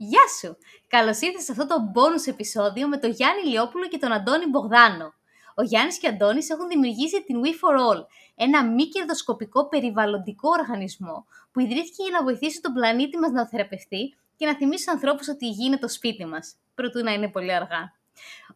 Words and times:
Γεια 0.00 0.22
σου! 0.38 0.56
Καλώς 0.88 1.20
ήρθατε 1.20 1.42
σε 1.44 1.52
αυτό 1.52 1.66
το 1.66 1.92
bonus 1.94 2.26
επεισόδιο 2.26 2.88
με 2.88 2.98
τον 2.98 3.10
Γιάννη 3.10 3.42
Λιόπουλο 3.42 3.88
και 3.88 3.98
τον 3.98 4.12
Αντώνη 4.12 4.46
Μπογδάνο. 4.46 5.14
Ο 5.54 5.62
Γιάννης 5.62 5.98
και 5.98 6.06
ο 6.06 6.10
Αντώνης 6.10 6.50
έχουν 6.50 6.68
δημιουργήσει 6.68 7.24
την 7.24 7.40
We 7.42 7.46
for 7.46 7.78
All, 7.78 8.04
ένα 8.34 8.64
μη 8.64 8.88
κερδοσκοπικό 8.88 9.68
περιβαλλοντικό 9.68 10.48
οργανισμό 10.48 11.26
που 11.52 11.60
ιδρύθηκε 11.60 12.02
για 12.02 12.10
να 12.18 12.22
βοηθήσει 12.22 12.60
τον 12.60 12.72
πλανήτη 12.72 13.18
μας 13.18 13.30
να 13.30 13.48
θεραπευτεί 13.48 14.16
και 14.36 14.46
να 14.46 14.56
θυμίσει 14.56 14.82
στους 14.82 14.94
ανθρώπους 14.94 15.28
ότι 15.28 15.46
η 15.46 15.50
γη 15.50 15.66
είναι 15.66 15.78
το 15.78 15.88
σπίτι 15.88 16.24
μας, 16.26 16.56
προτού 16.74 17.02
να 17.02 17.12
είναι 17.12 17.28
πολύ 17.28 17.52
αργά. 17.52 17.92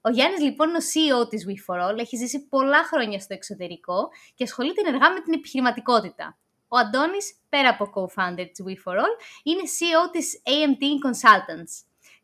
Ο 0.01 0.11
Γιάννης, 0.11 0.41
λοιπόν, 0.41 0.69
είναι 0.69 0.79
ο 0.79 1.23
CEO 1.23 1.29
της 1.29 1.47
We 1.49 1.75
for 1.75 1.89
All, 1.89 1.99
έχει 1.99 2.17
ζήσει 2.17 2.47
πολλά 2.47 2.85
χρόνια 2.85 3.21
στο 3.21 3.35
εξωτερικό 3.35 4.09
και 4.35 4.45
ασχολείται 4.45 4.81
ενεργά 4.87 5.13
με 5.13 5.21
την 5.21 5.33
επιχειρηματικότητα. 5.33 6.37
Ο 6.75 6.77
Αντώνης, 6.77 7.35
πέρα 7.49 7.69
από 7.69 7.85
co-founder 7.95 8.47
της 8.53 8.61
We4All, 8.67 9.13
είναι 9.43 9.65
CEO 9.77 10.03
της 10.13 10.43
AMT 10.55 10.83
Consultants. 11.07 11.75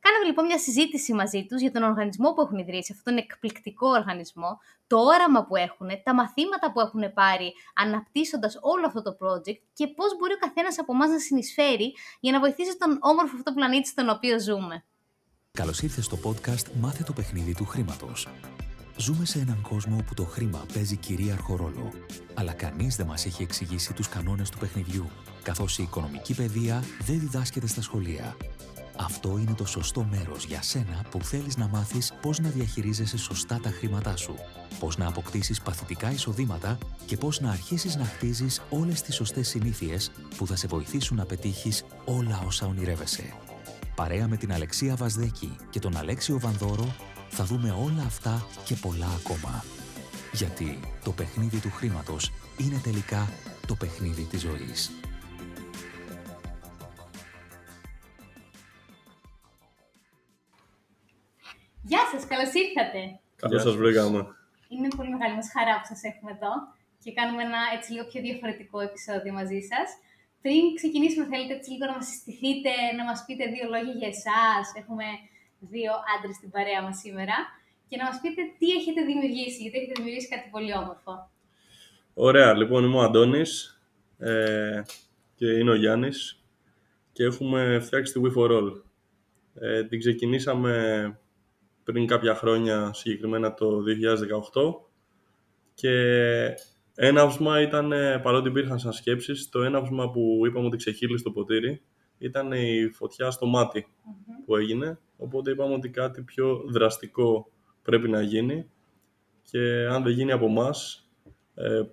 Κάναμε 0.00 0.24
λοιπόν 0.26 0.44
μια 0.46 0.58
συζήτηση 0.58 1.12
μαζί 1.12 1.46
τους 1.48 1.60
για 1.60 1.70
τον 1.70 1.82
οργανισμό 1.82 2.32
που 2.32 2.40
έχουν 2.40 2.58
ιδρύσει, 2.58 2.92
αυτόν 2.92 3.14
τον 3.14 3.22
εκπληκτικό 3.22 3.88
οργανισμό, 3.88 4.58
το 4.86 4.98
όραμα 4.98 5.44
που 5.44 5.56
έχουν, 5.56 5.88
τα 6.02 6.14
μαθήματα 6.14 6.72
που 6.72 6.80
έχουν 6.80 7.12
πάρει 7.12 7.52
αναπτύσσοντας 7.74 8.58
όλο 8.60 8.86
αυτό 8.86 9.02
το 9.02 9.16
project 9.20 9.60
και 9.72 9.86
πώς 9.86 10.16
μπορεί 10.18 10.32
ο 10.32 10.38
καθένας 10.38 10.78
από 10.78 10.92
εμάς 10.92 11.10
να 11.10 11.18
συνεισφέρει 11.18 11.94
για 12.20 12.32
να 12.32 12.40
βοηθήσει 12.40 12.78
τον 12.78 12.98
όμορφο 13.00 13.36
αυτό 13.36 13.52
πλανήτη 13.52 13.88
στον 13.88 14.08
οποίο 14.08 14.40
ζούμε. 14.40 14.84
Καλώς 15.52 15.82
ήρθες 15.82 16.04
στο 16.04 16.18
podcast 16.24 16.66
«Μάθε 16.80 17.02
το 17.02 17.12
παιχνίδι 17.12 17.54
του 17.54 17.64
χρήματος». 17.64 18.28
Ζούμε 19.00 19.24
σε 19.24 19.38
έναν 19.38 19.60
κόσμο 19.60 19.96
όπου 20.00 20.14
το 20.14 20.24
χρήμα 20.24 20.64
παίζει 20.74 20.96
κυρίαρχο 20.96 21.56
ρόλο. 21.56 21.92
Αλλά 22.34 22.52
κανείς 22.52 22.96
δεν 22.96 23.06
μας 23.06 23.26
έχει 23.26 23.42
εξηγήσει 23.42 23.92
τους 23.92 24.08
κανόνες 24.08 24.50
του 24.50 24.58
παιχνιδιού, 24.58 25.06
καθώς 25.42 25.78
η 25.78 25.82
οικονομική 25.82 26.34
παιδεία 26.34 26.84
δεν 27.04 27.18
διδάσκεται 27.20 27.66
στα 27.66 27.82
σχολεία. 27.82 28.36
Αυτό 28.96 29.38
είναι 29.38 29.54
το 29.56 29.66
σωστό 29.66 30.04
μέρος 30.10 30.44
για 30.44 30.62
σένα 30.62 31.02
που 31.10 31.20
θέλεις 31.20 31.56
να 31.56 31.68
μάθεις 31.68 32.12
πώς 32.22 32.38
να 32.38 32.48
διαχειρίζεσαι 32.48 33.18
σωστά 33.18 33.60
τα 33.62 33.70
χρήματά 33.70 34.16
σου, 34.16 34.34
πώς 34.80 34.96
να 34.96 35.06
αποκτήσεις 35.06 35.60
παθητικά 35.60 36.10
εισοδήματα 36.10 36.78
και 37.06 37.16
πώς 37.16 37.40
να 37.40 37.50
αρχίσεις 37.50 37.96
να 37.96 38.04
χτίζεις 38.04 38.62
όλες 38.70 39.02
τις 39.02 39.14
σωστές 39.14 39.48
συνήθειες 39.48 40.10
που 40.36 40.46
θα 40.46 40.56
σε 40.56 40.66
βοηθήσουν 40.66 41.16
να 41.16 41.24
πετύχεις 41.24 41.84
όλα 42.04 42.42
όσα 42.46 42.66
ονειρεύεσαι. 42.66 43.32
Παρέα 43.94 44.28
με 44.28 44.36
την 44.36 44.52
Αλεξία 44.52 44.96
Βασδέκη 44.96 45.56
και 45.70 45.78
τον 45.78 45.96
Αλέξιο 45.96 46.38
Βανδόρο 46.38 46.94
θα 47.28 47.44
δούμε 47.44 47.70
όλα 47.70 48.02
αυτά 48.06 48.46
και 48.64 48.74
πολλά 48.74 49.08
ακόμα. 49.20 49.64
Γιατί 50.32 50.80
το 51.04 51.12
παιχνίδι 51.12 51.60
του 51.60 51.70
χρήματος 51.70 52.32
είναι 52.58 52.80
τελικά 52.82 53.28
το 53.66 53.74
παιχνίδι 53.74 54.24
της 54.24 54.40
ζωής. 54.40 54.90
Γεια 61.82 62.02
σας, 62.12 62.26
καλώς 62.26 62.52
ήρθατε. 62.62 63.00
Καλώς 63.36 63.62
σας 63.62 63.74
βρήκαμε. 63.76 64.18
Είναι 64.68 64.88
πολύ 64.96 65.10
μεγάλη 65.14 65.34
μας 65.34 65.48
χαρά 65.54 65.74
που 65.80 65.86
σας 65.92 66.02
έχουμε 66.10 66.30
εδώ 66.36 66.52
και 67.02 67.10
κάνουμε 67.18 67.42
ένα 67.48 67.60
έτσι 67.76 67.88
λίγο 67.92 68.04
πιο 68.10 68.20
διαφορετικό 68.26 68.78
επεισόδιο 68.88 69.32
μαζί 69.40 69.60
σας. 69.70 69.88
Πριν 70.44 70.62
ξεκινήσουμε, 70.78 71.26
θέλετε 71.32 71.54
έτσι 71.58 71.70
λίγο 71.70 71.86
να 71.90 71.96
μας 71.98 72.06
συστηθείτε, 72.10 72.72
να 72.98 73.04
μας 73.08 73.18
πείτε 73.26 73.44
δύο 73.54 73.66
λόγια 73.74 73.94
για 74.00 74.10
εσάς. 74.16 74.64
Έχουμε 74.80 75.06
δύο 75.60 75.92
άντρες 76.16 76.36
στην 76.36 76.50
παρέα 76.50 76.82
μας 76.82 76.98
σήμερα 76.98 77.36
και 77.88 77.96
να 77.96 78.04
μας 78.04 78.20
πείτε 78.22 78.42
τι 78.58 78.70
έχετε 78.70 79.00
δημιουργήσει, 79.02 79.62
γιατί 79.62 79.76
έχετε 79.76 79.92
δημιουργήσει 79.96 80.28
κάτι 80.28 80.48
πολύ 80.50 80.72
όμορφο. 80.72 81.30
Ωραία, 82.14 82.54
λοιπόν 82.54 82.84
είμαι 82.84 82.96
ο 82.96 83.00
Αντώνης 83.00 83.80
ε, 84.18 84.82
και 85.34 85.46
είναι 85.46 85.70
ο 85.70 85.74
Γιάννης 85.74 86.44
και 87.12 87.24
έχουμε 87.24 87.78
φτιάξει 87.80 88.12
τη 88.12 88.20
We 88.24 88.36
for 88.36 88.50
All. 88.50 88.72
Ε, 89.54 89.84
την 89.84 89.98
ξεκινήσαμε 89.98 91.18
πριν 91.84 92.06
κάποια 92.06 92.34
χρόνια, 92.34 92.90
συγκεκριμένα 92.92 93.54
το 93.54 93.82
2018 94.52 94.86
και 95.74 95.94
έναυσμα 96.94 97.60
ήταν, 97.60 97.92
παρότι 98.22 98.48
υπήρχαν 98.48 98.78
σαν 98.78 98.92
σκέψεις, 98.92 99.48
το 99.48 99.62
έναυσμα 99.62 100.10
που 100.10 100.40
είπαμε 100.46 100.66
ότι 100.66 100.76
ξεχύλει 100.76 101.18
στο 101.18 101.30
ποτήρι 101.30 101.82
ήταν 102.18 102.52
η 102.52 102.90
φωτιά 102.92 103.30
στο 103.30 103.46
ματι 103.46 103.86
που 104.44 104.56
έγινε, 104.56 104.98
οπότε 105.16 105.50
είπαμε 105.50 105.74
ότι 105.74 105.88
κάτι 105.88 106.22
πιο 106.22 106.64
δραστικό 106.68 107.50
πρέπει 107.82 108.08
να 108.08 108.22
γίνει 108.22 108.70
και 109.42 109.86
αν 109.90 110.02
δεν 110.02 110.12
γίνει 110.12 110.32
από 110.32 110.46
εμάς 110.46 111.08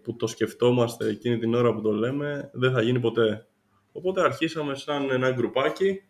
που 0.01 0.15
το 0.15 0.27
σκεφτόμαστε 0.27 1.07
εκείνη 1.09 1.37
την 1.37 1.53
ώρα 1.53 1.73
που 1.73 1.81
το 1.81 1.91
λέμε, 1.91 2.49
δεν 2.53 2.71
θα 2.71 2.81
γίνει 2.81 2.99
ποτέ. 2.99 3.47
Οπότε 3.91 4.21
αρχίσαμε 4.21 4.75
σαν 4.75 5.09
ένα 5.09 5.31
γκρουπάκι, 5.31 6.03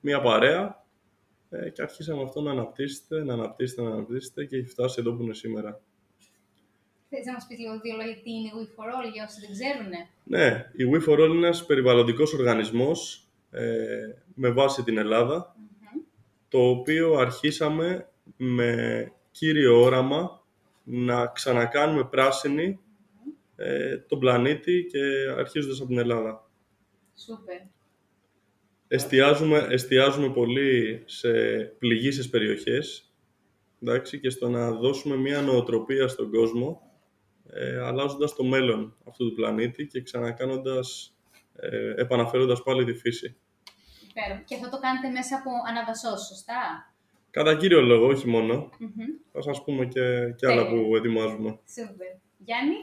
μία 0.00 0.20
παρέα 0.20 0.84
ε, 1.50 1.70
και 1.70 1.82
αρχίσαμε 1.82 2.22
αυτό 2.22 2.40
να 2.40 2.50
αναπτύσσεται, 2.50 3.24
να 3.24 3.32
αναπτύσσεται, 3.32 3.82
να 3.82 3.90
αναπτύσσεται 3.90 4.44
και 4.44 4.56
έχει 4.56 4.66
φτάσει 4.66 4.96
εδώ 5.00 5.12
που 5.12 5.22
είναι 5.22 5.34
σήμερα. 5.34 5.80
Θες 7.08 7.26
να 7.26 7.32
μας 7.32 7.46
πεις 7.46 7.58
λίγο 7.58 7.80
δύο 7.80 7.96
λόγια 7.96 8.14
τι 8.14 8.30
είναι 8.30 8.48
η 8.48 8.52
We 8.54 8.64
for 8.64 8.86
All 8.86 9.12
για 9.12 9.24
όσοι 9.24 9.40
δεν 9.40 9.50
ξέρουν. 9.50 9.90
Ναι, 10.24 10.70
η 10.72 10.84
We 10.92 11.08
for 11.08 11.24
All 11.24 11.28
είναι 11.28 11.46
ένας 11.46 11.66
περιβαλλοντικός 11.66 12.32
οργανισμός 12.32 13.26
ε, 13.52 14.22
με 14.34 14.50
βάση 14.50 14.82
την 14.82 14.98
ελλαδα 14.98 15.56
το 16.48 16.68
οποίο 16.68 17.14
αρχίσαμε 17.14 18.08
με 18.36 19.12
κύριο 19.30 19.80
όραμα 19.80 20.44
να 20.84 21.26
ξανακάνουμε 21.26 22.04
πράσινη 22.04 22.80
ε, 23.56 23.98
τον 23.98 24.18
πλανήτη 24.18 24.86
και 24.90 25.00
αρχίζοντας 25.38 25.78
από 25.78 25.88
την 25.88 25.98
Ελλάδα. 25.98 26.50
Σούπερ. 27.16 27.60
Εστιάζουμε, 28.88 29.66
εστιάζουμε 29.70 30.30
πολύ 30.30 31.02
σε 31.06 31.30
πληγήσεις 31.78 32.30
περιοχές 32.30 33.12
εντάξει, 33.82 34.20
και 34.20 34.30
στο 34.30 34.48
να 34.48 34.72
δώσουμε 34.72 35.16
μια 35.16 35.42
νοοτροπία 35.42 36.08
στον 36.08 36.30
κόσμο 36.30 36.92
ε, 37.46 37.78
αλλάζοντας 37.78 38.34
το 38.34 38.44
μέλλον 38.44 38.96
αυτού 39.08 39.28
του 39.28 39.34
πλανήτη 39.34 39.86
και 39.86 40.02
ξανακάνοντας, 40.02 41.11
ε, 41.56 41.94
επαναφέροντας 41.96 42.62
πάλι 42.62 42.84
τη 42.84 42.94
φύση. 42.94 43.36
Και 44.44 44.54
αυτό 44.54 44.68
το 44.70 44.78
κάνετε 44.78 45.08
μέσα 45.08 45.36
από 45.36 45.50
αναβασός, 45.68 46.26
σωστά; 46.26 46.92
Κατά 47.30 47.56
κύριο 47.56 47.80
λόγο, 47.80 48.06
όχι 48.06 48.30
Θα 49.32 49.42
σας 49.42 49.64
πούμε 49.64 49.86
και, 49.86 50.32
και 50.36 50.46
άλλα 50.46 50.68
που 50.68 50.96
ετοιμάζουμε. 50.96 51.58
Σούπερ. 51.74 52.06
Γιάννη; 52.38 52.74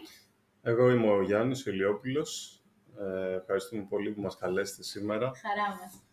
Εγώ 0.62 0.90
είμαι 0.90 1.10
ο 1.10 1.22
Γιάννης 1.22 1.66
Ηλιόπουλος. 1.66 2.62
Ε, 3.00 3.36
ευχαριστούμε 3.36 3.86
πολύ 3.90 4.12
που 4.12 4.22
μας 4.22 4.38
καλέσετε 4.38 4.84
σήμερα. 4.84 5.32
Χαρά 5.42 5.70
μας. 5.70 6.04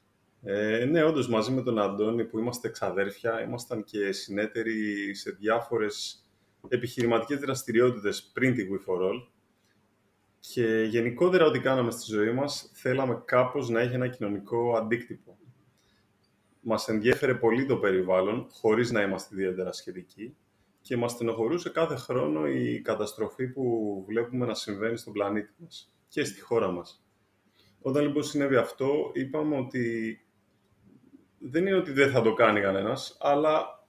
Ε, 0.43 0.85
ναι, 0.85 1.03
όντως 1.03 1.29
μαζί 1.29 1.53
με 1.53 1.63
τον 1.63 1.79
Αντώνη 1.79 2.25
που 2.25 2.39
είμαστε 2.39 2.69
εξαδέρφια, 2.69 3.43
ήμασταν 3.43 3.85
και 3.85 4.13
συνέτεροι 4.13 5.15
σε 5.15 5.31
διάφορες 5.31 6.25
επιχειρηματικές 6.69 7.39
δραστηριότητες 7.39 8.23
πριν 8.23 8.55
τη 8.55 8.67
We 8.71 8.91
for 8.91 9.01
All. 9.01 9.27
Και 10.53 10.87
γενικότερα 10.91 11.45
ό,τι 11.45 11.61
κάναμε 11.61 11.91
στη 11.91 12.13
ζωή 12.13 12.33
μας, 12.33 12.71
θέλαμε 12.73 13.23
κάπως 13.25 13.69
να 13.69 13.81
έχει 13.81 13.95
ένα 13.95 14.09
κοινωνικό 14.09 14.77
αντίκτυπο. 14.77 15.39
Μας 16.61 16.89
ενδιέφερε 16.89 17.35
πολύ 17.35 17.67
το 17.67 17.77
περιβάλλον, 17.77 18.47
χωρίς 18.51 18.91
να 18.91 19.03
είμαστε 19.03 19.35
ιδιαίτερα 19.35 19.73
σχετικοί, 19.73 20.37
και 20.81 20.97
μας 20.97 21.13
στενοχωρούσε 21.13 21.71
κάθε 21.71 21.97
χρόνο 21.97 22.47
η 22.49 22.81
καταστροφή 22.81 23.49
που 23.49 24.05
βλέπουμε 24.07 24.47
να 24.47 24.55
συμβαίνει 24.55 24.97
στον 24.97 25.13
πλανήτη 25.13 25.53
μας 25.59 25.95
και 26.09 26.25
στη 26.25 26.41
χώρα 26.41 26.71
μας. 26.71 27.05
Όταν 27.81 28.03
λοιπόν 28.03 28.23
συνέβη 28.23 28.57
αυτό, 28.57 29.11
είπαμε 29.13 29.57
ότι 29.57 30.21
δεν 31.39 31.67
είναι 31.67 31.77
ότι 31.77 31.93
δεν 31.93 32.11
θα 32.11 32.23
το 32.23 32.35
κάνει 32.35 32.61
κανένας, 32.61 33.17
αλλά 33.21 33.87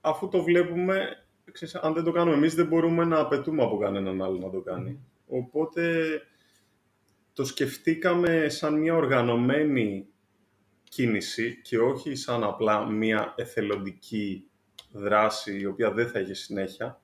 αφού 0.00 0.28
το 0.28 0.42
βλέπουμε, 0.42 1.26
ξέρεις, 1.52 1.74
αν 1.74 1.94
δεν 1.94 2.04
το 2.04 2.12
κάνουμε 2.12 2.36
εμείς, 2.36 2.54
δεν 2.54 2.66
μπορούμε 2.66 3.04
να 3.04 3.18
απαιτούμε 3.18 3.62
από 3.62 3.78
κανέναν 3.78 4.22
άλλο 4.22 4.38
να 4.38 4.50
το 4.50 4.60
κάνει. 4.60 5.07
Οπότε 5.28 6.08
το 7.32 7.44
σκεφτήκαμε 7.44 8.48
σαν 8.48 8.78
μια 8.78 8.94
οργανωμένη 8.94 10.06
κίνηση 10.88 11.60
και 11.62 11.78
όχι 11.78 12.14
σαν 12.14 12.44
απλά 12.44 12.86
μια 12.86 13.34
εθελοντική 13.36 14.50
δράση 14.92 15.58
η 15.58 15.66
οποία 15.66 15.92
δεν 15.92 16.08
θα 16.08 16.18
έχει 16.18 16.34
συνέχεια 16.34 17.00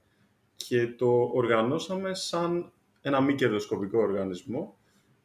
και 0.57 0.87
το 0.87 1.31
οργανώσαμε 1.35 2.15
σαν 2.15 2.73
ένα 3.01 3.21
μη 3.21 3.35
κερδοσκοπικό 3.35 3.99
οργανισμό 3.99 4.79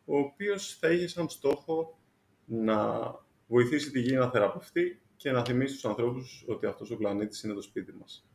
ο 0.05 0.17
οποίος 0.17 0.77
θα 0.79 0.91
είχε 0.91 1.07
σαν 1.07 1.29
στόχο 1.29 1.99
να 2.45 3.11
βοηθήσει 3.47 3.91
τη 3.91 3.99
γη 3.99 4.15
να 4.15 4.29
θεραπευτεί 4.29 5.01
και 5.15 5.31
να 5.31 5.45
θυμίσει 5.45 5.71
στους 5.71 5.85
ανθρώπους 5.85 6.45
ότι 6.47 6.65
αυτός 6.65 6.91
ο 6.91 6.97
πλανήτης 6.97 7.43
είναι 7.43 7.53
το 7.53 7.61
σπίτι 7.61 7.93
μας. 7.93 8.29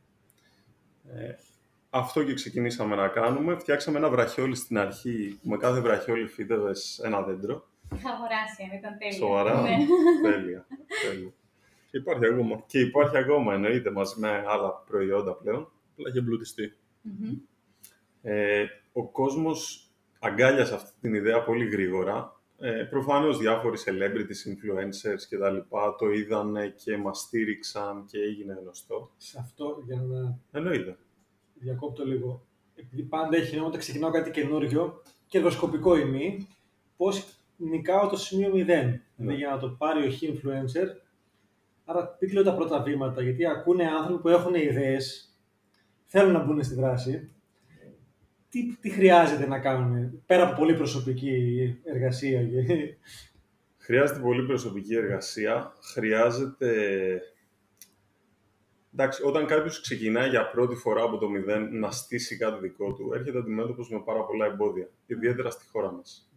Ε, 1.95 1.99
αυτό 1.99 2.23
και 2.23 2.33
ξεκινήσαμε 2.33 2.95
να 2.95 3.07
κάνουμε. 3.07 3.55
Φτιάξαμε 3.55 3.97
ένα 3.97 4.09
βραχιόλι 4.09 4.55
στην 4.55 4.77
αρχή, 4.77 5.39
με 5.41 5.57
κάθε 5.57 5.79
βραχιόλι 5.79 6.27
φύτευες 6.27 6.99
ένα 7.03 7.21
δέντρο. 7.21 7.67
Είχα 7.95 8.09
αγοράσει, 8.09 8.63
αν 8.71 8.77
ήταν 8.77 8.97
τέλεια. 8.97 9.17
Σοβαρά. 9.17 9.61
Ναι. 9.61 9.77
τέλεια. 10.21 10.65
τέλεια. 11.01 11.33
Και 11.91 11.97
υπάρχει 11.97 12.25
ακόμα. 12.25 12.63
Και 12.67 12.79
υπάρχει 12.79 13.17
ακόμα, 13.17 13.53
εννοείται, 13.53 13.91
μαζί 13.91 14.19
με 14.19 14.27
άλλα 14.27 14.83
προϊόντα 14.87 15.33
πλέον. 15.35 15.71
Αλλά 15.97 16.07
έχει 16.09 16.17
εμπλουτιστεί. 16.17 16.73
Ε, 18.21 18.65
ο 18.93 19.07
κόσμος 19.07 19.89
αγκάλιασε 20.19 20.73
αυτή 20.75 20.91
την 21.01 21.13
ιδέα 21.13 21.43
πολύ 21.43 21.65
γρήγορα. 21.65 22.39
Ε, 22.59 22.83
προφανώς 22.83 23.37
διάφοροι 23.37 23.77
celebrities, 23.85 24.49
influencers 24.49 25.21
και 25.29 25.37
τα 25.37 25.49
λοιπά 25.49 25.95
το 25.95 26.11
είδανε 26.11 26.67
και 26.67 26.97
μας 26.97 27.19
στήριξαν 27.19 28.05
και 28.05 28.19
έγινε 28.19 28.57
γνωστό. 28.61 29.11
Σε 29.17 29.37
αυτό, 29.39 29.83
για 29.85 30.01
να 30.01 30.39
Εννοείται. 30.51 30.97
Διακόπτω 31.59 32.05
λίγο. 32.05 32.45
Επειδή 32.75 33.03
πάντα 33.03 33.37
έχει 33.37 33.51
νόημα 33.51 33.67
όταν 33.67 33.79
ξεκινάω 33.79 34.11
κάτι 34.11 34.31
καινούριο, 34.31 35.01
κερδοσκοπικό 35.27 35.97
ή 35.97 36.05
μη, 36.05 36.47
πώς 36.97 37.25
νικάω 37.57 38.07
το 38.09 38.17
σημείο 38.17 38.51
0. 38.53 38.99
Δηλαδή 39.15 39.37
για 39.37 39.49
να 39.49 39.57
το 39.57 39.69
πάρει 39.69 40.07
ο 40.07 40.11
χ 40.11 40.21
influencer, 40.21 40.87
άρα 41.85 42.07
πείτε 42.07 42.31
λίγο 42.31 42.43
τα 42.43 42.55
πρώτα 42.55 42.81
βήματα, 42.81 43.21
γιατί 43.21 43.45
ακούνε 43.45 43.87
άνθρωποι 43.87 44.21
που 44.21 44.29
έχουν 44.29 44.53
ιδέες, 44.55 45.35
θέλουν 46.05 46.31
να 46.31 46.43
μπουν 46.43 46.63
στη 46.63 46.75
δράση. 46.75 47.29
Τι, 48.49 48.75
τι 48.81 48.89
χρειάζεται 48.89 49.47
να 49.47 49.59
κάνουν, 49.59 50.21
πέρα 50.25 50.47
από 50.47 50.55
πολύ 50.59 50.75
προσωπική 50.75 51.75
εργασία. 51.83 52.43
και- 52.43 52.95
Χρειάζεται 53.77 54.19
πολύ 54.19 54.45
προσωπική 54.45 54.95
εργασία. 54.95 55.73
Χρειάζεται... 55.93 57.21
Εντάξει, 58.97 59.23
όταν 59.23 59.45
κάποιος 59.45 59.81
ξεκινάει 59.81 60.29
για 60.29 60.49
πρώτη 60.49 60.75
φορά 60.75 61.03
από 61.03 61.17
το 61.17 61.29
μηδέν 61.29 61.79
να 61.79 61.91
στήσει 61.91 62.37
κάτι 62.37 62.59
δικό 62.59 62.93
του, 62.93 63.13
έρχεται 63.13 63.37
αντιμέτωπος 63.37 63.89
με 63.89 64.01
πάρα 64.05 64.23
πολλά 64.23 64.45
εμπόδια, 64.45 64.89
ιδιαίτερα 65.05 65.49
στη 65.49 65.65
χώρα 65.67 65.91
μας. 65.91 66.31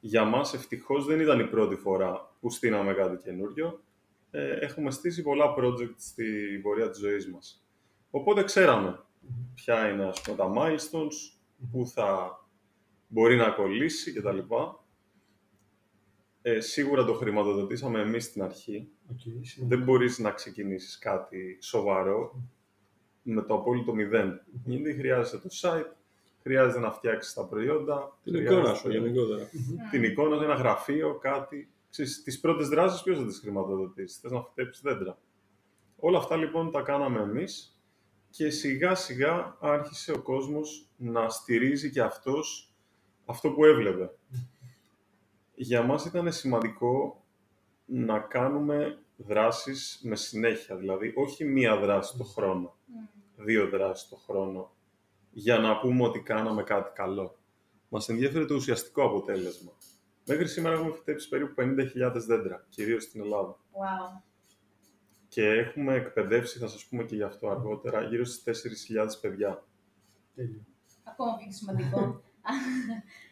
Για 0.00 0.24
μας, 0.24 0.54
ευτυχώς, 0.54 1.06
δεν 1.06 1.20
ήταν 1.20 1.40
η 1.40 1.46
πρώτη 1.46 1.74
φορά 1.74 2.34
που 2.40 2.50
στείναμε 2.50 2.92
κάτι 2.94 3.16
καινούριο. 3.16 3.80
Ε, 4.30 4.52
έχουμε 4.52 4.90
στήσει 4.90 5.22
πολλά 5.22 5.54
project 5.58 5.94
στην 5.96 6.62
πορεία 6.62 6.90
της 6.90 6.98
ζωής 6.98 7.30
μας. 7.30 7.64
Οπότε 8.10 8.44
ξέραμε 8.44 9.00
ποια 9.54 9.88
είναι 9.88 10.04
ας 10.04 10.20
πούμε, 10.20 10.36
τα 10.36 10.52
milestones, 10.56 11.38
που 11.72 11.86
θα 11.86 12.38
μπορεί 13.08 13.36
να 13.36 13.50
κολλήσει 13.50 14.12
κτλ. 14.12 14.38
Ε, 16.46 16.60
σίγουρα 16.60 17.04
το 17.04 17.14
χρηματοδοτήσαμε 17.14 18.00
εμείς 18.00 18.24
στην 18.24 18.42
αρχή. 18.42 18.88
Οκ, 19.10 19.20
σημαντικό. 19.20 19.66
Δεν 19.66 19.82
μπορείς 19.82 20.18
να 20.18 20.30
ξεκινήσεις 20.30 20.98
κάτι 20.98 21.58
σοβαρό 21.60 22.42
με 23.22 23.42
το 23.42 23.54
απόλυτο 23.54 23.94
μηδέν. 23.94 24.40
Γιατί 24.64 24.94
χρειάζεται 24.94 25.38
το 25.38 25.48
site, 25.60 25.92
χρειάζεται 26.42 26.78
να 26.78 26.92
φτιάξεις 26.92 27.34
τα 27.34 27.44
προϊόντα. 27.44 28.18
Την 28.24 28.32
χρειάζεται 28.32 28.60
εικόνα 28.60 28.74
σου 28.74 28.90
γενικότερα. 28.90 29.48
Την 29.90 30.02
εικόνα, 30.02 30.44
ένα 30.44 30.54
γραφείο, 30.54 31.18
κάτι. 31.18 31.70
Ξέρεις, 31.90 32.22
τις 32.22 32.40
πρώτες 32.40 32.68
δράσεις 32.68 33.02
ποιος 33.02 33.18
θα 33.18 33.26
τις 33.26 33.38
χρηματοδοτήσει, 33.38 34.18
θες 34.20 34.30
να 34.30 34.42
φυτέψεις 34.42 34.82
δέντρα. 34.82 35.18
Όλα 35.96 36.18
αυτά 36.18 36.36
λοιπόν 36.36 36.70
τα 36.70 36.82
κάναμε 36.82 37.20
εμείς 37.20 37.78
και 38.30 38.50
σιγά 38.50 38.94
σιγά 38.94 39.56
άρχισε 39.60 40.12
ο 40.12 40.22
κόσμος 40.22 40.88
να 40.96 41.28
στηρίζει 41.28 41.90
και 41.90 42.00
αυτός 42.00 42.74
αυτό 43.24 43.50
που 43.50 43.64
έβλεπε. 43.64 44.10
Για 45.54 45.82
μας 45.82 46.04
ήταν 46.04 46.32
σημαντικό 46.32 47.24
να 47.84 48.18
κάνουμε 48.18 48.98
δράσεις 49.16 50.00
με 50.02 50.16
συνέχεια, 50.16 50.76
δηλαδή 50.76 51.12
όχι 51.16 51.44
μία 51.44 51.76
δράση 51.76 52.16
το 52.18 52.24
χρόνο, 52.24 52.76
δύο 53.36 53.68
δράσεις 53.68 54.08
το 54.08 54.16
χρόνο, 54.16 54.72
για 55.30 55.58
να 55.58 55.78
πούμε 55.78 56.02
ότι 56.02 56.20
κάναμε 56.20 56.62
κάτι 56.62 56.90
καλό. 56.94 57.38
Μας 57.88 58.08
ενδιαφέρει 58.08 58.46
το 58.46 58.54
ουσιαστικό 58.54 59.04
αποτέλεσμα. 59.04 59.72
Μέχρι 60.26 60.48
σήμερα 60.48 60.74
έχουμε 60.74 60.92
φυτέψει 60.92 61.28
περίπου 61.28 61.54
50.000 61.56 62.12
δέντρα, 62.26 62.66
κυρίως 62.68 63.02
στην 63.02 63.20
Ελλάδα. 63.20 63.58
Wow. 63.72 64.22
Και 65.28 65.48
έχουμε 65.48 65.94
εκπαιδεύσει, 65.94 66.58
θα 66.58 66.68
σας 66.68 66.84
πούμε 66.84 67.04
και 67.04 67.14
γι' 67.14 67.22
αυτό 67.22 67.48
αργότερα, 67.48 68.02
γύρω 68.02 68.24
στις 68.24 68.88
4.000 68.92 69.06
παιδιά. 69.20 69.64
Τέλειο. 70.34 70.64
Ακόμα 71.04 71.36
πιο 71.36 71.52
σημαντικό. 71.52 72.22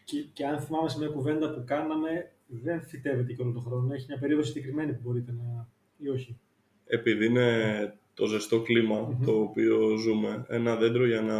Και, 0.05 0.25
και 0.33 0.45
αν 0.45 0.59
θυμάμαι 0.59 0.89
σε 0.89 0.97
μια 0.97 1.07
κουβέντα 1.07 1.53
που 1.53 1.63
κάναμε, 1.65 2.31
δεν 2.47 2.81
φυτεύεται 2.81 3.33
και 3.33 3.41
όλο 3.41 3.51
τον 3.51 3.61
χρόνο. 3.61 3.93
Έχει 3.93 4.05
μια 4.07 4.19
περίοδο 4.19 4.43
συγκεκριμένη 4.43 4.93
που 4.93 4.99
μπορείτε 5.03 5.31
να. 5.31 5.67
ή 5.97 6.09
όχι. 6.09 6.39
επειδή 6.85 7.25
είναι 7.25 7.97
το 8.13 8.25
ζεστό 8.25 8.61
κλίμα 8.61 8.99
Μμμ. 8.99 9.25
το 9.25 9.39
οποίο 9.39 9.95
ζούμε, 9.97 10.45
ένα 10.47 10.75
δέντρο 10.75 11.05
για 11.05 11.21
να 11.21 11.39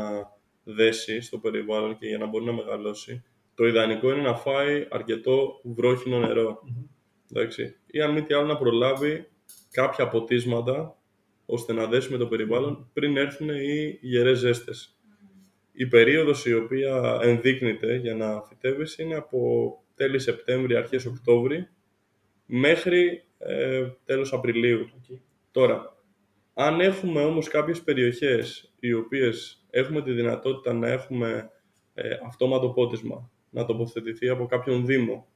δέσει 0.64 1.22
στο 1.22 1.38
περιβάλλον 1.38 1.98
και 1.98 2.08
για 2.08 2.18
να 2.18 2.26
μπορεί 2.26 2.46
να 2.46 2.54
μεγαλώσει, 2.54 3.24
το 3.56 3.66
ιδανικό 3.68 4.12
είναι 4.12 4.22
να 4.22 4.36
φάει 4.36 4.88
αρκετό 4.90 5.60
βρόχινο 5.64 6.20
νερό. 6.20 6.62
Μμμ. 6.64 6.84
Εντάξει. 7.32 7.76
Ή 7.88 8.02
αν 8.02 8.12
μη 8.12 8.24
τι 8.24 8.34
άλλο 8.34 8.46
να 8.46 8.58
προλάβει 8.58 9.28
κάποια 9.72 10.08
ποτίσματα 10.08 10.98
ώστε 11.46 11.74
να 11.74 11.86
δέσει 11.86 12.12
με 12.12 12.18
το 12.18 12.28
περιβάλλον 12.28 12.90
πριν 12.94 13.18
έρθουν 13.18 13.50
οι 13.50 13.98
γερές 14.02 14.38
ζέστες. 14.40 14.98
Η 15.74 15.88
περίοδος 15.88 16.46
η 16.46 16.54
οποία 16.54 17.20
ενδείκνυται 17.22 17.96
για 17.96 18.16
να 18.16 18.42
φυτεύεις 18.42 18.98
είναι 18.98 19.16
από 19.16 19.74
τέλη 19.96 20.20
Σεπτέμβρη, 20.20 20.76
αρχές 20.76 21.06
Οκτώβρη 21.06 21.68
μέχρι 22.46 23.24
ε, 23.38 23.88
τέλος 24.06 24.34
Απριλίου. 24.34 24.80
Οκ. 24.80 25.20
Τώρα, 25.52 25.98
αν 26.54 26.80
έχουμε 26.80 27.24
όμως 27.24 27.48
κάποιες 27.48 27.82
περιοχές 27.82 28.74
οι 28.80 28.94
οποίες 28.94 29.66
έχουμε 29.70 30.02
τη 30.02 30.12
δυνατότητα 30.12 30.74
να 30.74 30.88
έχουμε 30.88 31.50
ε, 31.94 32.10
αυτόματο 32.26 32.70
πότισμα, 32.70 33.32
να 33.50 33.66
τοποθετηθεί 33.66 34.30
από 34.30 34.46
κάποιον 34.46 34.86
δήμο, 34.86 35.28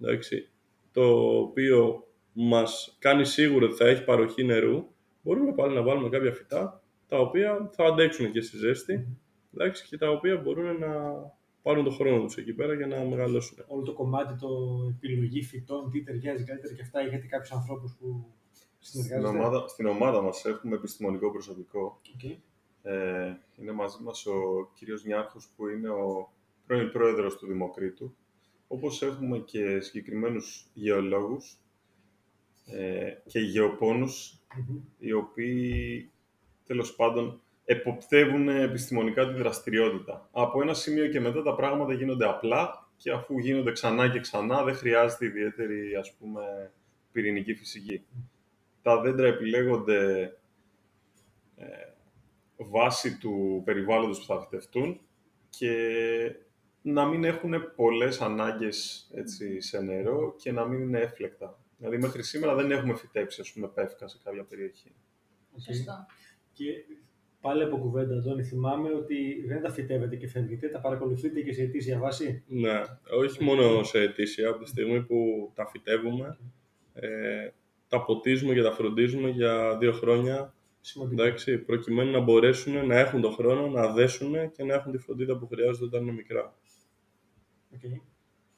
εντάξει, 0.00 0.50
το 0.92 1.38
οποίο 1.38 2.06
μας 2.32 2.96
κάνει 2.98 3.24
σίγουρο 3.24 3.66
ότι 3.66 3.74
θα 3.76 3.86
έχει 3.88 4.04
παροχή 4.04 4.44
νερού, 4.44 4.86
μπορούμε 5.22 5.52
πάλι 5.54 5.74
να 5.74 5.82
βάλουμε 5.82 6.08
κάποια 6.08 6.32
φυτά, 6.32 6.82
τα 7.08 7.18
οποία 7.18 7.70
θα 7.72 7.84
αντέξουν 7.84 8.32
και 8.32 8.40
στη 8.40 8.56
ζέστη, 8.56 9.18
εντάξει, 9.56 9.86
και 9.86 9.98
τα 9.98 10.10
οποία 10.10 10.36
μπορούν 10.36 10.78
να 10.78 10.88
πάρουν 11.62 11.84
το 11.84 11.90
χρόνο 11.90 12.24
τους 12.24 12.36
εκεί 12.36 12.52
πέρα 12.52 12.74
για 12.74 12.86
να 12.86 13.04
μεγαλώσουν. 13.04 13.64
Όλο 13.66 13.82
το 13.82 13.92
κομμάτι 13.92 14.34
το 14.40 14.48
επιλογή 14.96 15.42
φυτών, 15.42 15.90
τι 15.90 16.02
ταιριάζει 16.02 16.44
καλύτερα 16.44 16.74
και 16.74 16.82
αυτά, 16.82 17.00
έχετε 17.00 17.26
κάποιους 17.26 17.52
ανθρώπους 17.52 17.96
που 18.00 18.26
Στην 18.78 19.02
συνεργάζονται. 19.02 19.38
ομάδα, 19.38 19.68
στην 19.68 19.86
ομάδα 19.86 20.22
μας 20.22 20.44
έχουμε 20.44 20.74
επιστημονικό 20.74 21.30
προσωπικό. 21.30 22.00
Οκ. 22.14 22.30
Ε, 22.82 23.36
είναι 23.56 23.72
μαζί 23.72 24.02
μας 24.02 24.26
ο 24.26 24.70
κύριος 24.74 25.04
Νιάρχος 25.04 25.48
που 25.56 25.68
είναι 25.68 25.88
ο 25.88 26.32
πρώην 26.66 26.90
πρόεδρος 26.90 27.36
του 27.36 27.46
Δημοκρίτου. 27.46 28.14
Όπως 28.68 29.02
έχουμε 29.02 29.38
και 29.38 29.80
συγκεκριμένους 29.80 30.70
γεωλόγους 30.74 31.58
ε, 32.66 33.10
και 33.26 33.38
γεωπόνους 33.38 34.40
Μμμ. 34.56 34.76
οι 34.98 35.12
οποίοι 35.12 36.10
τέλος 36.66 36.94
πάντων 36.94 37.40
εποπτεύουν 37.68 38.48
επιστημονικά 38.48 39.26
τη 39.26 39.34
δραστηριότητα. 39.34 40.28
Από 40.32 40.62
ένα 40.62 40.74
σημείο 40.74 41.08
και 41.08 41.20
μετά 41.20 41.42
τα 41.42 41.54
πράγματα 41.54 41.92
γίνονται 41.92 42.28
απλά 42.28 42.88
και 42.96 43.10
αφού 43.10 43.38
γίνονται 43.38 43.72
ξανά 43.72 44.08
και 44.08 44.20
ξανά 44.20 44.62
δεν 44.62 44.74
χρειάζεται 44.74 45.24
ιδιαίτερη 45.24 45.94
ας 45.94 46.14
πούμε 46.14 46.72
πυρηνική 47.12 47.54
φυσική. 47.54 48.04
Τα 48.82 49.00
δέντρα 49.00 49.26
επιλέγονται 49.26 50.22
ε, 51.56 51.66
βάσει 52.56 53.18
του 53.18 53.62
περιβάλλοντος 53.64 54.18
που 54.18 54.26
θα 54.26 54.40
φυτευτούν 54.40 55.00
και 55.48 55.76
να 56.82 57.06
μην 57.06 57.24
έχουν 57.24 57.74
πολλές 57.76 58.20
ανάγκες 58.20 59.08
έτσι, 59.14 59.60
σε 59.60 59.80
νερό 59.80 60.34
και 60.38 60.52
να 60.52 60.64
μην 60.64 60.80
είναι 60.80 61.00
εύφλεκτα. 61.00 61.58
Δηλαδή 61.78 61.98
μέχρι 61.98 62.22
σήμερα 62.22 62.54
δεν 62.54 62.70
έχουμε 62.70 62.94
φυτέψει 62.94 63.40
ας 63.40 63.52
πούμε 63.52 63.68
πεύκα 63.68 64.08
σε 64.08 64.18
κάποια 64.24 64.44
περιοχή. 64.44 64.94
Οκ. 65.52 65.60
Σωστό. 65.60 66.06
Και 66.52 66.64
πάλι 67.40 67.62
από 67.62 67.76
κουβέντα, 67.78 68.14
Αντώνη, 68.14 68.42
θυμάμαι 68.42 68.92
ότι 68.94 69.44
δεν 69.46 69.62
τα 69.62 69.70
φυτεύετε 69.70 70.16
και 70.16 70.28
φεύγετε, 70.28 70.68
τα 70.68 70.80
παρακολουθείτε 70.80 71.40
και 71.40 71.52
σε 71.52 71.62
ετήσια 71.62 71.98
βάση; 71.98 72.42
Ναι, 72.46 72.82
όχι 73.18 73.44
μόνο 73.44 73.82
σε 73.82 73.98
ετήσια, 74.00 74.48
από 74.48 74.62
τη 74.62 74.68
στιγμή 74.68 75.02
που 75.02 75.50
τα 75.54 75.66
φυτεύουμε, 75.66 76.38
ε, 76.92 77.48
τα 77.88 78.04
ποτίζουμε 78.04 78.54
και 78.54 78.62
τα 78.62 78.72
φροντίζουμε 78.72 79.30
για 79.30 79.76
δύο 79.78 79.92
χρόνια, 79.92 80.54
Σημαντικό. 80.80 81.22
εντάξει, 81.22 81.58
προκειμένου 81.58 82.10
να 82.10 82.20
μπορέσουν 82.20 82.86
να 82.86 82.98
έχουν 82.98 83.20
τον 83.20 83.32
χρόνο 83.32 83.68
να 83.68 83.92
δέσουν 83.92 84.50
και 84.50 84.64
να 84.64 84.74
έχουν 84.74 84.92
τη 84.92 84.98
φροντίδα 84.98 85.38
που 85.38 85.46
χρειάζονται 85.46 85.84
όταν 85.84 86.02
είναι 86.02 86.12
μικρά. 86.12 86.54
Οκ. 87.74 87.80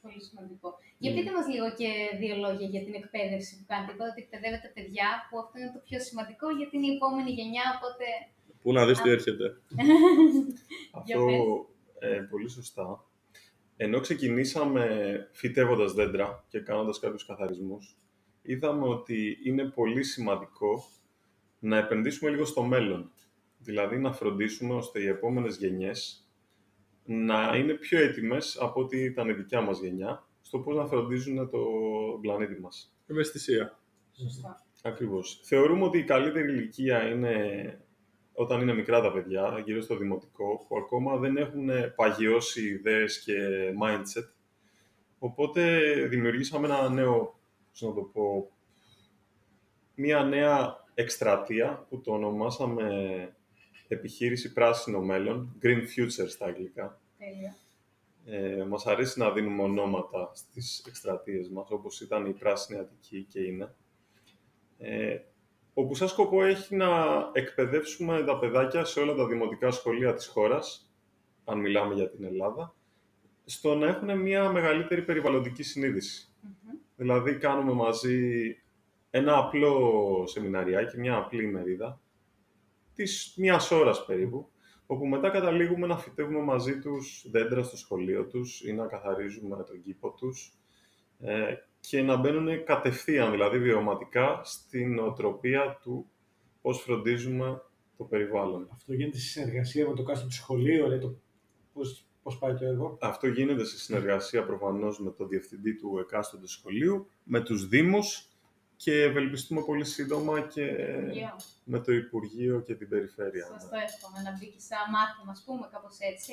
Πολύ 0.02 0.20
σημαντικό. 0.28 0.68
Για 1.02 1.10
πείτε 1.14 1.30
μας 1.36 1.46
λίγο 1.54 1.68
και 1.80 1.90
δύο 2.22 2.36
λόγια 2.44 2.66
για 2.74 2.82
την 2.86 2.94
εκπαίδευση 3.00 3.52
που 3.58 3.64
κάνετε. 3.70 3.92
Είπατε 3.92 4.10
ότι 4.12 4.20
εκπαιδεύετε 4.24 4.68
παιδιά, 4.76 5.08
που 5.26 5.34
αυτό 5.42 5.54
είναι 5.58 5.72
το 5.76 5.80
πιο 5.88 5.98
σημαντικό 6.08 6.46
γιατί 6.58 6.72
είναι 6.76 6.88
η 6.92 6.94
επόμενη 6.98 7.30
γενιά, 7.38 7.66
οπότε... 7.76 8.06
Πού 8.62 8.72
να 8.72 8.86
δεις 8.86 9.00
τι 9.00 9.10
έρχεται. 9.10 9.56
Για 11.04 11.16
Αυτό 11.16 11.26
πες. 11.98 12.10
ε, 12.10 12.26
πολύ 12.30 12.48
σωστά. 12.50 13.04
Ενώ 13.76 14.00
ξεκινήσαμε 14.00 14.86
φυτεύοντας 15.32 15.92
δέντρα 15.92 16.44
και 16.48 16.60
κάνοντας 16.60 16.98
κάποιους 16.98 17.26
καθαρισμούς, 17.26 17.96
είδαμε 18.42 18.88
ότι 18.88 19.38
είναι 19.44 19.64
πολύ 19.64 20.02
σημαντικό 20.04 20.84
να 21.58 21.76
επενδύσουμε 21.78 22.30
λίγο 22.30 22.44
στο 22.44 22.62
μέλλον. 22.62 23.10
Δηλαδή 23.58 23.98
να 23.98 24.12
φροντίσουμε 24.12 24.74
ώστε 24.74 25.00
οι 25.00 25.06
επόμενες 25.06 25.56
γενιές 25.56 26.28
να 27.04 27.56
είναι 27.56 27.72
πιο 27.74 27.98
έτοιμες 28.02 28.56
από 28.60 28.80
ό,τι 28.80 28.98
ήταν 29.04 29.28
η 29.28 29.32
δικιά 29.32 29.60
μας 29.60 29.80
γενιά 29.80 30.26
στο 30.40 30.58
πώς 30.58 30.76
να 30.76 30.86
φροντίζουν 30.86 31.50
το 31.50 31.58
πλανήτη 32.20 32.60
μας. 32.60 32.96
Ευαισθησία. 33.06 33.78
Σωστό. 34.12 34.56
Ακριβώς. 34.82 35.40
Θεωρούμε 35.44 35.84
ότι 35.84 35.98
η 35.98 36.04
καλύτερη 36.04 36.52
ηλικία 36.52 37.08
είναι 37.08 37.86
όταν 38.40 38.60
είναι 38.60 38.74
μικρά 38.74 39.00
τα 39.00 39.12
παιδιά, 39.12 39.62
γύρω 39.64 39.80
στο 39.80 39.96
δημοτικό, 39.96 40.64
που 40.68 40.76
ακόμα 40.76 41.16
δεν 41.16 41.36
έχουν 41.36 41.68
παγιώσει 41.94 42.68
ιδέες 42.68 43.20
και 43.20 43.34
mindset 43.82 44.28
Οπότε 45.18 45.80
δημιουργήσαμε 46.08 46.66
ένα 46.66 46.88
νέο, 46.88 47.38
πώς 47.70 47.80
να 47.80 47.92
το 47.92 48.00
πω, 48.00 48.50
μία 49.94 50.22
νέα 50.22 50.84
εκστρατεία 50.94 51.86
που 51.88 52.00
το 52.00 52.12
ονομάσαμε 52.12 52.86
επιχείρηση 53.88 54.52
πράσινο 54.52 55.00
μέλλον, 55.00 55.56
Green 55.62 55.82
Future 55.96 56.28
στα 56.28 56.46
αγγλικά. 56.46 57.00
Τέλεια. 57.18 57.56
Ε, 58.24 58.64
μας 58.64 58.86
αρέσει 58.86 59.18
να 59.18 59.30
δίνουμε 59.30 59.62
ονόματα 59.62 60.30
στις 60.34 60.84
εκστρατείες 60.86 61.48
μας, 61.48 61.70
όπως 61.70 62.00
ήταν 62.00 62.26
η 62.26 62.32
Πράσινη 62.32 62.78
Αττική 62.78 63.26
και 63.28 63.40
είναι. 63.40 63.74
Ε, 64.78 65.18
όπου 65.78 65.94
σαν 65.94 66.08
σκοπό 66.08 66.44
έχει 66.44 66.76
να 66.76 66.86
εκπαιδεύσουμε 67.32 68.22
τα 68.24 68.38
παιδάκια 68.38 68.84
σε 68.84 69.00
όλα 69.00 69.14
τα 69.14 69.26
δημοτικά 69.26 69.70
σχολεία 69.70 70.14
της 70.14 70.26
χώρας, 70.26 70.92
αν 71.44 71.58
μιλάμε 71.58 71.94
για 71.94 72.10
την 72.10 72.24
Ελλάδα, 72.24 72.74
στο 73.44 73.74
να 73.74 73.86
έχουν 73.86 74.18
μια 74.18 74.50
μεγαλύτερη 74.50 75.02
περιβαλλοντική 75.02 75.62
συνείδηση. 75.62 76.32
Μμμ. 76.40 76.78
Δηλαδή 76.96 77.36
κάνουμε 77.36 77.72
μαζί 77.72 78.56
ένα 79.10 79.36
απλό 79.36 80.24
σεμιναριάκι, 80.26 80.98
μια 80.98 81.16
απλή 81.16 81.44
ημερίδα, 81.44 82.00
της 82.94 83.34
μιας 83.36 83.70
ώρας 83.70 84.04
περίπου, 84.04 84.50
όπου 84.86 85.06
μετά 85.06 85.30
καταλήγουμε 85.30 85.86
να 85.86 85.98
φυτεύουμε 85.98 86.40
μαζί 86.40 86.78
τους 86.78 87.26
δέντρα 87.30 87.62
στο 87.62 87.76
σχολείο 87.76 88.26
τους 88.26 88.60
ή 88.60 88.72
να 88.72 88.86
καθαρίζουμε 88.86 89.64
τον 89.64 89.82
κήπο 89.82 90.10
τους 90.10 90.52
ε, 91.20 91.54
και 91.80 92.02
να 92.02 92.16
μπαίνουν 92.16 92.64
κατευθείαν, 92.64 93.30
δηλαδή 93.30 93.58
βιωματικά, 93.58 94.40
στην 94.44 94.98
οτροπία 94.98 95.78
του 95.82 96.10
πώς 96.62 96.80
φροντίζουμε 96.80 97.62
το 97.96 98.04
περιβάλλον. 98.04 98.68
Αυτό 98.72 98.92
γίνεται 98.92 99.18
σε 99.18 99.28
συνεργασία 99.28 99.88
με 99.88 99.94
το 99.94 100.02
κάστρο 100.02 100.26
του 100.28 100.34
σχολείου, 100.34 100.82
δηλαδή 100.84 101.00
το 101.00 101.18
πώς, 101.72 102.06
πώς 102.22 102.38
πάει 102.38 102.54
το 102.54 102.64
έργο. 102.64 102.98
Αυτό 103.00 103.26
γίνεται 103.26 103.64
σε 103.64 103.78
συνεργασία 103.78 104.44
προφανώς 104.44 105.00
με 105.00 105.10
τον 105.10 105.28
διευθυντή 105.28 105.74
του 105.76 105.98
εκάστοτε 105.98 106.46
σχολείου, 106.46 107.08
με 107.22 107.40
τους 107.40 107.68
δήμους 107.68 108.28
και 108.76 109.02
ευελπιστούμε 109.02 109.62
πολύ 109.62 109.84
σύντομα 109.84 110.40
και 110.40 110.62
Υπουργείο. 110.62 111.36
με 111.64 111.80
το 111.80 111.92
Υπουργείο 111.92 112.60
και 112.60 112.74
την 112.74 112.88
Περιφέρεια. 112.88 113.44
Σας 113.44 113.68
το 113.68 113.76
εύχομαι 113.84 114.22
να 114.22 114.36
μπει 114.38 114.46
και 114.46 114.60
σαν 114.60 114.78
μάθημα, 114.92 115.32
ας 115.32 115.42
πούμε, 115.46 115.68
κάπως 115.72 115.96
έτσι. 115.98 116.32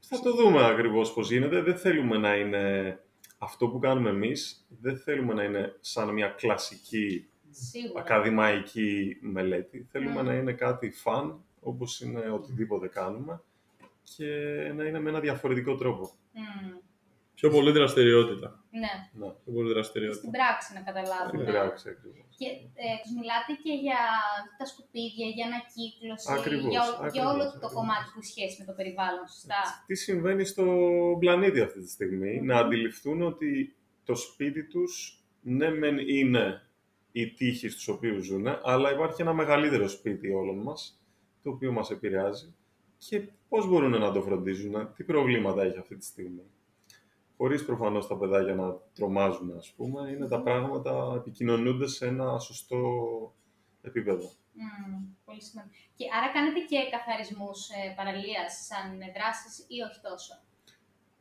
Θα 0.00 0.20
το 0.20 0.34
δούμε 0.34 0.64
ακριβώς 0.64 1.12
πώς 1.12 1.30
γίνεται. 1.30 1.62
Δεν 1.62 1.76
θέλουμε 1.76 2.18
να 2.18 2.36
είναι 2.36 2.98
αυτό 3.42 3.68
που 3.68 3.78
κάνουμε 3.78 4.10
εμείς, 4.10 4.66
δεν 4.80 4.96
θέλουμε 4.96 5.34
να 5.34 5.42
είναι 5.44 5.76
σαν 5.80 6.08
μια 6.08 6.28
κλασική 6.28 7.26
Σίγουρα. 7.50 8.00
ακαδημαϊκή 8.00 9.16
μελέτη. 9.20 9.86
Θέλουμε 9.90 10.20
Mm. 10.20 10.24
να 10.24 10.34
είναι 10.34 10.52
κάτι 10.52 10.90
φαν, 10.90 11.44
όπως 11.60 12.00
είναι 12.00 12.30
οτιδήποτε 12.30 12.88
κάνουμε 12.88 13.42
και 14.16 14.26
να 14.76 14.84
είναι 14.84 15.00
με 15.00 15.08
ένα 15.10 15.20
διαφορετικό 15.20 15.76
τρόπο. 15.76 16.10
Μμμ. 16.32 16.76
Πιο 17.42 17.50
πολύ 17.56 17.70
δραστηριότητα. 17.78 18.48
Ναι, 18.82 18.94
Ναι, 19.20 19.30
Πιο 19.44 19.52
πολύ 19.56 19.68
δραστηριότητα. 19.74 20.20
στην 20.22 20.30
πράξη 20.36 20.68
να 20.76 20.80
καταλάβουμε. 20.88 21.30
στην 21.42 21.52
πράξη 21.52 21.86
ακριβώς. 21.94 22.26
Και 22.40 22.48
ε, 22.84 22.88
τους 23.02 23.12
μιλάτε 23.18 23.52
και 23.64 23.72
για 23.84 24.00
τα 24.58 24.64
σκουπίδια, 24.70 25.26
για 25.36 25.44
ανακύκλωση, 25.50 26.26
Ακριβώς, 26.38 26.70
για, 26.74 26.82
ό- 26.90 27.08
για 27.16 27.24
όλο 27.32 27.42
ακριβώς, 27.42 27.60
το 27.62 27.66
ακριβώς. 27.68 27.72
κομμάτι 27.78 28.06
που 28.12 28.18
έχει 28.22 28.30
σχέση 28.34 28.54
με 28.60 28.64
το 28.70 28.74
περιβάλλον, 28.80 29.24
σωστά; 29.34 29.60
Τι 29.88 29.94
συμβαίνει 30.06 30.44
στο 30.52 30.64
πλανήτη 31.22 31.60
αυτή 31.66 31.78
τη 31.84 31.90
στιγμή, 31.96 32.32
Μμμ. 32.38 32.46
να 32.50 32.56
αντιληφθούν 32.64 33.18
ότι 33.32 33.50
το 34.08 34.14
σπίτι 34.26 34.62
τους 34.72 34.92
ναι 35.56 35.68
μεν 35.80 35.96
είναι 36.20 36.44
οι 37.18 37.24
τείχοι 37.38 37.68
στους 37.74 37.88
οποίους 37.94 38.20
ζουν, 38.28 38.46
αλλά 38.72 38.88
υπάρχει 38.96 39.18
ένα 39.24 39.32
μεγαλύτερο 39.42 39.86
σπίτι 39.96 40.26
όλων 40.40 40.58
μας, 40.68 40.80
το 41.42 41.48
οποίο 41.54 41.70
μας 41.78 41.90
επηρεάζει 41.96 42.48
και 43.08 43.16
πώς 43.48 43.62
μπορούν 43.68 43.90
να 44.04 44.12
το 44.12 44.20
φροντίζουν, 44.22 44.74
τι 44.96 45.02
προβλήματα 45.04 45.62
έχει 45.62 45.78
αυτή 45.78 45.96
τη 45.96 46.04
στιγμή; 46.04 46.42
Χωρίς 47.42 47.64
προφανώς 47.64 48.06
τα 48.06 48.16
παιδάκια 48.16 48.54
να 48.54 48.76
τρομάζουν, 48.94 49.56
ας 49.56 49.72
πούμε, 49.76 50.10
είναι 50.10 50.28
τα 50.28 50.42
πράγματα 50.42 51.14
επικοινωνούνται 51.16 51.86
σε 51.88 52.06
ένα 52.06 52.38
σωστό 52.38 52.78
επίπεδο. 53.82 54.30
Μμμ, 54.52 55.04
πολύ 55.24 55.42
σημαντικό. 55.42 55.74
Και 55.96 56.04
άρα 56.16 56.32
κάνετε 56.32 56.60
και 56.60 56.78
καθαρισμούς 56.90 57.68
ε, 57.68 57.94
παραλίας 57.96 58.66
σαν 58.66 58.98
δράσεις 59.14 59.58
ή 59.68 59.76
όχι 59.88 60.00
τόσο; 60.00 60.34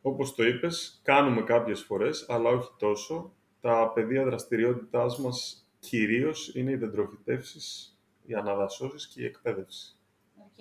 Όπως 0.01 0.36
το 0.36 0.44
είπες, 0.44 1.01
κάνουμε 1.04 1.42
κάποιες 1.42 1.82
φορές, 1.82 2.25
αλλά 2.30 2.50
όχι 2.50 2.70
τόσο. 2.78 3.34
Τα 3.62 3.92
πεδία 3.94 4.24
δραστηριότητάς 4.24 5.18
μας 5.20 5.68
κυρίως 5.80 6.56
είναι 6.56 6.72
οι 6.72 6.75
δεντροφυτεύσεις, 6.75 7.98
οι 8.25 8.34
αναδασώσεις 8.34 9.08
και 9.08 9.22
η 9.22 9.25
εκπαίδευση. 9.25 9.98
Οκ. 10.38 10.60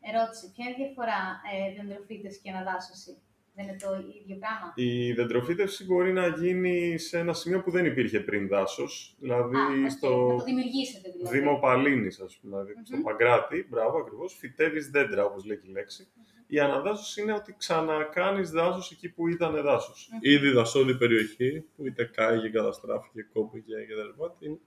Ερώτηση. 0.00 0.52
Ποια 0.52 0.64
είναι 0.64 0.74
η 0.78 0.84
διαφορά 0.84 1.40
ε, 1.52 1.82
δεντροφύτευση 1.82 2.38
και 2.38 2.50
αναδάσωση; 2.50 3.18
Δεν 3.56 3.64
είναι 3.68 3.76
το 3.76 3.94
ίδιο 4.22 4.36
πράγμα. 4.36 4.72
Η 4.74 5.12
δεντροφύτευση 5.12 5.84
μπορεί 5.84 6.12
να 6.12 6.26
γίνει 6.26 6.98
σε 6.98 7.18
ένα 7.18 7.32
σημείο 7.32 7.62
που 7.62 7.70
δεν 7.70 7.84
υπήρχε 7.86 8.20
πριν 8.20 8.48
δάσος, 8.48 9.16
δηλαδή 9.20 9.56
Α, 9.56 9.60
οκ. 9.84 9.90
στο 9.90 10.08
Να 10.08 10.36
το 10.38 10.44
δημιουργήσετε 10.44 11.10
δηλαδή. 11.16 11.38
Δήμο 11.38 11.58
Παλλήνης, 11.58 12.20
ας 12.20 12.36
πούμε, 12.38 12.62
δηλαδή 12.62 12.84
στο 12.86 12.96
Μμμ. 12.96 13.02
Παγκράτι, 13.02 13.66
μπράβο 13.70 13.98
ακριβώς, 13.98 14.34
φυτεύεις 14.38 14.90
δέντρα, 14.90 15.24
όπως 15.24 15.44
λέει 15.44 15.56
και 15.58 15.68
η 15.68 15.72
λέξη. 15.72 16.08
Η 16.46 16.58
αναδάσωση 16.60 17.22
είναι 17.22 17.32
ότι 17.32 17.54
ξανακάνεις 17.58 18.50
δάσος 18.50 18.90
εκεί 18.92 19.08
που 19.08 19.28
ήταν 19.28 19.62
δάσος. 19.62 20.08
Ήδη 20.20 20.48
δασώδη 20.50 20.96
περιοχή 20.96 21.64
που 21.76 21.86
είτε 21.86 22.04
κάηκε, 22.04 22.50
καταστράφηκε, 22.50 23.22
κόπηκε 23.32 23.74
κτλ. 23.88 24.22
Την 24.38 24.58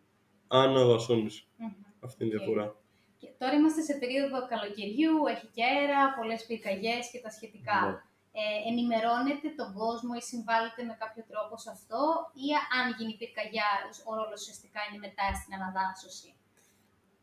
αναδασώνεις. 0.47 1.47
Μμμ. 1.57 1.69
Αυτή 1.99 2.23
είναι 2.23 2.33
η 2.33 2.35
Οκ. 2.35 2.41
διαφορά. 2.43 2.75
Και 3.17 3.27
τώρα 3.37 3.53
είμαστε 3.53 3.81
σε 3.81 3.93
περίοδο 4.01 4.37
καλοκαιριού, 4.53 5.13
έχει 5.33 5.47
και 5.55 5.63
αέρα, 5.63 5.99
πολλές 6.19 6.45
πυρκαγιές 6.45 7.09
και 7.11 7.19
τα 7.19 7.29
σχετικά. 7.29 7.77
Ναι. 8.37 8.43
Ε, 8.43 8.69
ενημερώνετε 8.71 9.47
τον 9.59 9.69
κόσμο 9.81 10.11
ή 10.21 10.23
συμβάλλετε 10.31 10.81
με 10.89 10.95
κάποιο 11.01 11.23
τρόπο 11.31 11.53
σε 11.63 11.69
αυτό 11.77 11.99
ή 12.45 12.47
αν 12.77 12.85
γίνει 12.97 13.13
πυρκαγιά, 13.19 13.69
ο 14.09 14.11
ρόλος 14.19 14.39
ουσιαστικά 14.41 14.79
είναι 14.87 14.99
μετά 15.07 15.25
στην 15.39 15.51
αναδάσωση; 15.59 16.29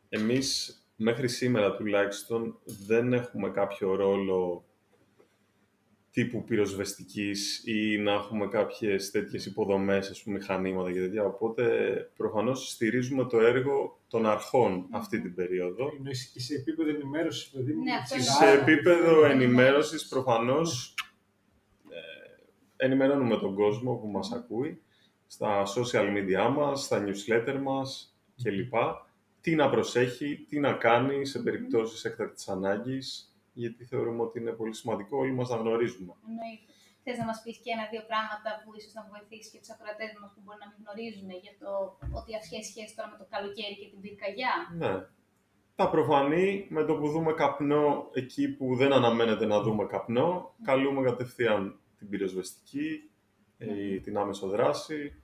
Εμείς 0.09 0.49
μέχρι 0.97 1.29
σήμερα 1.39 1.69
τουλάχιστον 1.77 2.59
δεν 2.91 3.13
έχουμε 3.13 3.49
κάποιο 3.61 3.95
ρόλο 3.95 4.65
τύπου 6.11 6.45
πυροσβεστικής 6.45 7.63
ή 7.65 7.99
να 7.99 8.13
έχουμε 8.13 8.47
κάποιες 8.49 9.11
τέτοιες 9.11 9.47
υποδομές, 9.47 10.11
ας 10.11 10.23
πούμε, 10.23 10.39
μηχανήματα 10.39 10.93
και 10.93 11.01
τέτοια. 11.01 11.25
Οπότε 11.25 11.65
προφανώς 12.17 12.71
στηρίζουμε 12.71 13.25
το 13.25 13.39
έργο 13.41 14.01
των 14.09 14.27
αρχών 14.27 14.87
αυτή 14.91 15.21
την 15.21 15.35
περίοδο. 15.35 15.93
Εννοείς 15.97 16.31
και 16.33 16.41
σε 16.41 16.55
επίπεδο 16.55 16.89
ενημέρωσης, 16.91 17.51
δηλαδή. 17.51 17.75
Ναι, 17.75 17.93
αυτό 17.95 18.17
της- 18.17 18.27
εννοώ. 18.41 18.53
Σε 18.55 18.61
επίπεδο 18.61 18.99
Ενημέρωσης. 19.25 19.43
ενημέρωσης 19.45 20.09
προφανώς 20.09 20.95
ε, 20.99 21.04
ενημερώνουμε 22.77 23.37
τον 23.37 23.55
κόσμο 23.55 23.95
που 23.95 24.07
μας 24.07 24.33
ακούει 24.33 24.83
στα 25.27 25.63
social 25.77 26.07
media 26.17 26.53
μας, 26.57 26.85
στα 26.85 27.05
newsletter 27.05 27.59
μας 27.63 28.17
κλπ. 28.43 28.75
Τι 29.41 29.55
να 29.55 29.71
προσέχει, 29.71 30.47
τι 30.49 30.61
να 30.61 30.73
κάνει 30.73 31.27
σε 31.27 31.39
περιπτώσεις 31.39 32.05
έκτακτης 32.05 32.49
ανάγκης, 32.49 33.35
γιατί 33.53 33.85
θεωρούμε 33.85 34.23
ότι 34.23 34.39
είναι 34.41 34.51
πολύ 34.51 34.75
σημαντικό 34.75 35.19
όλοι 35.19 35.33
μας 35.33 35.49
να 35.49 35.57
γνωρίζουμε. 35.57 36.13
Εννοείται. 36.29 36.73
Θες 37.07 37.19
να 37.19 37.25
μας 37.25 37.39
πεις 37.43 37.57
και 37.65 37.71
ένα-δύο 37.77 38.03
πράγματα 38.11 38.51
που 38.61 38.69
ίσως 38.79 38.93
να 38.99 39.03
βοηθήσει 39.13 39.51
και 39.53 39.59
τους 39.63 39.71
ακροατές 39.75 40.11
μας 40.21 40.31
που 40.35 40.41
μπορεί 40.45 40.59
να 40.65 40.69
μην 40.71 40.79
γνωρίζουν 40.83 41.31
για 41.45 41.55
το 41.63 41.71
ότι 42.19 42.31
αυτή 42.41 42.53
έχει 42.59 42.69
σχέση 42.73 42.93
τώρα 42.97 43.09
με 43.13 43.17
το 43.21 43.27
καλοκαίρι 43.35 43.75
και 43.81 43.89
την 43.93 44.01
πυρκαγιά; 44.03 44.55
Ναι. 44.83 44.95
Τα 45.77 45.87
προφανή, 45.95 46.67
με 46.77 46.83
το 46.89 46.93
που 46.99 47.07
δούμε 47.15 47.33
καπνό 47.43 47.87
εκεί 48.21 48.45
που 48.57 48.67
δεν 48.81 48.93
αναμένεται 48.99 49.47
να 49.53 49.59
δούμε 49.65 49.85
καπνό, 49.95 50.31
καλούμε 50.69 51.01
κατευθείαν 51.09 51.63
την 52.05 52.19
πυροσβεστική 52.19 53.11
ή 53.59 54.01
την 54.01 54.17
άμεσο 54.19 54.47
δράση. 54.49 55.15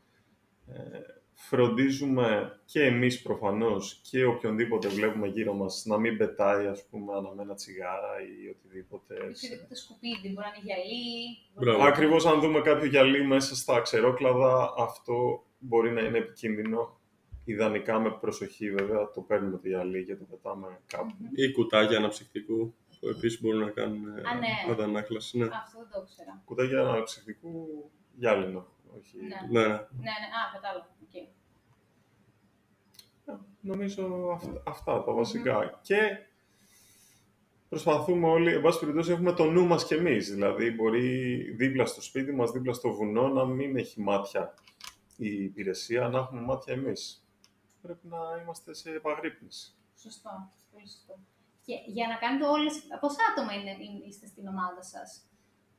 Ε, 0.66 0.78
φροντίζουμε 1.34 2.60
και 2.64 2.82
εμείς 2.84 3.22
προφανώς 3.22 4.00
και 4.10 4.24
οποιονδήποτε 4.24 4.88
βλέπουμε 4.88 5.26
γύρω 5.26 5.52
μας 5.52 5.84
να 5.86 5.98
μην 5.98 6.16
πετάει 6.16 6.66
ας 6.66 6.86
πούμε 6.90 7.12
αναμένα 7.16 7.54
τσιγάρα 7.54 8.12
ή 8.20 8.48
οτιδήποτε. 8.48 9.14
Οποιοδήποτε 9.14 9.74
σκουπίδι, 9.74 10.28
μπορεί 10.28 10.46
να 10.46 10.54
είναι 10.56 10.64
γυαλί. 10.64 11.36
Μπράβο. 11.54 11.82
Ακριβώς 11.82 12.26
αν 12.26 12.40
δούμε 12.40 12.60
κάποιο 12.60 12.86
γυαλί 12.86 13.24
μέσα 13.24 13.56
στα 13.56 13.80
ξερόκλαδα, 13.80 14.74
αυτό 14.78 15.44
μπορεί 15.58 15.90
να 15.90 16.00
είναι 16.00 16.18
επικίνδυνο. 16.18 16.98
Ιδανικά 17.44 18.00
με 18.00 18.10
προσοχή 18.10 18.70
βέβαια 18.70 19.10
το 19.10 19.20
παίρνουμε 19.20 19.58
το 19.58 19.68
γυαλί 19.68 20.04
και 20.04 20.16
το 20.16 20.24
πετάμε 20.24 20.80
κάπου. 20.86 21.14
Ή 21.34 21.52
κουτάκια 21.52 21.98
αναψυκτικού 21.98 22.74
που 23.00 23.08
επίσης 23.08 23.40
μπορούν 23.40 23.60
να 23.60 23.70
κάνουν 23.70 24.08
ε, 24.08 24.20
Α, 24.28 24.34
ναι. 24.34 24.72
αντανάκλαση. 24.72 25.38
Ναι. 25.38 25.44
Αυτό 25.44 25.78
δεν 25.78 25.88
το 25.90 26.00
ήξερα. 26.08 26.42
Κουτάκια 26.44 26.80
αναψυκτικού 26.80 27.90
γυάλινο. 28.14 28.66
Όχι. 28.98 29.16
Ναι. 29.16 29.60
ναι. 29.60 29.66
Ναι, 29.68 29.72
ναι, 29.72 29.76
α, 29.78 30.50
κατάλαβα. 30.52 30.88
Οκ. 31.02 31.28
Νομίζω 33.60 34.30
αυ- 34.32 34.68
αυτά 34.68 35.04
τα 35.04 35.12
βασικά. 35.12 35.78
Και 35.82 35.96
προσπαθούμε 37.68 38.26
όλοι, 38.28 38.52
εν 38.54 38.60
πάση 38.62 38.78
περιπτώσει, 38.78 39.12
έχουμε 39.12 39.32
το 39.32 39.44
νου 39.50 39.66
μας 39.66 39.84
κι 39.86 39.94
εμείς. 39.94 40.30
Δηλαδή, 40.30 40.70
μπορεί 40.70 41.40
δίπλα 41.56 41.86
στο 41.86 42.02
σπίτι 42.02 42.32
μας, 42.32 42.50
δίπλα 42.50 42.72
στο 42.72 42.92
βουνό, 42.92 43.28
να 43.28 43.44
μην 43.44 43.76
έχει 43.76 44.00
μάτια 44.00 44.54
η 45.16 45.42
υπηρεσία, 45.44 46.08
να 46.08 46.18
έχουμε 46.18 46.40
μάτια 46.40 46.72
εμείς. 46.74 47.24
Πρέπει 47.82 48.06
να 48.06 48.18
είμαστε 48.42 48.74
σε 48.74 48.90
επαγρύπνηση. 48.90 49.74
Σωστό. 49.96 50.30
Πολύ 50.72 50.88
σωστό. 50.88 51.18
Και 51.64 51.74
για 51.86 52.06
να 52.08 52.14
κάνετε 52.14 52.46
όλες... 52.46 52.72
Πόσα 53.00 53.22
άτομα 53.30 53.52
είναι, 53.52 53.70
είναι- 53.70 54.04
είστε 54.06 54.26
στην 54.26 54.46
ομάδα 54.46 54.82
σας; 54.82 55.24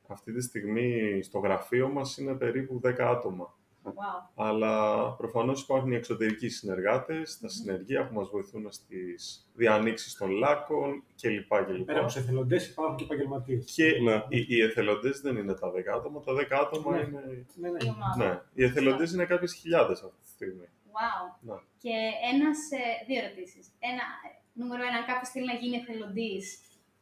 Αυτή 0.08 0.32
τη 0.32 0.42
στιγμή 0.42 1.22
στο 1.22 1.38
γραφείο 1.38 1.88
μας 1.88 2.16
είναι 2.18 2.34
περίπου 2.34 2.80
10 2.84 2.98
άτομα. 3.04 3.54
Wow. 3.84 4.30
Αλλά 4.34 5.06
προφανώς 5.16 5.62
υπάρχουν 5.62 5.92
οι 5.92 5.94
εξωτερικοί 5.94 6.48
συνεργάτες, 6.48 7.38
τα 7.38 7.48
συνεργεία 7.48 8.06
που 8.08 8.14
μας 8.14 8.28
βοηθούν 8.28 8.72
στις 8.72 9.50
διανοίξεις 9.54 10.14
των 10.14 10.30
λάκων 10.30 11.04
κλπ. 11.22 11.48
κλπ. 11.64 11.84
Πέρα 11.84 11.98
από 11.98 12.06
τους 12.06 12.16
εθελοντές 12.16 12.68
υπάρχουν 12.68 12.96
και 12.96 13.04
επαγγελματίες. 13.04 13.72
Και 13.74 14.00
Ναι. 14.02 14.24
οι, 14.28 14.44
οι 14.48 14.62
εθελοντές 14.62 15.20
δεν 15.20 15.36
είναι 15.36 15.54
τα 15.54 15.70
10 15.72 15.92
άτομα, 15.96 16.20
τα 16.20 16.32
10 16.34 16.58
άτομα 16.60 16.96
Ναι. 16.96 17.02
είναι... 17.02 17.46
Ναι, 17.54 17.68
ναι. 17.70 17.76
Η 17.84 17.88
ομάδα. 17.96 18.16
Ναι, 18.24 18.40
οι 18.54 18.64
εθελοντές 18.64 19.12
είναι 19.12 19.24
κάποιες 19.24 19.52
χιλιάδες 19.54 20.02
αυτή 20.02 20.20
τη 20.22 20.28
στιγμή. 20.28 20.68
Wow. 20.96 21.36
Ναι. 21.40 21.54
Και 21.78 21.94
ένας, 22.34 22.58
ε, 22.70 23.04
δύο 23.06 23.24
ερωτήσεις. 23.24 23.66
Ένα, 23.78 24.04
ε, 24.26 24.30
νούμερο 24.52 24.82
ένα, 24.88 24.96
αν 25.00 25.06
κάποιος 25.10 25.28
θέλει 25.32 25.46
να 25.46 25.56
γίνει 25.60 25.76
εθελοντής, 25.76 26.44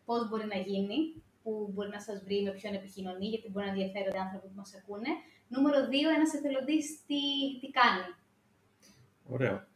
πώς 0.04 0.28
μπορεί 0.28 0.46
να 0.54 0.58
γίνει, 0.68 0.98
που 1.42 1.70
μπορεί 1.72 1.88
να 1.88 2.00
σας 2.00 2.22
βρει, 2.24 2.42
με 2.42 2.50
ποιον 2.50 2.74
επικοινωνεί, 2.74 3.26
γιατί 3.26 3.50
μπορεί 3.50 3.64
να 3.66 3.72
ενδιαφέρονται 3.72 4.18
άνθρωποι 4.18 4.46
που 4.46 4.58
μας 4.62 4.74
ακούνε. 4.78 5.10
Νούμερο 5.48 5.78
δύο, 5.88 6.08
ένας 6.16 6.34
εθελοντής 6.34 6.84
τι, 7.06 7.22
τι 7.60 7.68
κάνει. 7.78 8.04
Ωραία. 9.34 9.68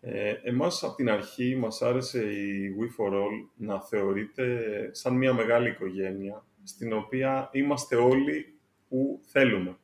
Ε, 0.00 0.34
εμάς 0.42 0.82
από 0.82 0.94
την 0.94 1.10
αρχή 1.10 1.56
μας 1.56 1.82
άρεσε 1.82 2.22
η 2.24 2.74
We 2.78 2.86
for 2.96 3.12
All 3.12 3.48
να 3.56 3.80
θεωρείται 3.80 4.46
σαν 4.92 5.14
μια 5.16 5.32
μεγάλη 5.32 5.68
οικογένεια 5.68 6.44
στην 6.62 6.92
οποία 6.92 7.48
είμαστε 7.52 7.96
όλοι 7.96 8.58
που 8.88 9.20
θέλουμε. 9.24 9.76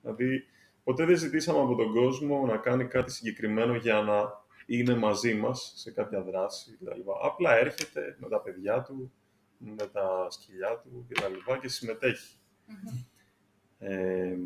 Δηλαδή, 0.00 0.44
ποτέ 0.84 1.04
δεν 1.04 1.16
ζητήσαμε 1.16 1.58
από 1.58 1.74
τον 1.74 1.92
κόσμο 1.92 2.46
να 2.46 2.56
κάνει 2.56 2.84
κάτι 2.84 3.12
συγκεκριμένο 3.12 3.74
για 3.74 4.00
να 4.00 4.44
είναι 4.66 4.94
μαζί 4.94 5.34
μας 5.34 5.72
σε 5.76 5.90
κάποια 5.90 6.22
δράση 6.22 6.76
κτλ. 6.80 7.00
Απλά 7.22 7.56
έρχεται 7.56 8.16
με 8.18 8.28
τα 8.28 8.40
παιδιά 8.40 8.82
του, 8.82 9.12
με 9.58 9.86
τα 9.92 10.26
σκυλιά 10.30 10.80
του 10.82 11.06
κτλ. 11.08 11.52
και 11.60 11.68
συμμετέχει. 11.68 12.36
Ε, 13.78 14.36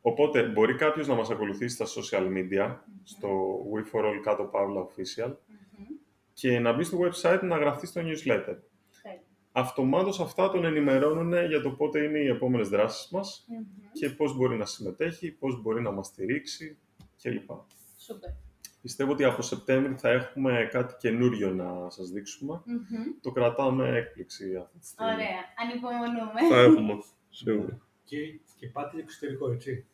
οπότε 0.00 0.42
μπορεί 0.48 0.74
κάποιος 0.74 1.06
να 1.06 1.14
μας 1.14 1.30
ακολουθήσει 1.30 1.74
στα 1.74 1.86
social 2.00 2.26
media, 2.36 2.76
στο 3.02 3.58
We 3.72 3.94
for 3.96 4.04
All 4.04 4.20
κάτω 4.22 4.44
παύλα 4.44 4.86
official 4.86 5.32
Μμμ. 5.46 5.86
και 6.32 6.58
να 6.58 6.72
μπει 6.72 6.84
στο 6.84 6.98
website 6.98 7.40
να 7.42 7.56
γραφτεί 7.56 7.86
στο 7.86 8.00
newsletter. 8.00 8.56
Τέλεια. 9.02 9.22
Αυτομάτως 9.52 10.20
αυτά 10.20 10.50
τον 10.50 10.64
ενημερώνουν 10.64 11.46
για 11.46 11.60
το 11.60 11.70
πότε 11.70 12.02
είναι 12.02 12.18
οι 12.18 12.26
επόμενες 12.26 12.68
δράσεις 12.68 13.10
μας 13.10 13.44
Μμμ. 13.48 13.64
και 13.92 14.10
πώς 14.10 14.36
μπορεί 14.36 14.56
να 14.56 14.66
συμμετέχει, 14.66 15.30
πώς 15.30 15.62
μπορεί 15.62 15.82
να 15.82 15.90
μας 15.90 16.06
στηρίξει 16.06 16.78
κλπ. 17.22 17.50
Σούπερ. 17.98 18.30
Πιστεύω 18.84 19.12
ότι 19.12 19.24
από 19.24 19.42
Σεπτέμβρη 19.42 19.94
θα 19.96 20.08
έχουμε 20.08 20.68
κάτι 20.70 20.94
καινούριο 20.98 21.50
να 21.50 21.90
σας 21.90 22.10
δείξουμε. 22.10 22.62
Μμμ. 22.64 23.04
Το 23.20 23.30
κρατάμε 23.30 23.88
έκπληξη 23.88 24.56
αυτή 24.56 24.78
τη 24.78 24.86
στιγμή. 24.86 25.12
Ωραία. 25.12 25.40
Ανυπομονούμε. 25.62 26.48
Θα 26.48 26.60
έχουμε, 26.60 27.02
σίγουρα. 27.28 27.80
Και, 28.04 28.16
και 28.56 28.66
πάτε 28.66 28.90
για 28.94 29.02
εξωτερικό, 29.02 29.50
έτσι. 29.50 29.86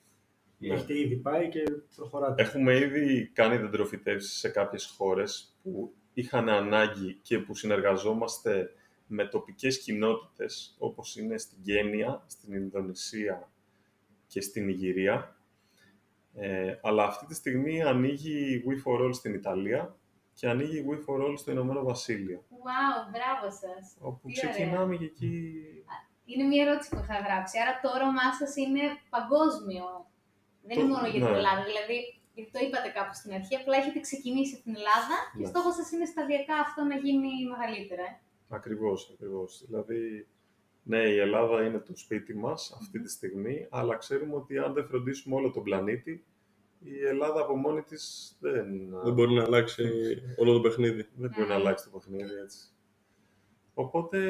Ναι. 0.58 0.74
Έχετε 0.74 0.98
ήδη 0.98 1.16
πάει 1.16 1.48
και 1.48 1.62
προχωράτε. 1.96 2.42
Έχουμε 2.42 2.76
ήδη 2.76 3.30
κάνει 3.32 3.56
δεντροφυτεύσεις 3.56 4.38
σε 4.38 4.48
κάποιες 4.48 4.94
χώρες 4.96 5.58
που 5.62 5.94
είχαν 6.12 6.48
ανάγκη 6.48 7.18
και 7.22 7.38
που 7.38 7.54
συνεργαζόμαστε 7.54 8.70
με 9.06 9.24
τοπικές 9.24 9.82
κοινότητες, 9.82 10.76
όπως 10.78 11.16
είναι 11.16 11.38
στην 11.38 11.58
Γένεια, 11.60 12.24
στην 12.26 12.54
Ινδονησία 12.54 13.50
και 14.26 14.40
στην 14.40 14.68
Ιγυρία. 14.68 15.36
Ε, 16.34 16.78
αλλά 16.82 17.04
αυτή 17.04 17.26
τη 17.26 17.34
στιγμή 17.34 17.82
ανοίγει 17.82 18.52
η 18.54 18.64
We 18.66 18.74
for 18.84 19.04
All 19.06 19.14
στην 19.14 19.34
Ιταλία 19.34 19.96
και 20.34 20.48
ανοίγει 20.48 20.78
η 20.78 20.84
We 20.90 20.94
for 21.06 21.18
All 21.26 21.34
στο 21.38 21.50
Ηνωμένο 21.50 21.82
Βασίλειο. 21.84 22.44
Wow, 22.50 22.96
μπράβο 23.12 23.46
σας. 23.62 23.82
Όπου 24.00 24.28
Τι 24.28 24.34
ωραία. 24.38 24.50
ξεκινάμε 24.50 24.96
και 24.96 25.04
εκεί... 25.04 25.32
Είναι 26.24 26.44
μια 26.50 26.62
ερώτηση 26.66 26.88
που 26.90 27.00
είχα 27.02 27.18
γράψει. 27.26 27.54
Άρα 27.62 27.72
το 27.82 27.88
όραμά 27.96 28.26
σας 28.40 28.52
είναι 28.62 28.82
παγκόσμιο. 29.16 29.86
Δεν 30.68 30.74
Το- 30.76 30.80
είναι 30.82 30.92
μόνο 30.94 31.06
για 31.12 31.20
την 31.24 31.30
ναι. 31.32 31.38
Ελλάδα. 31.40 31.62
Δηλαδή, 31.70 31.96
γιατί 32.34 32.50
το 32.54 32.60
είπατε 32.64 32.88
κάπου 32.98 33.14
στην 33.20 33.30
αρχή, 33.38 33.54
απλά 33.60 33.74
έχετε 33.80 34.00
ξεκινήσει 34.08 34.52
από 34.56 34.64
την 34.66 34.74
Ελλάδα 34.80 35.16
και 35.36 35.44
Ναι. 35.44 35.50
στόχος 35.52 35.74
σας 35.78 35.88
είναι 35.94 36.06
σταδιακά 36.14 36.54
αυτό 36.66 36.80
να 36.90 36.96
γίνει 37.04 37.30
μεγαλύτερο. 37.52 38.02
Ε. 38.10 38.12
Ακριβώς, 38.58 38.98
ακριβώς. 39.14 39.50
Δηλαδή, 39.68 40.00
ναι, 40.82 40.98
η 41.08 41.18
Ελλάδα 41.18 41.64
είναι 41.64 41.78
το 41.78 41.96
σπίτι 41.96 42.34
μας 42.36 42.76
αυτή 42.80 43.00
τη 43.00 43.10
στιγμή, 43.10 43.66
αλλά 43.70 43.96
ξέρουμε 43.96 44.34
ότι 44.34 44.58
αν 44.58 44.72
δεν 44.72 44.84
φροντίσουμε 44.86 45.34
όλο 45.34 45.50
τον 45.50 45.62
πλανήτη, 45.62 46.24
η 46.82 47.04
Ελλάδα 47.06 47.40
από 47.40 47.56
μόνη 47.56 47.82
της 47.82 48.36
δεν, 48.40 48.66
Δεν 49.04 49.12
μπορεί 49.12 49.32
να 49.34 49.42
αλλάξει 49.42 49.84
όλο 50.36 50.52
το 50.52 50.60
παιχνίδι. 50.60 51.08
δεν 51.16 51.30
μπορεί 51.30 51.48
να 51.48 51.54
Ναι. 51.54 51.60
αλλάξει 51.60 51.90
το 51.90 51.98
παιχνίδι 51.98 52.34
έτσι. 52.42 52.58
Οπότε, 53.74 54.20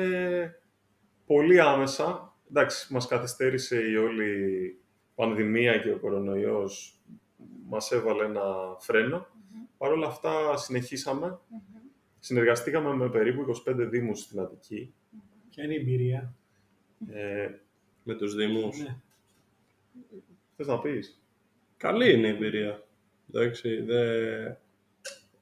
πολύ 1.27 1.61
άμεσα, 1.61 2.37
εντάξει, 2.51 2.93
μας 2.93 3.07
καθυστέρησε 3.07 3.81
η 3.91 3.97
όλη 3.97 4.81
πανδημία 5.15 5.79
και 5.79 5.91
ο 5.91 5.99
κορονοϊός, 5.99 7.01
μας 7.69 7.93
έβαλε 7.93 8.25
ένα 8.25 8.43
φρένο. 8.79 9.27
Παρ' 9.79 9.93
όλα 9.93 10.07
αυτά 10.07 10.57
συνεχίσαμε, 10.57 11.39
συνεργαστήκαμε 12.19 12.95
με 12.95 13.09
περίπου 13.11 13.41
25 13.41 13.87
δήμους 13.89 14.21
στην 14.21 14.41
Αττική. 14.41 14.95
Ποια 15.51 15.65
είναι 15.65 15.75
η 15.75 15.77
εμπειρία; 15.81 16.35
Ε, 17.09 17.49
Με 18.03 18.15
τους 18.15 18.35
Δήμους. 18.35 18.79
Ναι. 18.79 18.97
θες 20.57 20.67
να 20.67 20.79
πεις; 20.81 21.23
Καλή 21.77 22.13
είναι 22.13 22.27
η 22.27 22.31
εμπειρία. 22.31 22.87
Εντάξει, 23.35 23.81
δε- 23.83 24.55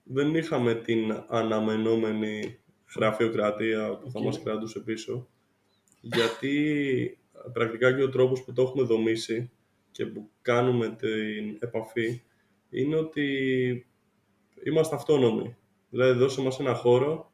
δεν 0.03 0.35
είχαμε 0.35 0.75
την 0.75 1.25
αναμενόμενη 1.29 2.59
γραφειοκρατία 2.97 3.97
που 3.97 4.11
θα 4.11 4.19
Οκ. 4.19 4.25
μας 4.25 4.43
κρατούσε 4.43 4.81
πίσω. 4.81 5.29
Γιατί 6.01 7.19
πρακτικά 7.53 7.93
και 7.97 8.03
ο 8.03 8.09
τρόπος 8.09 8.45
που 8.45 8.53
το 8.53 8.63
έχουμε 8.63 8.83
δομήσει 8.83 9.51
και 9.91 10.07
που 10.07 10.31
κάνουμε 10.43 10.89
την 10.97 11.57
επαφή 11.61 12.23
είναι 12.71 12.97
ότι 12.97 13.87
είμαστε 14.65 14.95
αυτόνομοι. 14.95 15.57
Δηλαδή 15.91 16.19
δώσε 16.19 16.41
μας 16.41 16.61
ένα 16.61 16.75
χώρο, 16.75 17.33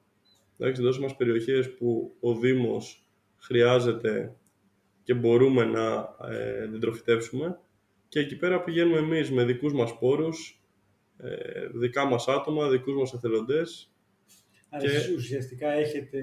εντάξει, 0.58 0.82
δώσε 0.82 1.00
μας 1.00 1.16
περιοχές 1.16 1.74
που 1.74 2.14
ο 2.20 2.34
Δήμος 2.34 3.03
χρειάζεται 3.38 4.34
και 5.02 5.14
μπορούμε 5.14 5.64
να 5.64 6.16
ε, 6.30 6.66
δεντροφυτεύσουμε 6.66 7.58
και 8.08 8.20
εκεί 8.20 8.36
πέρα 8.36 8.62
πηγαίνουμε 8.62 8.98
εμείς 8.98 9.30
με 9.30 9.44
δικούς 9.44 9.72
μας 9.72 9.98
πόρους, 9.98 10.62
ε, 11.18 11.66
δικά 11.74 12.04
μας 12.04 12.28
άτομα, 12.28 12.68
δικούς 12.68 12.94
μας 12.94 13.12
εθελοντές. 13.12 13.92
Άρα 14.70 14.84
Και- 14.84 14.90
εσείς 14.90 15.16
ουσιαστικά 15.16 15.72
έχετε 15.72 16.18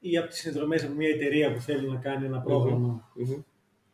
ή 0.00 0.16
από 0.18 0.28
τις 0.28 0.38
συνδρομές 0.38 0.84
από 0.84 0.94
μια 0.94 1.08
εταιρεία 1.08 1.52
που 1.52 1.60
θέλει 1.60 1.88
να 1.88 1.96
κάνει 1.96 2.26
ένα 2.26 2.40
πρόγραμμα 2.40 3.10
Μμμ. 3.14 3.42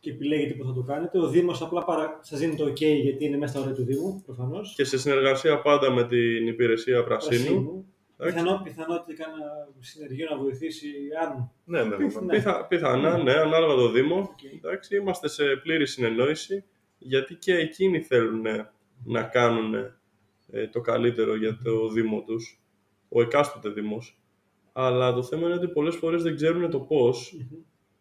και 0.00 0.10
επιλέγετε 0.10 0.54
πού 0.54 0.64
θα 0.64 0.72
το 0.72 0.82
κάνετε. 0.82 1.18
Ο 1.18 1.28
Δήμος 1.28 1.62
απλά 1.62 1.84
παρα... 1.84 2.18
σας 2.22 2.38
δίνει 2.38 2.56
το 2.56 2.64
OK 2.64 2.80
γιατί 2.80 3.24
είναι 3.24 3.36
μέσα 3.36 3.52
στα 3.52 3.60
όρια 3.60 3.74
του 3.74 3.84
Δήμου, 3.84 4.22
προφανώς. 4.26 4.74
Και 4.76 4.84
σε 4.84 4.98
συνεργασία 4.98 5.60
πάντα 5.60 5.90
με 5.90 6.06
την 6.06 6.46
υπηρεσία 6.46 7.04
Πρασίνου. 7.04 7.42
Πρασίνου. 7.44 7.89
Εντάξει. 8.20 8.38
Πιθανό, 8.38 8.62
πιθανότητα 8.64 9.24
κάνα 9.24 9.68
συνεργείο 9.78 10.26
να 10.30 10.36
βοηθήσει 10.36 10.88
αν. 11.22 11.50
Ναι, 11.64 11.82
ναι, 11.82 11.96
ναι. 11.96 12.20
Ναι. 12.20 12.34
Πιθα, 12.34 12.66
πιθανά, 12.66 13.22
ναι, 13.22 13.32
ανάλογα 13.32 13.74
το 13.74 13.90
Δήμο. 13.90 14.16
Οκ. 14.16 14.42
Εντάξει, 14.42 14.96
είμαστε 14.96 15.28
σε 15.28 15.44
πλήρη 15.62 15.86
συνεννόηση, 15.86 16.64
γιατί 16.98 17.34
και 17.34 17.54
εκείνοι 17.54 18.00
θέλουν 18.00 18.44
να 19.04 19.22
κάνουν 19.22 19.74
ε, 20.50 20.68
το 20.68 20.80
καλύτερο 20.80 21.36
για 21.36 21.58
το 21.64 21.88
Δήμο 21.88 22.22
τους, 22.22 22.62
ο 23.08 23.22
εκάστοτε 23.22 23.68
Δήμος. 23.68 24.20
Αλλά 24.72 25.12
το 25.12 25.22
θέμα 25.22 25.46
είναι 25.46 25.54
ότι 25.54 25.68
πολλές 25.68 25.96
φορές 25.96 26.22
δεν 26.22 26.34
ξέρουν 26.34 26.70
το 26.70 26.80
πώς 26.80 27.36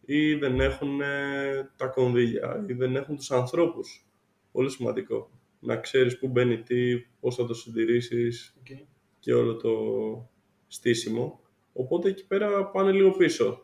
ή 0.06 0.34
δεν 0.34 0.60
έχουν 0.60 1.02
ε, 1.02 1.72
τα 1.76 1.88
κονδύλια 1.88 2.66
ή 2.68 2.74
δεν 2.74 2.96
έχουν 2.96 3.16
τους 3.16 3.32
ανθρώπους. 3.32 4.06
Πολύ 4.52 4.70
σημαντικό. 4.70 5.32
Να 5.60 5.78
ξέρεις 5.78 6.20
πού 6.20 6.28
μπαίνει 6.28 6.62
τι, 6.62 6.98
πώς 7.20 7.36
θα 7.36 7.46
το 7.46 7.54
συντηρήσεις 7.54 8.56
Οκ. 8.60 8.78
Και 9.20 9.34
όλο 9.34 9.56
το 9.56 9.70
στήσιμο. 10.68 11.40
Οπότε 11.74 12.10
εκεί 12.10 12.28
πέρα 12.28 12.66
πάνε 12.70 12.92
λίγο 12.92 13.12
πίσω. 13.12 13.64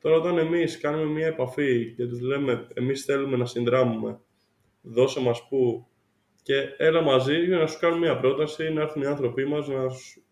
Τώρα 0.00 0.16
όταν 0.16 0.38
εμείς 0.38 0.78
κάνουμε 0.80 1.04
μια 1.10 1.26
επαφή 1.26 1.94
και 1.96 2.06
τους 2.06 2.20
λέμε 2.20 2.66
εμείς 2.74 3.04
θέλουμε 3.04 3.36
να 3.36 3.44
συνδράμουμε, 3.46 4.20
δώσε 4.82 5.20
μας 5.20 5.48
πού 5.48 5.86
και 6.42 6.74
έλα 6.76 7.02
μαζί 7.02 7.44
για 7.44 7.58
να 7.58 7.66
σου 7.66 7.78
κάνουμε 7.78 8.00
μια 8.00 8.18
πρόταση, 8.20 8.72
να 8.72 8.80
έρθουν 8.82 9.02
οι 9.02 9.06
άνθρωποι 9.06 9.44
μας 9.44 9.68
να, 9.68 9.88
σου- 9.88 10.22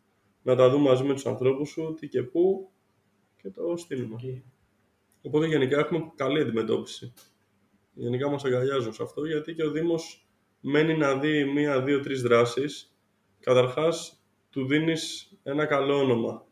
να 0.43 0.57
τα 0.57 0.71
δουν 0.71 0.81
μαζί 0.81 1.05
με 1.05 1.13
τους 1.15 1.27
ανθρώπους 1.27 1.69
σου, 1.69 1.95
τι 2.01 2.09
και 2.09 2.23
πού 2.23 2.71
και 3.43 3.51
το 3.51 3.77
στείλουμε. 3.77 4.15
Οκ. 4.15 4.21
Οπότε 5.23 5.47
γενικά 5.47 5.79
έχουμε 5.79 6.13
καλή 6.15 6.41
αντιμετώπιση. 6.41 7.13
Γενικά 7.95 8.31
μας 8.31 8.45
αγκαλιάζουν 8.45 8.93
σε 8.93 9.03
αυτό 9.03 9.25
γιατί 9.25 9.55
και 9.55 9.65
ο 9.65 9.71
Δήμος 9.71 10.29
μένει 10.61 10.97
να 10.97 11.19
δει 11.19 11.45
μία, 11.45 11.83
δύο, 11.83 12.01
τρεις 12.01 12.23
δράσεις. 12.23 12.97
Καταρχάς 13.41 14.18
του 14.59 14.67
δίνεις 14.67 15.33
ένα 15.43 15.65
καλό 15.67 15.99
όνομα 15.99 16.47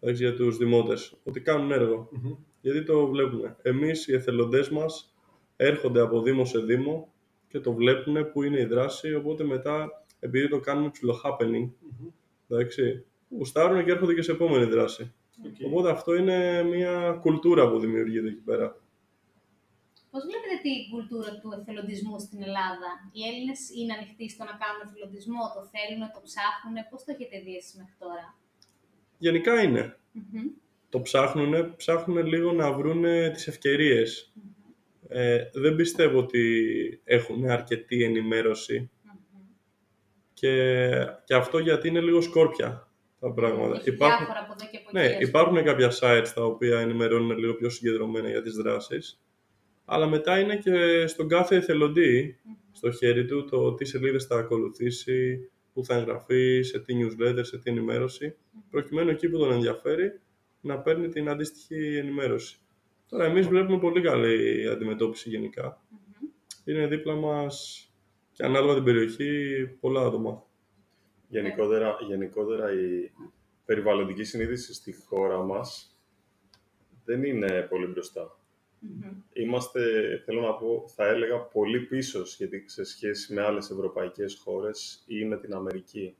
εντάξει, 0.00 0.24
για 0.24 0.34
τους 0.34 0.56
δημότες, 0.56 1.16
ότι 1.22 1.40
κάνουν 1.40 1.72
έργο. 1.72 2.08
Μμμ. 2.12 2.34
Γιατί 2.60 2.82
το 2.82 3.06
βλέπουμε. 3.06 3.56
Εμείς 3.62 4.08
οι 4.08 4.14
εθελοντές 4.14 4.68
μας 4.68 5.14
έρχονται 5.56 6.00
από 6.00 6.22
Δήμο 6.22 6.44
σε 6.44 6.58
Δήμο 6.58 7.12
και 7.48 7.60
το 7.60 7.72
βλέπουν 7.72 8.30
που 8.32 8.42
είναι 8.42 8.60
η 8.60 8.64
δράση, 8.64 9.14
οπότε 9.14 9.44
μετά 9.44 10.04
επειδή 10.18 10.48
το 10.48 10.60
κάνουμε 10.60 10.90
ψιλο 10.90 11.20
happening, 11.24 11.68
Μμμ. 11.80 12.08
εντάξει, 12.48 13.04
γουστάρουν 13.28 13.84
και 13.84 13.90
έρχονται 13.90 14.14
και 14.14 14.22
σε 14.22 14.32
επόμενη 14.32 14.64
δράση. 14.64 15.12
Οκ. 15.46 15.66
Οπότε 15.66 15.90
αυτό 15.90 16.14
είναι 16.14 16.62
μια 16.62 17.18
κουλτούρα 17.20 17.70
που 17.70 17.78
δημιουργείται 17.78 18.28
εκεί 18.28 18.42
πέρα. 18.42 18.76
Πώς 20.10 20.22
βλέπετε 20.28 20.56
την 20.66 20.78
κουλτούρα 20.90 21.30
του 21.40 21.48
εθελοντισμού 21.58 22.16
στην 22.26 22.40
Ελλάδα; 22.48 22.90
Οι 23.16 23.20
Έλληνες 23.30 23.60
είναι 23.78 23.92
ανοιχτοί 23.98 24.24
στο 24.34 24.42
να 24.50 24.54
κάνουν 24.62 24.80
εθελοντισμό, 24.86 25.42
το 25.56 25.62
θέλουν, 25.72 26.02
το 26.16 26.20
ψάχνουν. 26.28 26.76
Πώς 26.90 27.00
το 27.04 27.10
έχετε 27.14 27.36
δει 27.44 27.54
εσείς 27.60 27.74
μέχρι 27.80 27.96
τώρα; 28.04 28.26
Γενικά 29.26 29.54
είναι. 29.64 29.82
Μμμ. 30.12 30.46
Το 30.88 31.00
ψάχνουν, 31.00 31.52
ψάχνουν 31.76 32.26
λίγο 32.26 32.52
να 32.52 32.72
βρουν 32.72 33.02
τις 33.32 33.46
ευκαιρίες. 33.46 34.32
Ε, 35.08 35.44
δεν 35.52 35.76
πιστεύω 35.76 36.18
ότι 36.18 36.42
έχουν 37.04 37.48
αρκετή 37.50 38.02
ενημέρωση 38.04 38.90
Μμμ. 39.02 39.40
και, 40.34 40.52
και 41.24 41.34
αυτό 41.34 41.58
γιατί 41.58 41.88
είναι 41.88 42.00
λίγο 42.00 42.20
σκόρπια 42.20 42.88
τα 43.20 43.32
πράγματα. 43.32 43.76
Έχει 43.76 43.88
Υπάρχουν, 43.88 44.18
διάφορα 44.26 44.44
από 44.44 44.52
εδώ 44.60 44.70
και 44.70 44.76
από 44.76 44.98
εκεί. 44.98 45.08
ναι, 45.08 45.14
ας 45.16 45.28
υπάρχουν 45.28 45.64
κάποια 45.64 45.90
sites 46.00 46.28
τα 46.34 46.44
οποία 46.44 46.80
ενημερώνουν 46.80 47.38
λίγο 47.38 47.54
πιο 47.54 47.70
συγκεντρωμένα 47.70 48.28
για 48.28 48.42
τις 48.42 48.54
δράσεις, 48.54 49.20
αλλά 49.90 50.06
μετά 50.06 50.38
είναι 50.38 50.56
και 50.56 51.06
στον 51.06 51.28
κάθε 51.28 51.56
εθελοντή 51.56 52.38
Μμμ. 52.44 52.54
στο 52.72 52.90
χέρι 52.90 53.24
του 53.24 53.44
το 53.44 53.74
τι 53.74 53.84
σελίδες 53.84 54.24
θα 54.24 54.38
ακολουθήσει, 54.38 55.50
που 55.72 55.84
θα 55.84 55.94
εγγραφεί, 55.94 56.62
σε 56.62 56.80
τι 56.80 56.94
newsletter, 56.96 57.40
σε 57.40 57.58
τι 57.58 57.70
ενημέρωση, 57.70 58.36
προκειμένου 58.70 59.10
εκεί 59.10 59.28
που 59.28 59.38
τον 59.38 59.52
ενδιαφέρει 59.52 60.20
να 60.60 60.78
παίρνει 60.78 61.08
την 61.08 61.28
αντίστοιχη 61.28 61.96
ενημέρωση. 61.96 62.58
Τώρα 63.08 63.24
εμείς 63.24 63.46
βλέπουμε 63.46 63.78
πολύ 63.78 64.00
καλή 64.00 64.68
αντιμετώπιση 64.68 65.28
γενικά. 65.28 65.82
Μμμ. 65.90 66.28
Είναι 66.64 66.86
δίπλα 66.86 67.14
μας 67.14 67.82
και 68.32 68.44
ανάλογα 68.44 68.74
την 68.74 68.84
περιοχή 68.84 69.66
πολλά 69.80 70.00
άτομα. 70.00 70.46
Γενικότερα, 71.28 71.96
γενικότερα 72.08 72.72
η 72.72 73.10
περιβαλλοντική 73.64 74.24
συνείδηση 74.24 74.74
στη 74.74 74.92
χώρα 74.92 75.42
μας 75.42 75.98
δεν 77.04 77.22
είναι 77.22 77.66
πολύ 77.70 77.86
μπροστά. 77.86 78.37
Μμμ. 78.80 79.12
Είμαστε, 79.32 79.80
θέλω 80.24 80.40
να 80.40 80.52
πω, 80.54 80.84
θα 80.94 81.06
έλεγα 81.06 81.38
πολύ 81.38 81.80
πίσω 81.80 82.24
σχετικά 82.24 82.68
σε 82.68 82.84
σχέση 82.84 83.34
με 83.34 83.42
άλλες 83.42 83.70
ευρωπαϊκές 83.70 84.40
χώρες 84.44 85.02
ή 85.06 85.24
με 85.24 85.36
την 85.38 85.54
Αμερική. 85.54 86.16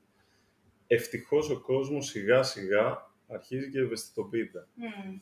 Ευτυχώς 0.87 1.49
ο 1.49 1.59
κόσμος 1.59 2.05
σιγά 2.05 2.43
σιγά 2.43 3.11
αρχίζει 3.27 3.69
και 3.71 3.79
ευαισθητοποιείται. 3.79 4.67
Μμμ. 4.75 5.19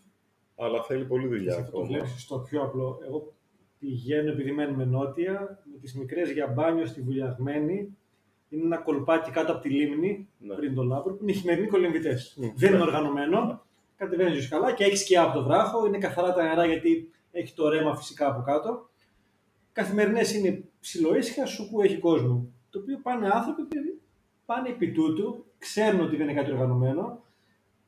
Αλλά 0.55 0.83
θέλει 0.83 1.05
πολύ 1.05 1.27
δουλειά 1.27 1.53
Θα 1.55 1.61
το 1.61 1.67
ακόμα. 1.67 1.85
βλέπεις 1.85 2.21
στο 2.21 2.39
πιο 2.39 2.61
απλό. 2.61 2.99
Εγώ 3.05 3.33
πηγαίνω 3.79 4.31
επειδή 4.31 4.51
μένουμε 4.51 4.85
νότια, 4.85 5.63
με 5.73 5.77
τις 5.81 5.95
μικρές 5.95 6.31
για 6.31 6.47
μπάνιο 6.47 6.85
στη 6.85 7.01
Βουλιαγμένη. 7.01 7.97
Είναι 8.49 8.63
ένα 8.65 8.77
κολπάκι 8.77 9.31
κάτω 9.31 9.51
από 9.51 9.61
τη 9.61 9.69
λίμνη, 9.69 10.27
Ναι. 10.39 10.55
πριν 10.55 10.73
το 10.75 10.83
Λάβρο, 10.83 11.13
που 11.13 11.23
είναι 11.23 11.31
χειμερινοί 11.31 11.67
κολυμβητές. 11.67 12.35
Μμ. 12.37 12.47
Δεν 12.55 12.73
είναι 12.73 12.81
οργανωμένο. 12.83 13.65
Κατεβαίνεις 13.95 14.47
καλά 14.49 14.73
και 14.73 14.83
έχεις 14.83 14.99
σκιά 14.99 15.21
από 15.23 15.33
το 15.37 15.43
βράχο. 15.43 15.85
Είναι 15.85 15.97
καθαρά 15.97 16.33
τα 16.33 16.43
νερά 16.43 16.65
γιατί 16.65 17.09
έχει 17.39 17.53
το 17.53 17.69
ρέμα 17.69 17.95
φυσικά 17.95 18.27
από 18.27 18.41
κάτω. 18.41 18.89
Καθημερινές 19.71 20.33
είναι 20.35 20.63
ψιλοήσυχα, 20.79 21.45
σου 21.45 21.69
που 21.69 21.81
έχει 21.81 21.97
κόσμο. 21.97 22.49
Το 22.69 22.79
οποίο 22.79 22.99
πάνε 23.03 23.27
άνθρωποι 23.33 23.61
που 23.63 23.77
πάνε 24.45 24.69
επί 24.69 24.91
τούτου, 24.91 25.45
ξέρουν 25.57 25.99
ότι 26.01 26.15
δεν 26.15 26.29
είναι 26.29 26.39
κάτι 26.39 26.51
οργανωμένο 26.51 27.23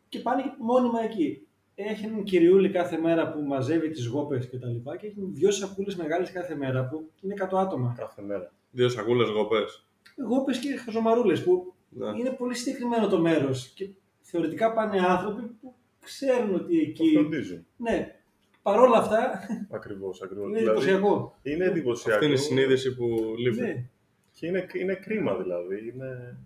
και 0.10 0.20
πάνε 0.20 0.42
και 0.42 0.50
μόνιμα 0.60 1.04
εκεί. 1.04 1.44
Έχει 1.76 2.06
έναν 2.06 2.24
κυριούλη 2.24 2.70
κάθε 2.70 2.98
μέρα 2.98 3.32
που 3.32 3.42
μαζεύει 3.42 3.90
τις 3.90 4.06
γόπες 4.06 4.50
και 4.50 4.58
τα 4.58 4.68
λοιπά 4.68 4.98
και 4.98 5.08
έχει 5.08 5.16
δυο 5.20 5.52
σακούλες 5.52 5.96
μεγάλες 5.96 6.32
κάθε 6.32 6.56
μέρα 6.56 6.88
που 6.88 7.10
είναι 7.22 7.34
100 7.34 7.58
άτομα. 7.60 7.94
Κάθε 7.98 8.22
μέρα. 8.22 8.52
Δύο 8.72 8.90
σακούλες 8.90 9.30
γοπές. 9.30 9.86
Γόπες 10.28 10.60
και 10.60 10.76
χαζομαρούλες 10.76 11.44
που 11.44 11.74
Ναι. 11.90 12.06
είναι 12.20 12.30
πολύ 12.30 12.56
συγκεκριμένο 12.56 13.08
το 13.08 13.20
μέρος 13.20 13.68
και 13.68 13.90
θεωρητικά 14.22 14.74
πάνε 14.74 15.00
άνθρωποι 15.00 15.42
που 15.62 15.74
ξέρουν 16.00 16.56
ότι 16.56 16.94
Το 16.98 17.04
εκεί. 17.04 17.12
φροντίζουν. 17.14 17.66
Ναι, 17.78 18.19
παρόλα 18.62 18.98
αυτά 18.98 19.40
Ακριβώς, 19.72 20.22
ακριβώς. 20.22 20.48
είναι 20.50 20.60
Δηλαδή, 20.60 20.78
εντυπωσιακό. 20.90 21.40
είναι 21.44 21.66
εντυπωσιακό. 21.66 22.14
Αυτή 22.14 22.26
είναι 22.26 22.34
η 22.34 22.38
συνείδηση 22.38 22.96
που 22.96 23.34
λείπει. 23.38 23.62
Ναι. 23.62 23.90
Και 24.32 24.48
είναι, 24.48 24.66
είναι 24.74 24.94
κρίμα 24.96 25.36
δηλαδή. 25.38 25.92
Είναι... 25.94 26.38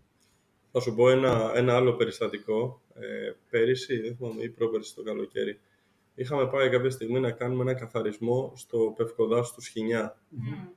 Θα 0.71 0.79
σου 0.79 0.95
πω 0.95 1.09
ένα, 1.09 1.51
ένα 1.55 1.75
άλλο 1.75 1.93
περιστατικό. 1.93 2.81
Ε, 2.95 3.31
πέρυσι, 3.49 4.01
δεν 4.01 4.15
θυμάμαι, 4.15 4.43
ή 4.43 4.49
πρόπερσι 4.49 4.95
το 4.95 5.03
καλοκαίρι, 5.03 5.59
είχαμε 6.15 6.47
πάει 6.47 6.69
κάποια 6.69 6.89
στιγμή 6.89 7.19
να 7.19 7.31
κάνουμε 7.31 7.61
ένα 7.61 7.73
καθαρισμό 7.73 8.53
στο 8.55 8.93
Πευκοδάσου 8.97 9.53
του 9.53 9.61
Σχοινιά. 9.61 10.17
Μμμ. 10.29 10.67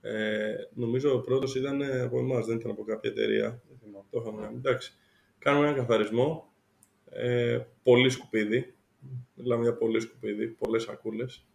Ε, 0.00 0.54
νομίζω 0.74 1.14
ο 1.14 1.20
πρώτος 1.20 1.54
ήταν 1.54 1.82
από 1.82 2.18
εμάς, 2.18 2.46
δεν 2.46 2.56
ήταν 2.56 2.70
από 2.70 2.84
κάποια 2.84 3.10
εταιρεία. 3.10 3.62
δεν 3.68 3.78
θυμάμαι. 3.82 4.04
Το 4.10 4.20
είχαμε 4.22 4.42
κάνει. 4.42 4.56
Εντάξει. 4.56 4.92
Κάνουμε 5.38 5.66
ένα 5.66 5.76
καθαρισμό. 5.76 6.52
Ε, 7.10 7.60
πολύ 7.82 8.10
σκουπίδι. 8.10 8.74
Μιλάμε 9.34 9.62
για 9.62 9.74
πολύ 9.74 10.00
σκουπίδι, 10.00 10.46
πολλές 10.46 10.82
σακούλες. 10.82 11.46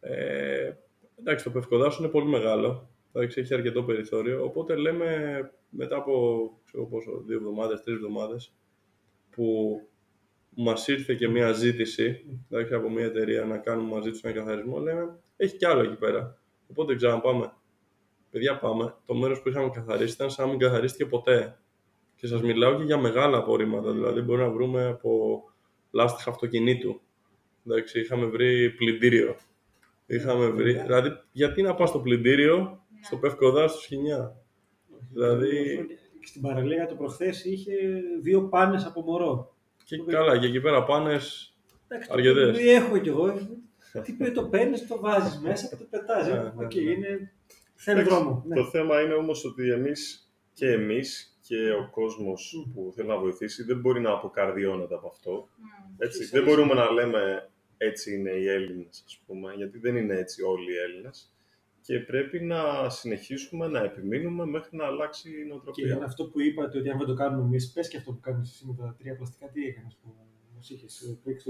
Ε, 0.00 0.72
εντάξει, 1.18 1.44
το 1.44 1.50
Πευκοδάσου 1.50 2.02
είναι 2.02 2.10
πολύ 2.10 2.26
μεγάλο. 2.26 2.90
Εντάξει, 3.12 3.40
έχει 3.40 3.54
αρκετό 3.54 3.82
περιθώριο. 3.82 4.44
Οπότε 4.44 4.76
λέμε 4.76 5.40
μετά 5.68 5.96
από 5.96 6.50
ξέρω 6.64 6.86
πόσο, 6.86 7.22
δύο 7.26 7.36
εβδομάδες, 7.36 7.82
τρεις 7.82 7.96
εβδομάδες, 7.96 8.52
που 9.30 9.80
μας 10.56 10.88
ήρθε 10.88 11.14
και 11.14 11.28
μια 11.28 11.52
ζήτηση 11.52 12.24
εντάξει, 12.50 12.74
από 12.74 12.90
μια 12.90 13.04
εταιρεία 13.04 13.44
να 13.44 13.58
κάνουμε 13.58 13.94
μαζί 13.94 14.10
τους 14.10 14.22
ένα 14.22 14.34
καθαρισμό, 14.34 14.78
λέμε 14.78 15.18
έχει 15.36 15.56
κι 15.56 15.66
άλλο 15.66 15.80
εκεί 15.80 15.96
πέρα. 15.96 16.38
Οπότε 16.70 16.94
ξαναπάμε. 16.94 17.52
Παιδιά, 18.30 18.58
πάμε. 18.58 18.94
Το 19.06 19.14
μέρος 19.14 19.42
που 19.42 19.48
είχαμε 19.48 19.70
καθαρίσει 19.70 20.14
ήταν 20.14 20.30
σαν 20.30 20.44
να 20.44 20.50
μην 20.50 20.60
καθαρίστηκε 20.60 21.06
ποτέ. 21.06 21.58
Και 22.16 22.26
σας 22.26 22.42
μιλάω 22.42 22.76
και 22.76 22.82
για 22.82 22.98
μεγάλα 22.98 23.36
απορρίμματα. 23.36 23.92
Δηλαδή, 23.92 24.20
μπορεί 24.20 24.40
να 24.40 24.50
βρούμε 24.50 24.86
από 24.86 25.42
λάστιχα 25.96 26.30
αυτοκινήτου. 26.30 27.00
Εντάξει, 27.66 28.00
είχαμε 28.00 28.26
βρει 28.26 28.70
πλυντήριο. 28.70 29.36
Είχαμε 30.06 30.46
βρει. 30.48 30.72
Δηλαδή, 30.72 31.10
γιατί 31.32 31.62
να 31.62 31.74
πας 31.74 31.88
στο 31.88 31.98
πλυντήριο 32.00 32.80
στο 33.02 33.16
πευκοδάσος 33.16 33.68
στο 33.68 33.80
Σχοινιά; 33.80 34.36
Δηλαδή- 35.12 35.86
Και 36.20 36.26
στην 36.26 36.40
παραλία 36.42 36.86
το 36.86 36.94
προχθές 36.94 37.44
είχε 37.44 37.74
δύο 38.22 38.48
πάνες 38.48 38.84
από 38.84 39.00
μωρό. 39.00 39.54
Και 39.84 39.96
καλά, 40.06 40.38
και 40.38 40.46
εκεί 40.46 40.60
πέρα 40.60 40.84
πάνες. 40.84 41.54
Εντάξει, 41.88 42.10
Αρκετές. 42.12 42.58
το 42.58 42.64
έχω 42.64 42.98
κι 42.98 43.08
εγώ. 43.08 43.34
Τι 44.04 44.12
πει 44.12 44.32
το 44.32 44.42
παίρνεις, 44.48 44.86
το 44.86 45.00
βάζεις 45.00 45.38
μέσα 45.40 45.68
και 45.68 45.76
το 45.76 45.84
πετάζει. 45.90 46.30
Ναι, 46.30 46.38
ναι, 46.38 46.52
Οκ, 46.64 46.74
ναι. 46.74 46.80
είναι. 46.80 47.32
Θέλει 47.74 48.00
Εντάξει, 48.00 48.16
δρόμο. 48.16 48.44
Ναι. 48.46 48.54
Το 48.54 48.64
θέμα 48.64 49.00
είναι 49.02 49.14
όμως 49.14 49.44
ότι 49.44 49.70
εμείς 49.70 50.25
και 50.56 50.70
εμείς 50.72 51.38
και 51.40 51.70
ο 51.70 51.88
κόσμος 51.90 52.70
που 52.74 52.92
θέλει 52.94 53.08
να 53.08 53.18
βοηθήσει 53.18 53.62
δεν 53.62 53.80
μπορεί 53.80 54.00
να 54.00 54.10
αποκαρδιώνεται 54.10 54.94
από 54.94 55.08
αυτό. 55.08 55.48
Μμμ. 55.56 55.94
Έτσι. 55.98 56.18
Φυσικά. 56.18 56.38
Δεν 56.38 56.48
μπορούμε 56.48 56.74
να 56.74 56.90
λέμε 56.90 57.50
έτσι 57.76 58.14
είναι 58.14 58.30
οι 58.30 58.48
Έλληνες, 58.48 59.02
ας 59.06 59.22
πούμε, 59.26 59.52
γιατί 59.54 59.78
δεν 59.78 59.96
είναι 59.96 60.14
έτσι 60.14 60.42
όλοι 60.42 60.72
οι 60.72 60.76
Έλληνες. 60.76 61.30
Και 61.82 61.98
πρέπει 61.98 62.40
να 62.40 62.88
συνεχίσουμε 62.90 63.66
να 63.66 63.80
επιμείνουμε 63.82 64.46
μέχρι 64.46 64.76
να 64.76 64.84
αλλάξει 64.86 65.28
η 65.28 65.32
Και 65.32 65.38
είναι 65.38 65.48
νοοτροπία. 65.48 65.98
αυτό 66.04 66.24
που 66.24 66.40
είπατε 66.40 66.78
ότι 66.78 66.90
αν 66.90 66.98
δεν 66.98 67.06
το 67.06 67.14
κάνουμε 67.14 67.44
εμείς, 67.44 67.72
πες 67.72 67.88
και 67.88 67.96
αυτό 67.96 68.12
που 68.12 68.20
κάνει 68.20 68.40
εσύ 68.42 68.66
με 68.66 68.74
τα 68.78 68.96
τρία 68.98 69.16
πλαστικά, 69.16 69.48
τι 69.48 69.66
έκανες 69.66 69.96
που 70.02 70.14
μας 70.56 70.66
είχες 70.72 70.94
πρίξει. 71.22 71.46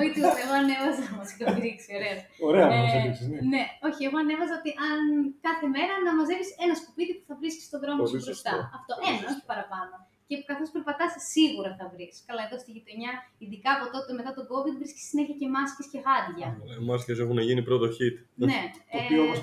Όχι 0.00 0.10
τίποτα, 0.16 0.40
εγώ 0.44 0.54
ανέβαζα, 0.62 1.04
μας 1.18 1.28
είχα 1.32 1.44
πηρίξει, 1.54 1.88
ωραία. 1.98 2.14
Ωραία, 2.48 2.66
Ε, 2.74 2.78
μας 2.82 2.92
έδειξε, 2.98 3.24
ναι. 3.32 3.38
ναι, 3.52 3.62
όχι, 3.88 4.00
εγώ 4.08 4.16
ανέβαζα 4.24 4.54
ότι 4.60 4.70
αν 4.90 5.00
κάθε 5.46 5.66
μέρα 5.76 5.94
να 6.06 6.10
μαζεύεις 6.18 6.48
ένα 6.64 6.74
σκουπίδι 6.80 7.12
που 7.18 7.24
θα 7.30 7.34
βρίσκεις 7.40 7.64
στον 7.70 7.78
δρόμο 7.84 8.00
Πολύ 8.02 8.12
σου 8.14 8.18
μπροστά. 8.24 8.50
σωστό. 8.54 8.76
Αυτό, 8.78 8.92
Πολύ 8.94 9.06
ένα, 9.08 9.18
σωστό. 9.22 9.32
όχι 9.34 9.44
παραπάνω. 9.52 9.94
Και 10.28 10.34
καθώς 10.50 10.68
περπατάς, 10.74 11.12
σίγουρα 11.34 11.70
θα 11.78 11.84
βρεις. 11.94 12.14
Καλά, 12.28 12.42
εδώ 12.46 12.56
στη 12.62 12.70
γειτονιά, 12.76 13.12
ειδικά 13.42 13.70
από 13.76 13.84
τότε 13.94 14.10
μετά 14.18 14.30
τον 14.36 14.44
COVID, 14.52 14.74
βρίσκεις 14.80 15.04
συνέχεια 15.10 15.34
και 15.40 15.46
μάσκες 15.56 15.86
και 15.92 15.98
γάντια. 16.06 16.48
Οι 16.80 16.84
μάσκες 16.90 17.16
έχουν 17.24 17.38
γίνει 17.48 17.62
πρώτο 17.68 17.86
hit. 17.96 18.16
ναι. 18.50 18.60
Το 18.92 18.96
οποίο 19.04 19.20
ε, 19.22 19.24
όμως 19.26 19.38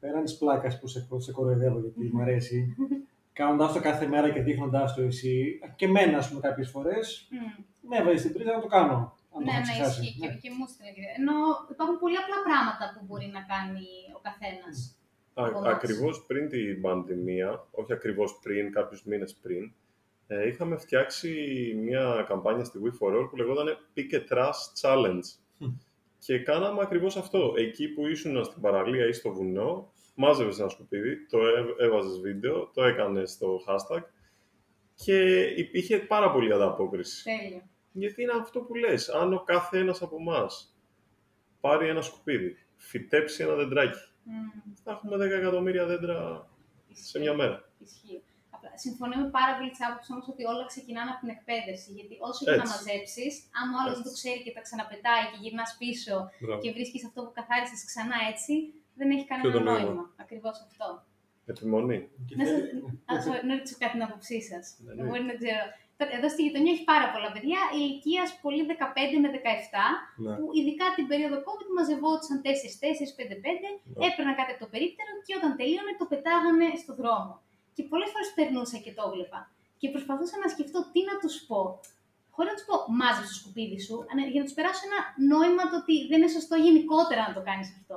πέραν 0.00 0.22
της 0.26 0.34
πλάκας 0.40 0.74
που 0.78 0.86
σε, 0.92 0.98
σε 1.26 1.30
κοροϊδεύω 1.36 1.78
γιατί 1.84 2.10
μου 2.14 2.20
αρέσει, 2.26 2.58
κάνοντας 3.38 3.72
το 3.72 3.80
κάθε 3.88 4.06
μέρα 4.12 4.28
και 4.34 4.40
δείχνοντα 4.46 4.82
το 4.96 5.02
εσύ, 5.02 5.34
και 5.76 5.84
εμένα, 5.90 6.18
ας 6.18 6.28
πούμε, 6.28 6.40
κάποιες 6.40 6.68
φορές, 6.74 7.28
μμ. 7.30 7.62
Με 7.90 7.96
έβαζε 8.00 8.18
στην 8.22 8.32
πρίζα 8.34 8.52
να 8.56 8.60
το 8.64 8.70
κάνω. 8.76 8.96
Αν 9.34 9.38
το 9.38 9.38
Ναι, 9.38 9.50
είχα 9.50 9.58
ναι, 9.58 9.64
ξεχάσει. 9.66 10.00
ισχύει. 10.00 10.20
Ναι. 10.20 10.26
Και, 10.26 10.38
και 10.42 10.50
μου 10.56 10.64
στείλε 10.72 10.90
και- 10.96 11.12
Ενώ 11.20 11.36
υπάρχουν 11.74 11.96
πολύ 12.02 12.16
απλά 12.22 12.38
πράγματα 12.48 12.84
που 12.94 13.00
μπορεί 13.06 13.26
να 13.36 13.42
κάνει 13.52 13.86
ο 14.18 14.20
καθένας. 14.28 14.76
από 15.34 15.56
Α, 15.58 15.60
εμάς. 15.60 15.74
ακριβώς 15.74 16.14
πριν 16.28 16.48
την 16.48 16.80
πανδημία, 16.80 17.66
όχι 17.70 17.92
ακριβώς 17.92 18.38
πριν, 18.42 18.72
κάποιους 18.72 19.02
μήνες 19.04 19.32
πριν, 19.42 19.72
ε, 20.26 20.48
είχαμε 20.48 20.76
φτιάξει 20.76 21.30
μια 21.84 22.24
καμπάνια 22.28 22.64
στη 22.64 22.78
We4All 22.84 23.26
που 23.30 23.36
λεγόταν 23.36 23.66
Pick 23.96 24.10
a 24.18 24.20
Trash 24.30 24.60
Challenge. 24.82 25.26
Μμ. 25.58 25.66
Και 26.18 26.38
κάναμε 26.38 26.80
ακριβώς 26.82 27.16
αυτό. 27.16 27.52
Εκεί 27.56 27.88
που 27.88 28.06
ήσουν 28.06 28.44
στην 28.44 28.60
παραλία 28.62 29.06
ή 29.06 29.12
στο 29.12 29.32
βουνό, 29.32 29.92
μάζευες 30.14 30.58
ένα 30.58 30.68
σκουπίδι, 30.68 31.26
το 31.26 31.38
έ- 31.38 31.80
έβαζες 31.80 32.20
βίντεο, 32.20 32.70
το 32.74 32.82
έκανες 32.84 33.30
στο 33.30 33.60
hashtag 33.66 34.02
και 34.94 35.40
υπήρχε 35.56 35.98
πάρα 35.98 36.30
πολύ 36.32 36.52
ανταπόκριση. 36.52 37.24
Τέλειο. 37.24 37.62
Γιατί 37.92 38.22
είναι 38.22 38.32
αυτό 38.40 38.60
που 38.60 38.74
λες. 38.74 39.08
Αν 39.08 39.32
ο 39.34 39.40
κάθε 39.44 39.78
ένας 39.78 40.02
από 40.02 40.16
εμάς 40.20 40.74
πάρει 41.60 41.88
ένα 41.88 42.02
σκουπίδι, 42.02 42.56
φυτέψει 42.76 43.42
ένα 43.42 43.54
δεντράκι, 43.54 43.98
Μμ. 44.24 44.72
θα 44.84 44.90
έχουμε 44.92 45.16
10 45.16 45.20
εκατομμύρια 45.40 45.86
δέντρα 45.86 46.48
σε 46.92 47.00
Ισχύει. 47.00 47.18
μια 47.18 47.34
μέρα. 47.34 47.56
Ισχύει. 47.78 48.22
Απλά 48.50 48.70
Συμφωνώ 48.84 49.14
πάρα 49.38 49.52
πολύ 49.56 49.70
τη 49.74 49.78
άποψη 49.88 50.08
όμως 50.12 50.26
ότι 50.32 50.42
όλα 50.52 50.64
ξεκινάνε 50.72 51.10
από 51.12 51.20
την 51.22 51.30
εκπαίδευση. 51.36 51.88
Γιατί 51.96 52.14
όσο 52.28 52.40
και 52.44 52.50
να 52.50 52.56
Έτσι. 52.62 52.70
μαζέψεις, 52.72 53.32
άμα 53.58 53.72
ο 53.76 53.78
άλλος 53.82 53.94
δεν 53.98 54.06
το 54.08 54.12
ξέρει 54.18 54.40
και 54.46 54.52
τα 54.56 54.62
ξαναπετάει 54.66 55.24
και 55.30 55.38
γυρνάς 55.42 55.70
πίσω 55.80 56.14
Μπράβο. 56.42 56.60
και 56.62 56.70
βρίσκεις 56.76 57.02
αυτό 57.08 57.18
που 57.24 57.32
καθάρισες 57.38 57.80
ξανά 57.90 58.16
έτσι, 58.32 58.52
δεν 58.98 59.08
έχει 59.14 59.24
Ποιο 59.26 59.30
κανένα 59.32 59.50
το 59.56 59.60
νόημα. 59.68 59.84
νόημα. 59.88 60.04
Ακριβώς 60.24 60.56
αυτό. 60.66 60.86
Επιμονή. 61.52 61.98
Και 62.28 62.34
Να, 62.38 62.44
σας, 62.50 62.58
θέλει- 62.68 62.84
α, 63.10 63.12
sorry, 63.24 63.42
να 63.48 63.52
ρωτήσω 63.56 63.76
κάτι 63.82 63.92
την 63.96 64.02
άποψή 64.08 64.38
σα. 64.50 64.58
ναι. 64.94 65.02
Μπορεί 65.06 65.22
να 65.30 65.34
ξέρω. 65.40 65.64
Τώρα, 66.00 66.12
Εδώ 66.18 66.28
στη 66.34 66.40
γειτονιά 66.46 66.70
έχει 66.74 66.84
πάρα 66.92 67.06
πολλά 67.14 67.28
παιδιά 67.34 67.60
ηλικία 67.78 68.24
πολύ 68.44 68.62
15 68.70 69.16
με 69.24 69.28
17, 69.36 69.84
Ναι. 70.24 70.32
που 70.36 70.44
ειδικά 70.58 70.86
την 70.96 71.04
περίοδο 71.10 71.36
COVID 71.46 71.68
μαζευόντουσαν 71.78 72.36
4-4, 72.46 73.10
5-5, 73.18 73.68
Ναι. 73.96 74.06
έπαιρναν 74.06 74.34
κάτι 74.38 74.50
από 74.54 74.60
το 74.64 74.68
περίπτερο 74.74 75.10
και 75.26 75.32
όταν 75.38 75.50
τελείωνε 75.60 75.92
το 76.00 76.06
πετάγανε 76.12 76.66
στο 76.82 76.92
δρόμο. 77.00 77.32
Και 77.74 77.82
πολλές 77.90 78.10
φορές 78.12 78.28
περνούσα 78.38 78.76
και 78.84 78.92
το 78.96 79.02
έβλεπα. 79.08 79.40
Και 79.80 79.88
προσπαθούσα 79.94 80.36
να 80.42 80.48
σκεφτώ 80.54 80.78
τι 80.92 81.00
να 81.10 81.14
τους 81.22 81.34
πω. 81.48 81.60
Χωρίς 82.34 82.50
να 82.52 82.56
τους 82.58 82.66
πω 82.70 82.76
μάζεψε 83.00 83.30
το 83.32 83.36
σκουπίδι 83.40 83.78
σου, 83.86 83.96
αλλά 84.10 84.20
για 84.32 84.40
να 84.42 84.46
τους 84.48 84.56
περάσω 84.58 84.82
ένα 84.88 85.00
νόημα 85.32 85.62
το 85.70 85.76
ότι 85.82 85.94
δεν 86.10 86.18
είναι 86.20 86.32
σωστό 86.38 86.54
γενικότερα 86.66 87.20
να 87.28 87.32
το 87.36 87.42
κάνεις 87.48 87.68
αυτό. 87.78 87.96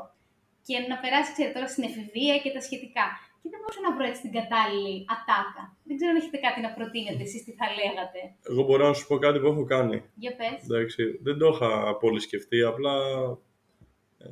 Και 0.68 0.76
να 0.92 0.96
περάσει, 1.04 1.30
ξέρετε, 1.36 1.54
τώρα 1.58 1.68
στην 1.74 1.84
εφηβεία 1.90 2.36
και 2.44 2.52
τα 2.56 2.62
σχετικά. 2.68 3.06
Και 3.44 3.50
δεν 3.54 3.60
μπορούσα 3.62 3.82
να 3.88 3.92
βρω 3.96 4.06
έτσι 4.12 4.22
την 4.26 4.32
κατάλληλη 4.40 4.94
ατάκα. 5.16 5.64
Δεν 5.88 5.96
ξέρω 5.98 6.10
αν 6.14 6.18
έχετε 6.22 6.38
κάτι 6.46 6.60
να 6.66 6.70
προτείνετε 6.78 7.22
εσείς 7.28 7.42
τι 7.46 7.52
θα 7.60 7.66
λέγατε. 7.80 8.20
Εγώ 8.52 8.62
μπορώ 8.68 8.84
να 8.88 8.94
σου 8.98 9.08
πω 9.08 9.16
κάτι 9.26 9.38
που 9.40 9.48
έχω 9.54 9.64
κάνει. 9.76 9.98
Για 10.24 10.34
πες. 10.40 10.58
Εντάξει, 10.68 11.04
δεν 11.26 11.36
το 11.42 11.48
είχα 11.54 11.70
πολύ 12.04 12.20
σκεφτεί, 12.28 12.60
απλά 12.72 12.96
ε, 14.18 14.28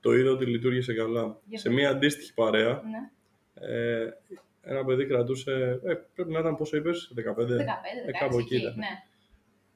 το 0.00 0.12
είδα 0.16 0.30
ότι 0.30 0.44
λειτουργήσε 0.46 0.92
καλά. 0.94 1.24
Για 1.50 1.58
Σε 1.58 1.68
πες. 1.68 1.76
μια 1.78 1.88
αντίστοιχη 1.90 2.34
παρέα, 2.34 2.72
Ναι. 2.92 3.02
ε, 3.68 4.08
ένα 4.62 4.84
παιδί 4.84 5.06
κρατούσε, 5.06 5.80
ε, 5.84 5.94
πρέπει 6.14 6.32
να 6.32 6.38
ήταν 6.38 6.56
πόσο 6.56 6.76
είπες, 6.76 7.12
15. 7.14 7.56
15, 7.56 7.58
16, 7.58 8.08
Ε, 8.08 8.12
κάπου 8.18 8.38
εκεί 8.38 8.54
εκεί, 8.54 8.64
ήταν. 8.64 8.74
ναι. 8.76 8.92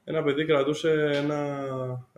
Ένα 0.05 0.23
παιδί 0.23 0.45
κρατούσε 0.45 0.91
ένα 1.13 1.39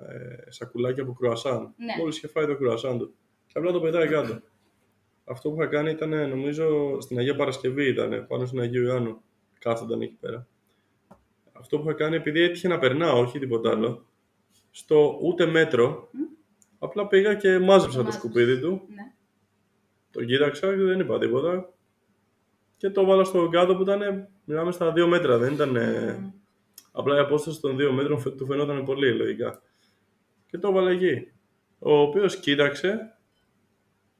ε, 0.01 0.51
σακουλάκι 0.51 0.99
από 0.99 1.13
κρουασάν. 1.13 1.73
Ναι. 1.77 1.93
Μόλις 1.97 2.17
είχε 2.17 2.27
φάει 2.27 2.45
το 2.45 2.55
κρουασάν 2.55 2.97
του. 2.99 3.15
Και 3.47 3.53
απλά 3.59 3.71
το 3.71 3.79
πετάει 3.81 4.07
κάτω. 4.07 4.39
Αυτό 5.25 5.49
που 5.49 5.61
είχα 5.61 5.69
κάνει 5.69 5.91
ήταν, 5.91 6.29
νομίζω, 6.29 6.97
στην 7.01 7.17
Αγία 7.17 7.35
Παρασκευή 7.35 7.87
ήταν, 7.87 8.25
πάνω 8.27 8.45
στην 8.45 8.59
Αγίου 8.59 8.83
Ιωάννου. 8.83 9.21
Κάθονταν 9.59 10.01
εκεί 10.01 10.17
πέρα. 10.19 10.47
Αυτό 11.51 11.77
που 11.77 11.83
είχα 11.83 11.93
κάνει, 11.93 12.15
επειδή 12.15 12.41
έτυχε 12.41 12.67
να 12.67 12.79
περνάω, 12.79 13.19
όχι 13.19 13.39
τίποτα 13.39 13.69
άλλο, 13.69 14.05
στο 14.71 15.19
ούτε 15.21 15.45
μέτρο, 15.45 16.09
απλά 16.79 17.07
πήγα 17.07 17.33
και 17.33 17.59
μάζεψα 17.59 17.97
το 17.97 18.03
μάζεψες. 18.03 18.13
σκουπίδι 18.13 18.59
του, 18.59 18.69
ναι. 18.69 19.13
τον 20.11 20.25
κοίταξα 20.25 20.75
και 20.75 20.81
δεν 20.81 20.99
είπα 20.99 21.19
τίποτα. 21.19 21.73
Και 22.77 22.89
το 22.89 23.05
βάλα 23.05 23.23
στο 23.23 23.49
κάτω 23.49 23.75
που 23.75 23.81
ήταν, 23.81 24.27
μιλάμε 24.45 24.71
στα 24.71 24.91
δύο 24.91 25.07
μέτρα, 25.07 25.37
δεν 25.37 25.53
ήταν... 25.53 25.69
Μμμ. 25.69 26.31
Απλά 26.97 27.15
η 27.15 27.19
απόσταση 27.19 27.61
των 27.61 27.77
δύο 27.77 27.91
μέτρων 27.91 28.19
φαι- 28.19 28.37
του 28.37 28.45
φαινόταν 28.45 28.85
πολύ 28.85 29.13
λογικά. 29.13 29.61
Και 30.47 30.57
το 30.57 30.67
έβαλε 30.67 30.91
εκεί. 30.91 31.31
Ο 31.79 31.97
οποίος 31.97 32.39
κοίταξε, 32.39 33.14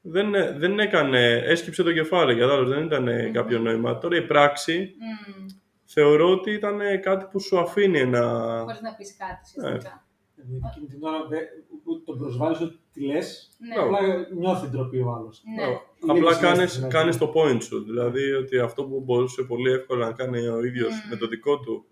δεν, 0.08 0.58
δεν 0.58 0.78
έκανε, 0.78 1.32
έσκυψε 1.44 1.82
το 1.82 1.92
κεφάλι, 1.92 2.36
κατάλαβες, 2.38 2.68
δεν 2.68 2.84
ήταν 2.84 3.32
κάποιο 3.32 3.58
νόημα. 3.58 3.98
Τώρα 3.98 4.16
η 4.16 4.22
πράξη 4.26 4.94
Μμμ. 4.98 5.46
θεωρώ 5.84 6.30
ότι 6.30 6.50
ήταν 6.52 6.78
κάτι 7.02 7.26
που 7.30 7.40
σου 7.40 7.58
αφήνει 7.58 7.98
ένα... 8.00 8.22
Χωρίς 8.64 8.80
να 8.80 8.94
πεις 8.94 9.16
κάτι 9.16 9.50
Ναι. 9.60 9.66
ουσιαστικά. 9.68 10.06
Γιατί 10.34 10.52
εκείνη 10.70 10.86
την 10.86 10.98
ώρα 11.02 11.26
δεν- 11.28 11.46
ούτε 11.84 12.02
τον 12.04 12.18
προσβάλλεις 12.18 12.60
ότι 12.60 12.78
τη 12.92 13.00
λες. 13.06 13.48
Ναι. 13.58 13.82
Απλά 13.82 13.98
νιώθει 14.34 14.66
ντροπή 14.68 14.98
ο 15.00 15.12
άλλος. 15.18 15.42
Ναι. 15.44 15.62
Μπράβο. 15.62 15.80
Είναι 16.02 16.18
Απλά 16.18 16.32
συνέστηση 16.32 16.56
κάνεις, 16.56 16.78
να 16.80 16.88
κάνεις 16.88 17.16
γίνει. 17.16 17.32
το 17.32 17.40
point 17.40 17.62
σου. 17.62 17.84
Δηλαδή 17.84 18.32
ότι 18.32 18.58
αυτό 18.58 18.84
που 18.84 19.00
μπορούσε 19.00 19.42
πολύ 19.42 19.70
εύκολα 19.72 20.06
να 20.06 20.12
κάνει 20.12 20.46
ο 20.48 20.64
ίδιος 20.64 20.92
Μμμ. 20.92 21.08
με 21.10 21.16
το 21.16 21.26
δικό 21.28 21.58
του 21.60 21.86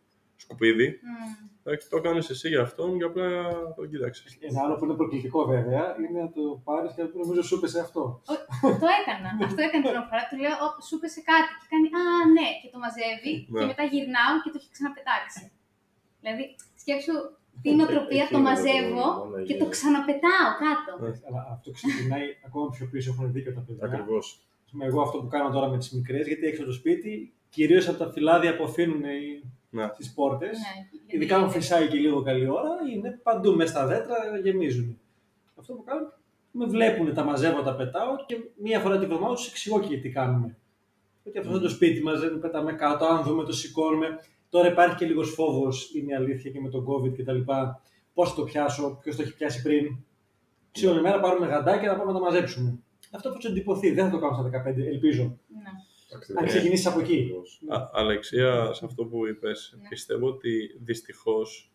σκουπίδι, 0.45 0.87
Μμμ. 1.09 1.33
εντάξει, 1.65 1.85
το 1.93 1.99
κάνεις 2.07 2.27
εσύ 2.35 2.47
για 2.53 2.63
αυτόν 2.69 2.89
και 2.99 3.05
απλά 3.11 3.29
το 3.77 3.83
κοίταξες. 3.91 4.31
Ένα 4.49 4.59
άλλο 4.65 4.75
που 4.77 4.85
είναι 4.85 4.97
προκλητικό 5.01 5.41
βέβαια 5.55 5.85
είναι 5.99 6.21
να 6.25 6.31
το 6.37 6.45
πάρεις 6.69 6.91
και 6.95 7.03
να 7.03 7.09
πει 7.11 7.17
νομίζω 7.25 7.43
σου 7.49 7.55
έπεσε 7.59 7.79
αυτό. 7.87 8.03
Ο- 8.33 8.77
το 8.83 8.89
έκανα. 9.01 9.29
Αυτό 9.47 9.61
έκανα 9.67 9.83
την 9.85 9.91
ώρα 9.95 10.05
φορά. 10.09 10.23
Του 10.31 10.37
λέω, 10.45 10.55
«Ω, 10.65 10.69
σου 10.89 10.97
πέσε 11.03 11.21
κάτι. 11.31 11.51
Και 11.61 11.67
κάνει, 11.73 11.87
Α, 11.99 12.03
ναι. 12.37 12.49
Και 12.61 12.69
το 12.75 12.79
μαζεύει. 12.85 13.33
Ναι. 13.53 13.59
Και 13.61 13.67
μετά 13.73 13.83
γυρνάω 13.93 14.35
και 14.43 14.51
το 14.53 14.57
έχει 14.61 14.71
ξαναπετάξει. 14.77 15.43
δηλαδή, 16.21 16.45
σκέψου 16.83 17.15
την 17.65 17.77
οτροπία, 17.85 18.23
Εκεί 18.25 18.33
το 18.35 18.39
είναι 18.39 18.49
το 18.49 18.51
μαζεύω 18.51 19.05
πρόβλημα, 19.09 19.39
να 19.39 19.47
και 19.49 19.55
το 19.61 19.65
γίνει. 19.65 19.75
ξαναπετάω 19.77 20.49
κάτω. 20.65 20.91
Ναι. 21.03 21.11
Αλλά 21.27 21.41
αυτό 21.55 21.69
ξεκινάει 21.79 22.27
ακόμα 22.49 22.67
πιο 22.75 22.85
πίσω. 22.93 23.09
Έχουν 23.13 23.25
δίκιο 23.37 23.53
τα 23.59 23.63
παιδιά. 23.67 23.85
Ακριβώς. 23.89 24.25
Ας 24.65 24.71
πούμε, 24.71 24.85
εγώ 24.91 25.01
αυτό 25.07 25.17
που 25.23 25.29
κάνω 25.35 25.49
τώρα 25.57 25.69
με 25.73 25.77
τις 25.81 25.91
μικρές, 25.97 26.25
γιατί 26.31 26.45
έξω 26.51 26.61
από 26.63 26.71
το 26.73 26.77
σπίτι, 26.81 27.13
κυρίως 27.57 27.85
από 27.91 27.99
τα 28.03 28.09
φυλάδια 28.15 28.57
που 28.57 28.65
αφήνουν 28.71 29.03
Ναι. 29.75 29.89
στις 29.95 30.13
πόρτες. 30.15 30.59
Ναι, 30.59 30.89
γιατί- 30.91 31.15
Ειδικά 31.17 31.37
αν 31.37 31.51
φυσάει 31.51 31.89
και 31.89 31.97
λίγο 31.97 32.23
καλή 32.23 32.49
ώρα, 32.49 32.71
είναι 32.95 33.21
παντού 33.23 33.55
μέσα 33.57 33.71
στα 33.71 33.87
δέντρα, 33.87 34.17
γεμίζουν. 34.43 34.99
Αυτό 35.57 35.75
που 35.75 35.85
κάνουν, 35.85 36.13
με 36.51 36.67
βλέπουν, 36.67 37.15
τα 37.15 37.25
μαζεύω, 37.25 37.63
τα 37.63 37.75
πετάω 37.77 38.17
και 38.27 38.37
μία 38.63 38.81
φορά 38.81 38.95
την 38.99 39.05
εβδομάδα 39.11 39.35
τους 39.35 39.49
εξηγώ 39.49 39.81
και 39.81 39.97
τι 39.99 40.11
κάνουμε. 40.11 40.57
Ότι 41.25 41.39
αυτό 41.39 41.61
το 41.61 41.69
σπίτι 41.69 42.03
μας 42.03 42.21
δεν 42.21 42.39
πετάμε 42.39 42.73
κάτω, 42.73 43.05
αν 43.05 43.23
δούμε 43.23 43.45
το 43.45 43.53
σηκώνουμε. 43.53 44.19
Τώρα 44.49 44.69
υπάρχει 44.69 44.97
και 44.97 45.07
λίγος 45.07 45.31
φόβος, 45.31 45.95
είναι 45.95 46.13
η 46.13 46.15
αλήθεια 46.15 46.51
και 46.51 46.61
με 46.61 46.69
τον 46.69 46.87
COVID 46.89 47.13
κτλ. 47.19 47.39
Πώς 48.15 48.29
θα 48.31 48.35
το 48.35 48.43
πιάσω, 48.45 48.99
ποιος 49.03 49.17
το 49.17 49.23
έχει 49.23 49.35
πιάσει 49.35 49.63
πριν. 49.63 49.97
Τι 50.73 50.87
όλη 50.87 51.01
μέρα 51.01 51.21
πάρουμε 51.21 51.47
γαντάκια 51.47 51.91
να 51.93 51.99
πάμε 51.99 52.13
να 52.13 52.19
τα 52.19 52.25
μαζέψουμε. 52.25 52.79
Αυτό 53.13 53.29
που 53.31 53.37
τους 53.37 53.51
εντυπωθεί, 53.51 53.91
δεν 53.91 54.05
θα 54.05 54.11
το 54.11 54.19
κάνω 54.19 54.33
στα 54.35 54.43
15, 54.43 54.87
ελπίζω. 54.87 55.23
Ναι. 55.23 55.71
Αν 56.39 56.47
ξεκινήσεις 56.47 56.87
από 56.87 57.01
εκεί. 57.01 57.31
Α, 57.69 57.89
Αλεξία, 57.93 58.73
σε 58.73 58.85
αυτό 58.85 59.05
που 59.05 59.27
είπες, 59.27 59.77
Ναι. 59.83 59.89
πιστεύω 59.89 60.27
ότι 60.27 60.79
δυστυχώς 60.85 61.73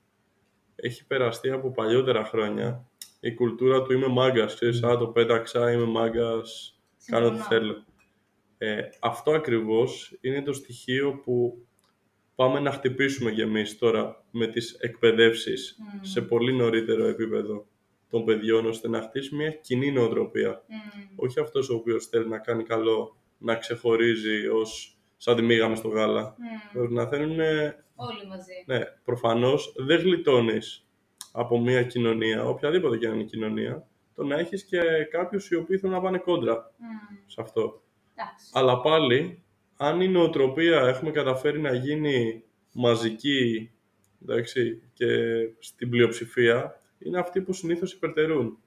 έχει 0.75 1.05
περαστεί 1.07 1.49
από 1.49 1.71
παλιότερα 1.71 2.25
χρόνια 2.25 2.87
η 3.19 3.33
κουλτούρα 3.33 3.81
του 3.81 3.93
είμαι 3.93 4.07
μάγκας, 4.07 4.55
ξέρεις, 4.55 4.83
α, 4.83 4.97
το 4.97 5.07
πέταξα, 5.07 5.71
είμαι 5.71 5.85
μάγκας, 5.85 6.79
κάνω 7.05 7.25
ό,τι 7.27 7.35
Συμφωνώ. 7.35 7.59
θέλω. 7.61 7.83
Ε, 8.57 8.81
αυτό 8.99 9.31
ακριβώς 9.31 10.17
είναι 10.21 10.41
το 10.43 10.53
στοιχείο 10.53 11.21
που 11.23 11.65
πάμε 12.35 12.59
να 12.59 12.71
χτυπήσουμε 12.71 13.31
κι 13.31 13.41
εμείς 13.41 13.77
τώρα 13.77 14.25
με 14.31 14.47
τις 14.47 14.73
εκπαιδεύσεις 14.73 15.77
Μμμ. 15.79 15.99
σε 16.03 16.21
πολύ 16.21 16.53
νωρίτερο 16.53 17.05
επίπεδο 17.05 17.67
των 18.09 18.25
παιδιών, 18.25 18.65
ώστε 18.65 18.87
να 18.87 19.01
χτίσει 19.01 19.35
μια 19.35 19.49
κοινή 19.51 19.91
νοοτροπία. 19.91 20.63
Μμμ. 20.67 21.07
Όχι 21.15 21.39
αυτός 21.39 21.69
ο 21.69 21.75
οποίος 21.75 22.05
θέλει 22.05 22.27
να 22.29 22.37
κάνει 22.39 22.63
καλό, 22.63 23.17
να 23.39 23.55
ξεχωρίζει 23.55 24.47
ως 24.47 24.97
σαν 25.17 25.35
τη 25.35 25.41
μίγα 25.41 25.69
μες 25.69 25.77
στο 25.77 25.87
γάλα. 25.87 26.35
Μμμ. 26.37 26.47
Πρέπει 26.73 26.93
να 26.93 27.05
θέλουν, 27.07 27.39
Όλοι 27.95 28.27
μαζί. 28.29 28.53
ναι, 28.65 28.79
προφανώς 29.03 29.73
δεν 29.77 29.99
γλιτώνεις 29.99 30.85
από 31.31 31.59
μια 31.59 31.83
κοινωνία, 31.83 32.45
οποιαδήποτε 32.45 32.97
και 32.97 33.07
αν 33.07 33.13
είναι 33.13 33.21
η 33.21 33.25
κοινωνία, 33.25 33.87
το 34.15 34.23
να 34.23 34.35
έχεις 34.39 34.63
και 34.63 34.79
κάποιους 35.11 35.49
οι 35.49 35.55
οποίοι 35.55 35.77
θέλουν 35.77 35.95
να 35.95 36.01
πάνε 36.01 36.17
κόντρα 36.17 36.73
Μμμ. 36.77 37.17
σε 37.25 37.41
αυτό. 37.41 37.81
Εντάξει. 38.15 38.49
Αλλά 38.53 38.81
πάλι, 38.81 39.43
αν 39.77 40.01
η 40.01 40.07
νοοτροπία 40.07 40.79
έχουμε 40.87 41.11
καταφέρει 41.11 41.59
να 41.59 41.73
γίνει 41.73 42.43
μαζική 42.73 43.71
εντάξει, 44.21 44.81
και 44.93 45.07
στην 45.59 45.89
πλειοψηφία, 45.89 46.81
είναι 46.99 47.19
αυτοί 47.19 47.41
που 47.41 47.53
συνήθως 47.53 47.93
υπερτερούν. 47.93 48.57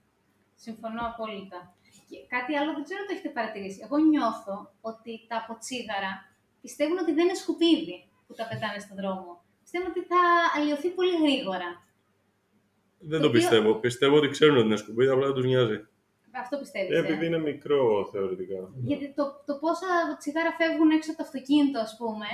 Συμφωνώ 0.55 1.01
απόλυτα. 1.07 1.75
Και 2.13 2.19
κάτι 2.35 2.53
άλλο 2.59 2.71
δεν 2.77 2.85
ξέρω 2.87 3.01
αν 3.03 3.07
το 3.09 3.13
έχετε 3.15 3.31
παρατηρήσει. 3.39 3.79
Εγώ 3.87 3.97
νιώθω 4.13 4.57
ότι 4.91 5.13
τα 5.31 5.37
αποτσίγαρα 5.43 6.13
πιστεύουν 6.65 6.99
ότι 7.05 7.13
δεν 7.17 7.25
είναι 7.27 7.41
σκουπίδι 7.43 7.97
που 8.27 8.33
τα 8.39 8.45
πετάνε 8.51 8.79
στον 8.85 8.97
δρόμο. 9.01 9.31
Πιστεύουν 9.65 9.89
ότι 9.95 10.03
θα 10.11 10.21
αλλοιωθεί 10.57 10.89
πολύ 10.99 11.15
γρήγορα. 11.25 11.69
Δεν 13.11 13.19
Το 13.19 13.25
το 13.25 13.29
οποίο- 13.29 13.41
πιστεύω. 13.41 13.71
Πιστεύω 13.87 14.15
ότι 14.21 14.29
ξέρουν 14.37 14.57
ότι 14.57 14.67
είναι 14.67 14.77
σκουπίδι, 14.83 15.11
απλά 15.15 15.27
δεν 15.31 15.35
τους 15.39 15.45
νοιάζει. 15.51 15.79
Αυτό 16.43 16.55
πιστεύεις, 16.59 16.91
Ε, 16.91 16.97
ε; 16.97 16.99
επειδή 16.99 17.27
είναι 17.27 17.39
μικρό 17.51 18.09
θεωρητικά. 18.13 18.61
Γιατί 18.91 19.07
το, 19.19 19.25
το 19.47 19.55
πόσα 19.63 19.89
τσιγάρα 20.19 20.53
φεύγουν 20.61 20.91
έξω 20.91 21.11
από 21.11 21.19
το 21.21 21.25
αυτοκίνητο, 21.29 21.79
ας 21.87 21.93
πούμε, 21.99 22.27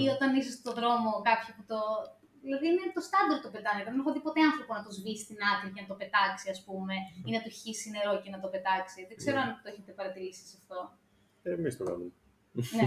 ή 0.00 0.02
Ναι. 0.04 0.10
όταν 0.16 0.28
είσαι 0.36 0.50
στον 0.50 0.74
δρόμο 0.78 1.10
κάποιοι 1.28 1.50
που 1.56 1.64
το... 1.70 1.78
Δηλαδή 2.44 2.64
είναι 2.70 2.84
το 2.96 3.02
στάνταρ 3.08 3.38
το 3.44 3.50
πετάνε. 3.54 3.80
Δεν 3.86 3.94
έχω 4.00 4.10
δει 4.14 4.20
ποτέ 4.28 4.40
άνθρωπο 4.50 4.72
να 4.78 4.82
το 4.86 4.90
σβήσει 4.96 5.22
στην 5.26 5.38
άκρη 5.52 5.68
και 5.74 5.80
να 5.84 5.88
το 5.92 5.96
πετάξει, 6.02 6.46
ας 6.54 6.60
πούμε, 6.66 6.94
ή 7.28 7.30
να 7.36 7.40
του 7.44 7.50
χύσει 7.60 7.86
νερό 7.94 8.12
και 8.22 8.30
να 8.34 8.38
το 8.44 8.48
πετάξει. 8.54 8.98
Δεν 9.10 9.16
ξέρω 9.20 9.36
Ναι. 9.38 9.42
αν 9.44 9.48
το 9.62 9.66
έχετε 9.72 9.90
παρατηρήσει 9.98 10.42
σε 10.50 10.56
αυτό. 10.60 10.78
Ε, 11.46 11.50
Εμείς 11.56 11.74
το 11.78 11.84
κάνουμε. 11.88 12.10
ναι. 12.76 12.86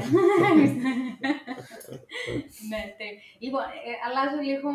ναι, 2.72 2.82
τέλεια. 3.00 3.22
Λοιπόν, 3.44 3.64
ε, 3.88 3.92
αλλάζω 4.06 4.40
λίγο 4.50 4.70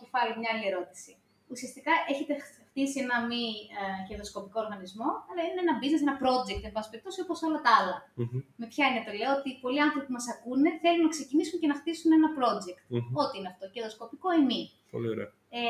κεφάλι, 0.00 0.32
μια 0.40 0.50
άλλη 0.54 0.66
ερώτηση. 0.72 1.12
Ουσιαστικά 1.52 1.92
έχετε 2.12 2.32
χτίσει 2.72 2.98
ένα 3.06 3.16
μη 3.30 3.44
ε, 3.80 3.84
κερδοσκοπικό 4.08 4.58
οργανισμό, 4.64 5.10
αλλά 5.28 5.42
είναι 5.46 5.60
ένα 5.64 5.74
business, 5.80 6.02
ένα 6.06 6.16
project, 6.24 6.62
εν 6.68 6.72
πάση 6.74 6.88
περιπτώσει, 6.92 7.18
όπως 7.24 7.38
όλα 7.46 7.60
τα 7.66 7.72
άλλα. 7.78 7.96
Μμμ. 8.20 8.38
Με 8.60 8.66
ποια 8.72 8.84
είναι 8.88 9.02
το 9.06 9.12
λέω, 9.20 9.32
ότι 9.38 9.48
πολλοί 9.64 9.80
άνθρωποι 9.86 10.06
που 10.08 10.16
μας 10.18 10.26
ακούνε 10.34 10.70
θέλουν 10.82 11.04
να 11.08 11.12
ξεκινήσουν 11.16 11.56
και 11.60 11.68
να 11.72 11.76
χτίσουν 11.80 12.10
ένα 12.18 12.28
project. 12.38 12.80
Μμμ. 12.94 13.16
Ό,τι 13.22 13.34
είναι 13.38 13.50
αυτό, 13.52 13.64
κερδοσκοπικό 13.74 14.28
ή 14.38 14.42
μη. 14.50 14.62
Πολύ 14.94 15.08
ωραία. 15.14 15.28
Ε, 15.60 15.62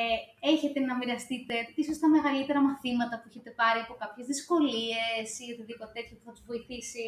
έχετε 0.53 0.79
να 0.89 0.95
μοιραστείτε 1.01 1.55
ίσως 1.83 1.97
τα 2.03 2.09
μεγαλύτερα 2.15 2.61
μαθήματα 2.69 3.15
που 3.19 3.27
έχετε 3.31 3.51
πάρει 3.61 3.81
από 3.85 3.95
κάποιες 4.03 4.27
δυσκολίες 4.33 5.27
ή 5.43 5.45
οτιδήποτε 5.53 5.93
τέτοιο 5.97 6.15
που 6.17 6.25
θα 6.29 6.33
τους 6.35 6.45
βοηθήσει 6.51 7.05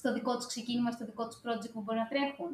στο 0.00 0.08
δικό 0.16 0.32
τους 0.36 0.46
ξεκίνημα, 0.52 0.90
στο 0.96 1.04
δικό 1.10 1.22
τους 1.28 1.38
project 1.44 1.72
που 1.72 1.82
μπορεί 1.82 1.98
να 2.04 2.08
τρέχουν; 2.12 2.50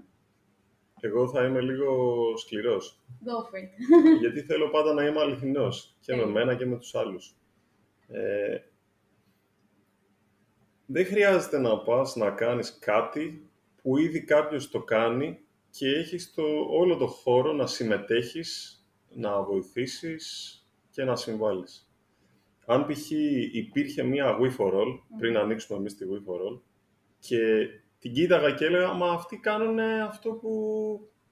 Εγώ 1.00 1.28
θα 1.28 1.44
είμαι 1.44 1.60
λίγο 1.60 2.16
σκληρός. 2.36 3.00
Go 3.24 3.54
for 3.54 3.58
it. 3.58 3.68
γιατί 4.20 4.40
θέλω 4.42 4.70
πάντα 4.70 4.92
να 4.92 5.06
είμαι 5.06 5.20
αληθινός 5.20 5.96
και 6.00 6.12
με 6.12 6.18
Τέλεια. 6.18 6.32
μένα 6.32 6.54
και 6.54 6.66
με 6.66 6.76
τους 6.76 6.94
άλλους. 6.94 7.34
Ε, 8.08 8.58
δεν 10.86 11.06
χρειάζεται 11.06 11.58
να 11.58 11.78
πας 11.78 12.16
να 12.16 12.30
κάνεις 12.30 12.78
κάτι 12.78 13.50
που 13.82 13.96
ήδη 13.96 14.24
κάποιος 14.24 14.70
το 14.70 14.82
κάνει 14.82 15.38
και 15.70 15.88
έχεις 15.88 16.34
το, 16.34 16.42
όλο 16.70 16.96
το 16.96 17.06
χώρο 17.06 17.52
να 17.52 17.66
συμμετέχεις, 17.66 18.80
να 19.14 19.42
βοηθήσεις 19.42 20.54
και 20.90 21.04
να 21.04 21.16
συμβάλλεις. 21.16 21.90
Αν 22.66 22.86
π.χ. 22.86 23.10
υπήρχε 23.52 24.02
μία 24.02 24.38
We 24.40 24.56
for 24.56 24.72
All, 24.72 24.98
πριν 25.18 25.36
ανοίξουμε 25.36 25.78
εμείς 25.78 25.96
τη 25.96 26.04
We 26.10 26.30
for 26.30 26.36
All, 26.36 26.60
και 27.18 27.38
την 28.00 28.12
κοίταγα 28.12 28.50
και 28.50 28.64
έλεγα, 28.64 28.92
μα 28.92 29.10
αυτοί 29.12 29.36
κάνουν 29.36 29.78
αυτό 29.80 30.30
που 30.32 30.50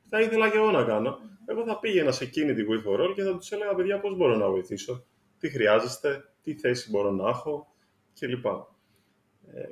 θα 0.08 0.20
ήθελα 0.20 0.50
και 0.50 0.56
εγώ 0.56 0.70
να 0.70 0.84
κάνω. 0.84 1.18
Εγώ 1.46 1.64
θα 1.64 1.78
πήγαινα 1.78 2.12
σε 2.12 2.24
εκείνη 2.24 2.54
τη 2.54 2.62
We 2.68 2.88
for 2.88 3.00
All 3.00 3.12
και 3.14 3.22
θα 3.22 3.36
τους 3.36 3.50
έλεγα, 3.52 3.74
παιδιά, 3.74 4.00
πώς 4.00 4.16
μπορώ 4.16 4.36
να 4.36 4.50
βοηθήσω, 4.50 5.04
τι 5.38 5.48
χρειάζεστε, 5.50 6.24
τι 6.42 6.54
θέση 6.54 6.90
μπορώ 6.90 7.10
να 7.10 7.28
έχω; 7.28 7.74
κλπ. 8.20 8.46
Ε, 8.46 9.68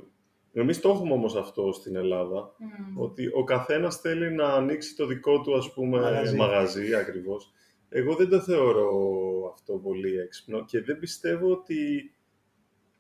εμείς 0.61 0.81
το 0.81 0.89
έχουμε 0.89 1.13
όμως 1.13 1.37
αυτό 1.37 1.73
στην 1.73 1.97
Ελλάδα, 1.97 2.55
Μμμ. 2.59 3.01
ότι 3.01 3.31
ο 3.35 3.45
καθένας 3.45 3.97
θέλει 3.97 4.31
να 4.33 4.47
ανοίξει 4.47 4.97
το 4.97 5.07
δικό 5.07 5.41
του, 5.41 5.57
ας 5.57 5.73
πούμε, 5.73 6.01
Μαγαζί. 6.01 6.37
μαγαζί, 6.37 6.95
ακριβώς. 6.95 7.51
Εγώ 7.89 8.15
δεν 8.15 8.29
το 8.29 8.41
θεωρώ 8.41 8.91
αυτό 9.53 9.73
πολύ 9.79 10.19
έξυπνο 10.19 10.65
και 10.65 10.83
δεν 10.83 10.99
πιστεύω 10.99 11.51
ότι 11.51 12.11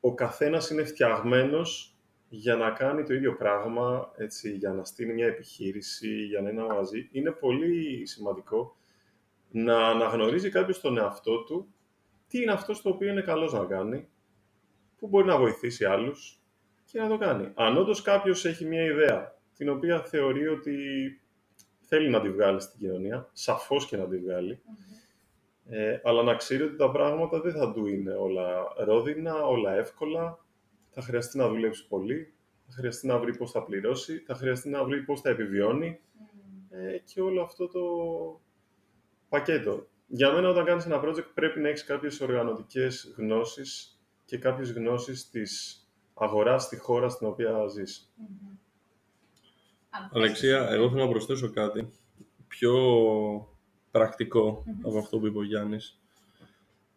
ο 0.01 0.15
καθένας 0.15 0.71
είναι 0.71 0.85
φτιαγμένος 0.85 1.96
για 2.29 2.57
να 2.57 2.71
κάνει 2.71 3.03
το 3.03 3.15
ίδιο 3.15 3.37
πράγμα, 3.37 4.13
έτσι, 4.17 4.51
για 4.51 4.73
να 4.73 4.85
στείλει 4.85 5.13
μια 5.13 5.27
επιχείρηση, 5.27 6.25
για 6.25 6.41
να 6.41 6.51
είναι 6.51 6.61
ένα 6.61 6.69
μαγαζί. 6.69 7.09
Είναι 7.13 7.31
πολύ 7.31 8.07
σημαντικό 8.07 8.77
να 9.51 9.87
αναγνωρίζει 9.87 10.51
κάποιος 10.51 10.81
τον 10.81 10.99
εαυτό 10.99 11.45
του, 11.45 11.69
τι 12.29 12.43
είναι 12.43 12.53
αυτός 12.53 12.77
στο 12.77 12.91
οποίο 12.91 13.11
είναι 13.11 13.23
καλός 13.23 13.53
να 13.53 13.65
κάνει, 13.65 14.09
που 14.99 15.09
μπορεί 15.09 15.27
να 15.27 15.39
βοηθήσει 15.39 15.85
άλλους 15.85 16.41
και 16.85 17.01
να 17.01 17.09
το 17.09 17.19
κάνει. 17.19 17.53
Αν 17.55 17.77
όντως 17.77 18.03
κάποιος 18.03 18.45
έχει 18.45 18.65
μια 18.65 18.85
ιδέα 18.85 19.35
την 19.57 19.69
οποία 19.69 20.03
θεωρεί 20.03 20.49
ότι 20.49 20.77
θέλει 21.81 22.09
να 22.09 22.21
τη 22.21 22.31
βγάλει 22.31 22.61
στην 22.61 22.81
κοινωνία, 22.81 23.29
σαφώς 23.33 23.87
και 23.87 23.97
να 23.97 24.09
τη 24.09 24.19
βγάλει, 24.19 24.61
ε, 25.69 26.01
αλλά 26.03 26.23
να 26.23 26.35
ξέρει 26.35 26.63
ότι 26.63 26.77
τα 26.77 26.91
πράγματα 26.91 27.41
δεν 27.41 27.53
θα 27.53 27.73
του 27.73 27.87
είναι 27.87 28.13
όλα 28.13 28.75
ρόδινα, 28.77 29.47
όλα 29.47 29.75
εύκολα, 29.75 30.46
θα 30.99 31.05
χρειαστεί 31.05 31.39
να 31.39 31.49
δουλέψει 31.49 31.87
πολύ, 31.89 32.35
θα 32.67 32.73
χρειαστεί 32.73 33.07
να 33.07 33.19
βρει 33.19 33.37
πώς 33.37 33.51
θα 33.51 33.65
πληρώσει, 33.65 34.19
θα 34.19 34.35
χρειαστεί 34.35 34.69
να 34.69 34.85
βρει 34.85 35.03
πώς 35.03 35.21
θα 35.21 35.31
επιβιώνει 35.31 36.01
ε, 36.71 36.99
και 37.05 37.21
όλο 37.21 37.43
αυτό 37.43 37.69
το 37.69 37.81
πακέτο. 39.29 39.87
Για 40.07 40.33
μένα 40.33 40.49
όταν 40.49 40.65
κάνεις 40.65 40.85
ένα 40.85 41.03
project 41.05 41.27
πρέπει 41.35 41.61
να 41.61 41.69
έχεις 41.69 41.85
κάποιες 41.85 42.21
οργανωτικές 42.21 43.15
γνώσεις 43.17 44.01
και 44.25 44.39
κάποιες 44.39 44.73
γνώσεις 44.73 45.31
της 45.31 45.81
αγοράς 46.15 46.63
στη 46.63 46.77
χώρα 46.77 47.09
στην 47.09 47.27
οποία 47.27 47.67
ζεις. 47.67 48.13
Μμμ. 48.17 48.57
Αν 49.91 50.11
Αλεξία, 50.13 50.67
θες. 50.67 50.75
εγώ 50.75 50.91
θέλω 50.91 51.05
να 51.05 51.11
προσθέσω 51.11 51.51
κάτι 51.51 51.91
πιο 52.49 52.75
πρακτικο 53.91 54.65
από 54.83 54.99
αυτό 54.99 55.19
που 55.19 55.27
είπε 55.27 55.39
ο 55.39 55.43
Γιάννης. 55.43 56.01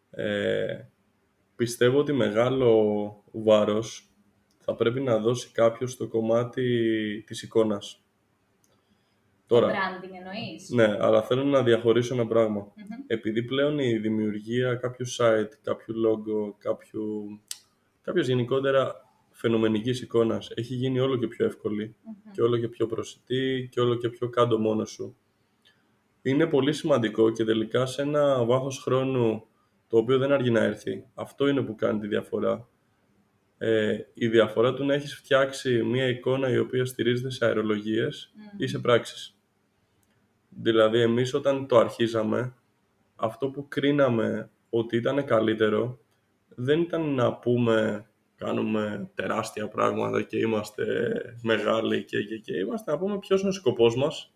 Ε, 0.09 0.83
πιστεύω 1.59 1.99
ότι 1.99 2.13
μεγάλο 2.13 2.73
βάρος 3.31 4.09
θα 4.57 4.75
πρέπει 4.75 5.01
να 5.01 5.17
δώσει 5.19 5.51
κάποιος 5.51 5.91
στο 5.91 6.07
κομμάτι 6.07 6.63
της 7.27 7.41
εικόνας. 7.41 8.03
Τώρα, 9.47 9.67
Branding 9.67 10.15
εννοείς; 10.17 10.69
ναι, 10.69 10.97
αλλά 10.99 11.21
θέλω 11.21 11.43
να 11.43 11.63
διαχωρίσω 11.63 12.13
ένα 12.13 12.27
πράγμα. 12.27 12.59
Μμμ. 12.59 13.03
Επειδή 13.07 13.43
πλέον 13.43 13.79
η 13.79 13.97
δημιουργία 13.97 14.75
κάποιου 14.75 15.05
site, 15.17 15.49
κάποιου 15.63 15.95
logo, 16.05 16.53
κάποιου, 16.57 17.39
κάποιας 18.01 18.27
γενικότερα 18.27 18.95
φαινομενικής 19.31 20.01
εικόνας 20.01 20.51
έχει 20.55 20.75
γίνει 20.75 20.99
όλο 20.99 21.17
και 21.17 21.27
πιο 21.27 21.45
εύκολη 21.45 21.95
Μμμ. 22.03 22.31
και 22.31 22.41
όλο 22.41 22.57
και 22.57 22.67
πιο 22.67 22.85
προσιτή 22.85 23.69
και 23.71 23.79
όλο 23.79 23.95
και 23.95 24.09
πιο 24.09 24.29
κάτω 24.29 24.59
μόνος 24.59 24.89
σου. 24.91 25.17
Είναι 26.21 26.47
πολύ 26.47 26.73
σημαντικό 26.73 27.31
και 27.31 27.43
τελικά 27.43 27.85
σε 27.85 28.01
ένα 28.01 28.45
βάθος 28.45 28.79
χρόνου 28.79 29.43
το 29.89 29.97
οποίο 29.97 30.17
δεν 30.17 30.31
αργεί 30.31 30.49
να 30.49 30.63
έρθει. 30.63 31.05
Αυτό 31.13 31.47
είναι 31.47 31.61
που 31.61 31.75
κάνει 31.75 31.99
τη 31.99 32.07
διαφορά. 32.07 32.67
Ε, 33.57 33.97
η 34.13 34.27
διαφορά 34.27 34.73
του 34.73 34.85
να 34.85 34.93
έχεις 34.93 35.15
φτιάξει 35.15 35.83
μια 35.83 36.07
εικόνα 36.07 36.49
η 36.49 36.57
οποία 36.57 36.85
στηρίζεται 36.85 37.29
σε 37.29 37.45
αερολογίες 37.45 38.33
ή 38.57 38.67
σε 38.67 38.79
πράξεις. 38.79 39.37
Δηλαδή 40.49 41.01
εμείς 41.01 41.33
όταν 41.33 41.67
το 41.67 41.77
αρχίζαμε, 41.77 42.53
αυτό 43.15 43.49
που 43.49 43.67
κρίναμε 43.67 44.49
ότι 44.69 44.95
ήταν 44.95 45.25
καλύτερο 45.25 45.99
δεν 46.47 46.81
ήταν 46.81 47.13
να 47.13 47.33
πούμε 47.33 48.05
κάνουμε 48.35 49.09
τεράστια 49.15 49.67
πράγματα 49.67 50.21
και 50.21 50.37
είμαστε 50.37 50.85
μεγάλοι 51.41 52.03
και, 52.03 52.23
και, 52.23 52.37
και 52.37 52.57
είμαστε 52.57 52.91
να 52.91 52.97
πούμε 52.97 53.19
ποιος 53.19 53.39
είναι 53.39 53.49
ο 53.49 53.53
σκοπός 53.53 53.95
μας. 53.95 54.33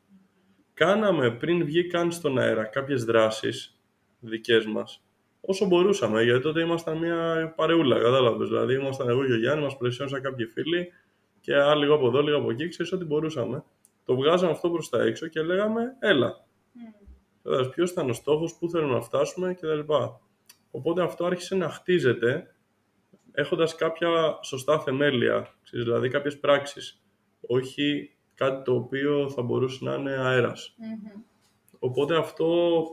Κάναμε 0.74 1.32
πριν 1.32 1.66
βγει 1.66 1.88
καν 1.88 2.12
στον 2.12 2.38
αέρα 2.38 2.64
κάποιες 2.64 3.04
δράσεις 3.04 3.80
δικές 4.20 4.66
μας 4.66 5.03
όσο 5.46 5.66
μπορούσαμε, 5.66 6.24
γιατί 6.24 6.42
τότε 6.42 6.62
ήμασταν 6.62 6.98
μια 6.98 7.54
παρεούλα, 7.56 8.00
κατάλαβες. 8.00 8.48
Δηλαδή 8.48 8.74
ήμασταν 8.74 9.10
εγώ 9.10 9.26
και 9.26 9.32
ο 9.32 9.38
Γιάννη, 9.38 9.64
μας 9.64 9.78
πλαισιώσαν 9.78 10.22
κάποιοι 10.22 10.46
φίλοι 10.46 10.92
και 11.40 11.56
άλλοι 11.56 11.82
λίγο 11.82 11.94
από 11.94 12.08
εδώ, 12.08 12.22
λίγο 12.22 12.38
από 12.38 12.52
εκεί, 12.52 12.68
ξέρεις 12.68 12.92
ό,τι 12.92 13.06
μπορούσαμε. 13.06 13.64
Το 14.06 14.16
βγάζαμε 14.16 14.52
αυτό 14.52 14.70
προς 14.70 14.90
τα 14.90 15.02
έξω 15.02 15.28
και 15.28 15.42
λέγαμε, 15.42 15.96
έλα, 16.00 16.46
Κατάλαβες 17.44 17.74
ποιος 17.74 17.92
ήταν 17.92 18.10
ο 18.10 18.14
στόχος, 18.14 18.58
πού 18.58 18.70
θέλουμε 18.70 18.94
να 18.94 19.02
φτάσουμε 19.02 19.54
κτλ. 19.54 19.80
Οπότε 20.72 21.02
αυτό 21.02 21.26
άρχισε 21.26 21.56
να 21.56 21.70
χτίζεται 21.70 22.56
έχοντας 23.32 23.76
κάποια 23.76 24.40
σωστά 24.44 24.80
θεμέλια, 24.80 25.56
ξέρεις, 25.64 25.86
δηλαδή 25.86 26.10
κάποιες 26.10 26.40
πράξεις. 26.40 27.02
Όχι 27.48 28.16
κάτι 28.36 28.64
το 28.64 28.76
οποίο 28.76 29.30
θα 29.30 29.42
μπορούσε 29.42 29.86
να 29.86 29.94
είναι 29.94 30.12
αέρας. 30.12 30.76
Μμμ. 30.78 31.22
Οπότε 31.80 32.18
αυτό 32.18 32.84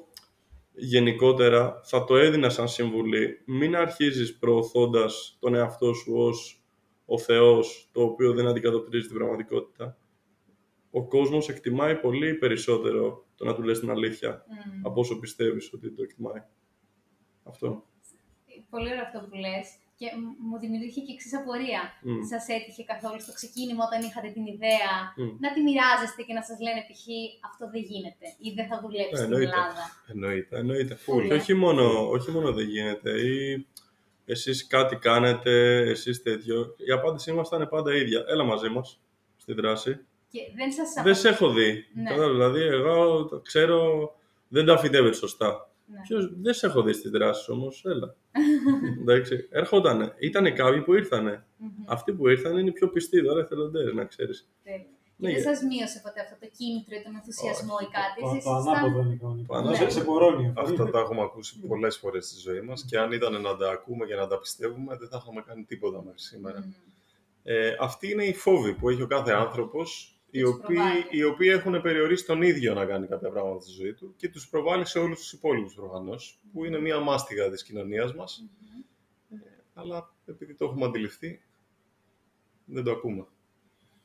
γενικότερα 0.80 1.80
θα 1.84 2.04
το 2.04 2.16
έδινα 2.16 2.48
σαν 2.50 2.68
συμβουλή. 2.68 3.42
Μην 3.46 3.76
αρχίζεις 3.76 4.38
προωθώντας 4.38 5.36
τον 5.40 5.54
εαυτό 5.54 5.92
σου 5.92 6.12
ως 6.16 6.64
ο 7.06 7.18
Θεός, 7.18 7.88
το 7.92 8.02
οποίο 8.02 8.32
δεν 8.32 8.46
αντικατοπτρίζει 8.46 9.06
την 9.06 9.16
πραγματικότητα. 9.16 9.98
Ο 10.90 11.06
κόσμος 11.06 11.48
εκτιμάει 11.48 11.96
πολύ 11.96 12.34
περισσότερο 12.34 13.26
το 13.36 13.44
να 13.44 13.54
του 13.54 13.62
λες 13.62 13.80
την 13.80 13.90
αλήθεια 13.90 14.44
Μμμ. 14.48 14.86
από 14.86 15.00
όσο 15.00 15.18
πιστεύεις 15.18 15.72
ότι 15.72 15.92
το 15.92 16.02
εκτιμάει. 16.02 16.42
Αυτό. 17.42 17.84
Πολύ 18.70 18.90
ωραίο 18.90 19.02
αυτό 19.02 19.18
που 19.28 19.34
λες. 19.34 19.78
Και 20.00 20.08
μ- 20.22 20.36
μου 20.48 20.56
δημιουργήθηκε 20.64 21.00
και 21.06 21.12
εξής 21.16 21.34
απορία. 21.40 21.82
Μμ. 22.08 22.20
Σας 22.32 22.44
έτυχε 22.56 22.82
καθόλου 22.92 23.20
στο 23.26 23.32
ξεκίνημα 23.38 23.82
όταν 23.88 24.00
είχατε 24.08 24.28
την 24.36 24.44
ιδέα 24.54 24.92
Μμ. 25.20 25.30
να 25.44 25.48
τη 25.54 25.60
μοιράζεστε 25.66 26.20
και 26.26 26.34
να 26.38 26.42
σας 26.48 26.58
λένε 26.66 26.80
π.χ. 26.88 27.04
αυτό 27.48 27.64
δεν 27.74 27.82
γίνεται 27.90 28.26
ή 28.46 28.48
δεν 28.58 28.66
θα 28.70 28.76
δουλέψει 28.84 29.14
Ε, 29.14 29.16
στην 29.20 29.28
εννοείται. 29.28 29.50
Ελλάδα. 29.56 29.84
Εννοείται. 30.12 30.52
Εννοείται. 30.62 30.94
Full. 31.04 31.22
Και 31.28 31.34
όχι 31.40 31.54
μόνο, 31.62 31.84
όχι 32.16 32.30
μόνο 32.36 32.48
δεν 32.58 32.66
γίνεται. 32.74 33.10
Ή 33.30 33.66
εσείς 34.34 34.56
κάτι 34.74 34.94
κάνετε, 35.08 35.52
εσείς 35.94 36.22
τέτοιο. 36.22 36.56
Η 36.88 36.90
απάντηση 36.98 37.32
μας 37.32 37.46
ήταν 37.48 37.68
πάντα 37.74 37.90
ίδια. 38.02 38.24
Έλα 38.32 38.44
μαζί 38.44 38.68
μας 38.68 39.00
στη 39.36 39.52
δράση. 39.60 39.92
Και 40.30 40.40
δεν 40.56 40.72
σας 40.72 40.88
Δεν 41.04 41.14
σε 41.14 41.28
έχω 41.28 41.50
δει. 41.50 41.70
Ναι. 41.94 42.10
Κατάλαβες, 42.10 42.36
Δηλαδή, 42.36 42.60
εγώ 42.76 43.24
το 43.24 43.40
ξέρω, 43.40 43.78
δεν 44.48 44.66
τα 44.66 44.78
φυτεύεις 44.78 45.16
σωστά. 45.16 45.69
Ναι. 45.92 46.00
Ποιος, 46.02 46.32
δεν 46.40 46.54
σε 46.54 46.66
έχω 46.66 46.82
δει 46.82 46.92
στις 46.92 47.10
δράσεις 47.10 47.48
όμως, 47.48 47.84
έλα. 47.84 48.14
Εντάξει, 49.00 49.48
έρχονταν. 49.50 50.14
Ήτανε 50.18 50.50
κάποιοι 50.50 50.80
που 50.82 50.94
ήρθανε. 50.94 51.44
Μμμ. 51.56 51.70
Αυτοί 51.86 52.12
που 52.12 52.28
ήρθαν 52.28 52.56
είναι 52.58 52.68
οι 52.68 52.72
πιο 52.72 52.88
πιστοί 52.88 53.22
τώρα 53.24 53.40
εθελοντές, 53.40 53.92
να 53.92 54.04
ξέρεις. 54.04 54.48
Τέλεια. 54.64 54.86
Ναι, 55.16 55.28
Και 55.28 55.34
δεν 55.34 55.42
για- 55.42 55.54
σας 55.54 55.62
μείωσε 55.68 56.00
ποτέ 56.04 56.20
αυτό 56.20 56.36
το 56.40 56.48
κίνητρο 56.58 56.92
ή 56.98 57.02
τον 57.02 57.14
ενθουσιασμό 57.14 57.74
ή 57.86 57.88
κάτι. 57.98 58.18
Το, 58.20 58.26
Εσείς 58.28 58.44
το 58.44 58.50
ήσασταν- 58.50 58.76
ανάποδο 58.76 59.00
είναι 59.06 59.16
κανονικό. 59.20 59.62
Το 59.62 59.74
Σε- 59.74 59.90
Σε 59.90 60.02
πορώνει 60.04 60.46
αυτό. 60.48 60.60
Αυτά 60.60 60.84
τα 60.90 60.98
έχουμε 61.04 61.22
ακούσει 61.22 61.52
πολλές 61.70 61.96
φορές 61.96 62.26
στη 62.26 62.38
ζωή 62.46 62.60
μας 62.60 62.84
και 62.88 62.98
αν 62.98 63.12
ήταν 63.12 63.40
να 63.40 63.56
τα 63.56 63.70
ακούμε 63.70 64.06
και 64.06 64.14
να 64.14 64.26
τα 64.26 64.38
πιστεύουμε, 64.38 64.96
δεν 65.00 65.08
θα 65.08 65.18
είχαμε 65.22 65.40
κάνει 65.46 65.62
τίποτα 65.64 65.98
μέχρι 66.04 66.18
σήμερα. 66.20 66.58
Μμμ. 66.58 66.72
Ε, 67.42 67.76
αυτή 67.80 68.10
είναι 68.10 68.24
η 68.24 68.34
φόβη 68.34 68.72
που 68.74 68.88
έχει 68.88 69.02
ο 69.02 69.06
κάθε 69.06 69.32
άνθρωπος, 69.32 70.19
οι 70.30 70.40
τους 70.40 70.50
οποίοι, 70.54 70.76
προβάλλει. 70.76 71.06
οι 71.10 71.24
οποίοι 71.24 71.48
έχουν 71.52 71.80
περιορίσει 71.82 72.24
τον 72.26 72.42
ίδιο 72.42 72.74
να 72.74 72.84
κάνει 72.86 73.06
κάποια 73.06 73.30
πράγματα 73.30 73.60
στη 73.60 73.70
ζωή 73.70 73.94
του 73.94 74.14
και 74.16 74.28
τους 74.28 74.48
προβάλλει 74.48 74.86
σε 74.86 74.98
όλους 74.98 75.18
τους 75.18 75.32
υπόλοιπους 75.32 75.74
προφανώς, 75.74 76.40
που 76.52 76.64
είναι 76.64 76.80
μία 76.80 77.00
μάστιγα 77.00 77.50
της 77.50 77.62
κοινωνίας 77.62 78.14
μας, 78.14 78.44
Μμμ. 79.28 79.38
αλλά 79.74 80.14
επειδή 80.26 80.54
το 80.54 80.64
έχουμε 80.64 80.84
αντιληφθεί, 80.86 81.42
δεν 82.64 82.84
το 82.84 82.90
ακούμε. 82.90 83.26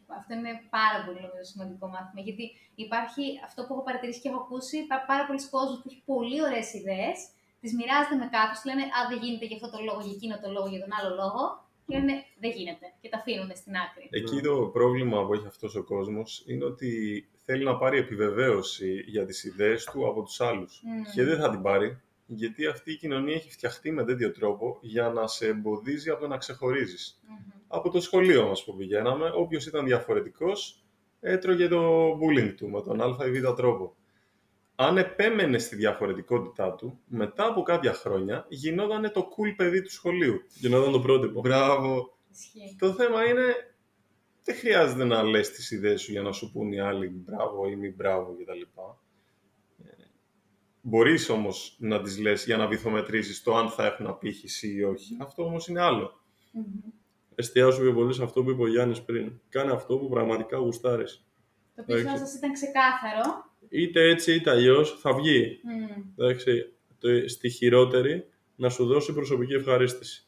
Αυτό 0.08 0.34
είναι 0.34 0.54
πάρα 0.70 1.06
πολύ 1.06 1.20
νομίζω, 1.22 1.44
σημαντικό 1.52 1.88
μάθημα. 1.88 2.22
Γιατί 2.28 2.46
υπάρχει 2.76 3.24
αυτό 3.48 3.60
που 3.66 3.74
έχω 3.74 3.84
παρατηρήσει 3.84 4.22
και 4.22 4.30
έχω 4.30 4.42
ακούσει, 4.46 4.78
υπάρχει 4.78 5.06
πάρα 5.06 5.26
πολλοί 5.28 5.50
κόσμοι 5.50 5.76
που 5.82 5.88
έχει 5.92 6.02
πολύ 6.06 6.38
ωραίες 6.46 6.74
ιδέες, 6.74 7.18
τις 7.62 7.74
μοιράζεται 7.78 8.16
με 8.22 8.28
κάποιου, 8.36 8.60
λένε 8.68 8.84
Α, 8.98 9.00
δεν 9.10 9.18
γίνεται 9.24 9.46
για 9.50 9.58
αυτό 9.60 9.70
το 9.76 9.80
λόγο, 9.88 10.00
για 10.06 10.16
εκείνο 10.18 10.36
το 10.44 10.50
λόγο, 10.56 10.68
για 10.74 10.82
τον 10.84 10.92
άλλο 10.98 11.12
λόγο. 11.22 11.44
Και 11.88 11.98
λένε 11.98 12.24
δεν 12.40 12.52
γίνεται 12.52 12.94
και 13.02 13.10
τα 13.10 13.18
αφήνουν 13.18 13.52
στην 13.56 13.74
άκρη. 13.76 14.08
Εκεί 14.10 14.42
το 14.42 14.70
πρόβλημα 14.74 15.26
που 15.26 15.34
έχει 15.34 15.48
αυτός 15.48 15.76
ο 15.76 15.84
κόσμος 15.84 16.44
είναι 16.48 16.66
ότι 16.66 17.26
θέλει 17.46 17.64
να 17.64 17.78
πάρει 17.78 17.98
επιβεβαίωση 17.98 19.04
για 19.08 19.26
τις 19.26 19.44
ιδέες 19.44 19.84
του 19.84 20.08
από 20.08 20.24
τους 20.24 20.42
άλλους. 20.42 20.82
Μμμ. 20.84 21.04
Και 21.14 21.24
δεν 21.24 21.38
θα 21.38 21.50
την 21.50 21.62
πάρει, 21.62 22.02
γιατί 22.26 22.66
αυτή 22.68 22.92
η 22.92 22.96
κοινωνία 22.96 23.36
έχει 23.36 23.52
φτιαχτεί 23.52 23.92
με 23.92 24.04
τέτοιο 24.06 24.32
τρόπο 24.32 24.78
για 24.82 25.10
να 25.10 25.28
σε 25.28 25.48
εμποδίζει 25.48 26.10
από 26.10 26.22
το 26.22 26.28
να 26.28 26.38
ξεχωρίζεις. 26.38 27.20
Μμμ. 27.28 27.38
Από 27.68 27.90
το 27.90 28.02
σχολείο 28.02 28.48
μας 28.48 28.64
που 28.64 28.76
πηγαίναμε, 28.76 29.32
όποιος 29.36 29.66
ήταν 29.66 29.86
διαφορετικός, 29.86 30.84
έτρωγε 31.20 31.68
το 31.68 32.12
bullying 32.12 32.54
του 32.58 32.70
με 32.70 32.82
τον 32.82 33.02
α 33.02 33.26
ή 33.26 33.32
β 33.32 33.54
τρόπο. 33.54 33.96
Αν 34.76 34.98
επέμενε 34.98 35.58
στη 35.58 35.76
διαφορετικότητά 35.76 36.72
του, 36.76 37.00
μετά 37.06 37.46
από 37.48 37.62
κάποια 37.62 37.94
χρόνια 37.94 38.46
γινόταν 38.50 39.12
το 39.12 39.22
cool 39.30 39.54
παιδί 39.56 39.82
του 39.82 39.92
σχολείου. 39.92 40.42
Γινόταν 40.54 40.92
το 40.92 41.00
πρότυπο. 41.00 41.42
Μπράβο, 41.42 42.18
Ισχύει. 42.32 42.76
το 42.80 42.94
θέμα 42.94 43.26
είναι, 43.26 43.76
δεν 44.44 44.56
χρειάζεται 44.56 45.04
να 45.04 45.24
λες 45.24 45.52
τις 45.52 45.72
ιδέες 45.72 46.02
σου 46.02 46.12
για 46.12 46.22
να 46.22 46.32
σου 46.32 46.52
πούν 46.52 46.72
οι 46.72 46.80
άλλοι 46.80 47.08
μπράβο 47.08 47.68
ή 47.68 47.76
μη 47.76 47.90
μπράβο 47.96 48.36
κτλ. 48.36 48.62
Ε, 49.84 49.90
Μπορείς 50.82 51.30
όμως 51.30 51.76
να 51.80 52.02
τις 52.02 52.20
λες 52.20 52.46
για 52.46 52.58
να 52.58 52.68
βυθομετρήσεις 52.68 53.44
το 53.44 53.56
αν 53.56 53.70
θα 53.70 53.86
έχουν 53.86 54.08
απήχηση 54.08 54.74
ή 54.74 54.84
όχι. 54.84 55.18
Αυτό 55.22 55.44
όμως 55.44 55.68
είναι 55.68 55.82
άλλο. 55.82 56.20
Μμμ. 56.52 56.64
Εστιάσου 57.36 57.82
πιο 57.82 57.94
πολύ 57.94 58.14
σε 58.14 58.24
αυτό 58.24 58.44
που 58.44 58.50
είπε 58.50 58.62
ο 58.62 58.68
Γιάννης 58.68 59.02
πριν. 59.02 59.40
Κάνε 59.50 59.72
αυτό 59.72 59.98
που 59.98 60.10
πραγματικά 60.10 60.58
γουστάρεις. 60.58 61.26
Το 61.76 61.84
πείσμα 61.84 62.00
Εντάξει. 62.02 62.26
σας 62.26 62.36
ήταν 62.36 62.54
ξεκάθαρο. 62.54 63.46
Είτε 63.70 64.02
έτσι 64.10 64.34
είτε 64.34 64.50
αλλιώς 64.50 65.00
θα 65.00 65.14
βγει. 65.14 65.60
Μμμ. 65.64 66.04
Εντάξει, 66.18 66.74
το, 67.00 67.08
στη 67.30 67.50
χειρότερη 67.50 68.26
να 68.56 68.70
σου 68.70 68.86
δώσει 68.86 69.14
προσωπική 69.14 69.54
ευχαρίστηση. 69.54 70.28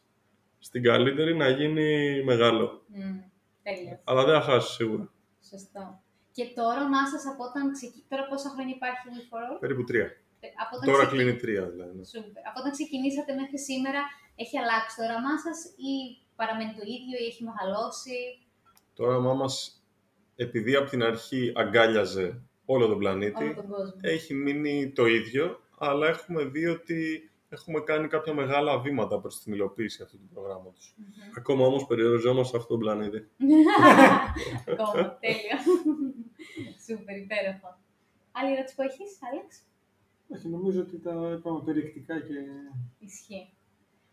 Στην 0.58 0.82
καλύτερη 0.82 1.36
να 1.36 1.48
γίνει 1.48 2.22
μεγάλο. 2.24 2.84
Μμμ. 2.86 3.20
Τέλειο. 3.62 4.00
Αλλά 4.04 4.24
δεν 4.24 4.34
θα 4.34 4.40
χάσεις 4.40 4.70
σίγουρα. 4.74 5.12
Σωστό. 5.50 6.02
Και 6.32 6.44
το 6.54 6.62
όραμά 6.72 7.06
σας 7.12 7.22
από 7.32 7.42
όταν 7.44 7.72
ξεκι... 7.72 8.04
Τώρα 8.08 8.24
πόσα 8.30 8.48
χρόνια 8.54 8.74
υπάρχει 8.78 9.02
η 9.08 9.10
We 9.14 9.22
for 9.30 9.42
All? 9.46 9.56
Περίπου 9.60 9.84
τρία. 9.84 10.06
Ε, 10.40 10.46
Από 10.62 10.72
όταν 10.76 10.86
Τώρα 10.90 11.04
ξεκι- 11.06 11.14
κλείνει 11.14 11.36
τρία 11.42 11.64
δηλαδή. 11.72 11.96
ναι. 11.98 12.04
Σούπερ. 12.04 12.42
Από 12.48 12.58
όταν 12.60 12.72
ξεκινήσατε 12.78 13.30
μέχρι 13.40 13.58
σήμερα, 13.68 14.00
έχει 14.42 14.56
αλλάξει 14.62 14.92
το 14.96 15.02
όραμά 15.08 15.34
σας 15.44 15.58
ή 15.88 15.92
παραμένει 16.40 16.72
το 16.78 16.84
ίδιο 16.96 17.16
ή 17.22 17.24
έχει 17.30 17.42
μεγαλώσει; 17.50 18.16
Το 18.96 19.00
όραμά 19.08 19.32
μας, 19.34 19.54
επειδή 20.44 20.72
από 20.80 20.88
την 20.90 21.02
αρχή 21.02 21.52
αγκάλιαζε 21.62 22.26
όλο 22.70 22.86
τον 22.86 22.98
πλανήτη, 22.98 23.42
Όλο 23.44 23.54
τον 23.54 23.68
κόσμο. 23.68 23.94
έχει 24.00 24.34
μείνει 24.34 24.90
το 24.90 25.06
ίδιο, 25.06 25.60
αλλά 25.78 26.06
έχουμε 26.08 26.44
δει 26.44 26.66
ότι 26.66 27.30
έχουμε 27.48 27.80
κάνει 27.80 28.08
κάποια 28.08 28.34
μεγάλα 28.34 28.78
βήματα 28.78 29.20
προς 29.20 29.42
την 29.42 29.52
υλοποίηση 29.52 30.02
αυτού 30.02 30.16
του 30.18 30.28
προγράμματος. 30.34 30.94
Μμμ. 30.96 31.06
Ακόμα 31.36 31.66
όμως 31.66 31.86
περιοριζόμαστε 31.86 32.50
σε 32.50 32.62
αυτόν 32.62 32.78
τον 32.78 32.78
πλανήτη. 32.78 33.28
Ακόμα, 34.72 35.18
τέλειο. 35.20 35.58
Σούπερ, 36.86 37.16
υπέροχο. 37.16 37.78
Άλλη 38.32 38.52
ερώτηση 38.52 38.74
που 38.74 38.82
έχεις, 38.82 39.18
Άλεξ; 39.32 39.62
Όχι, 40.34 40.48
νομίζω 40.48 40.80
ότι 40.80 40.98
τα 41.00 41.34
είπαμε 41.38 41.60
περιεκτικά 41.64 42.14
και 42.20 42.34
Ισχύει. 42.98 43.52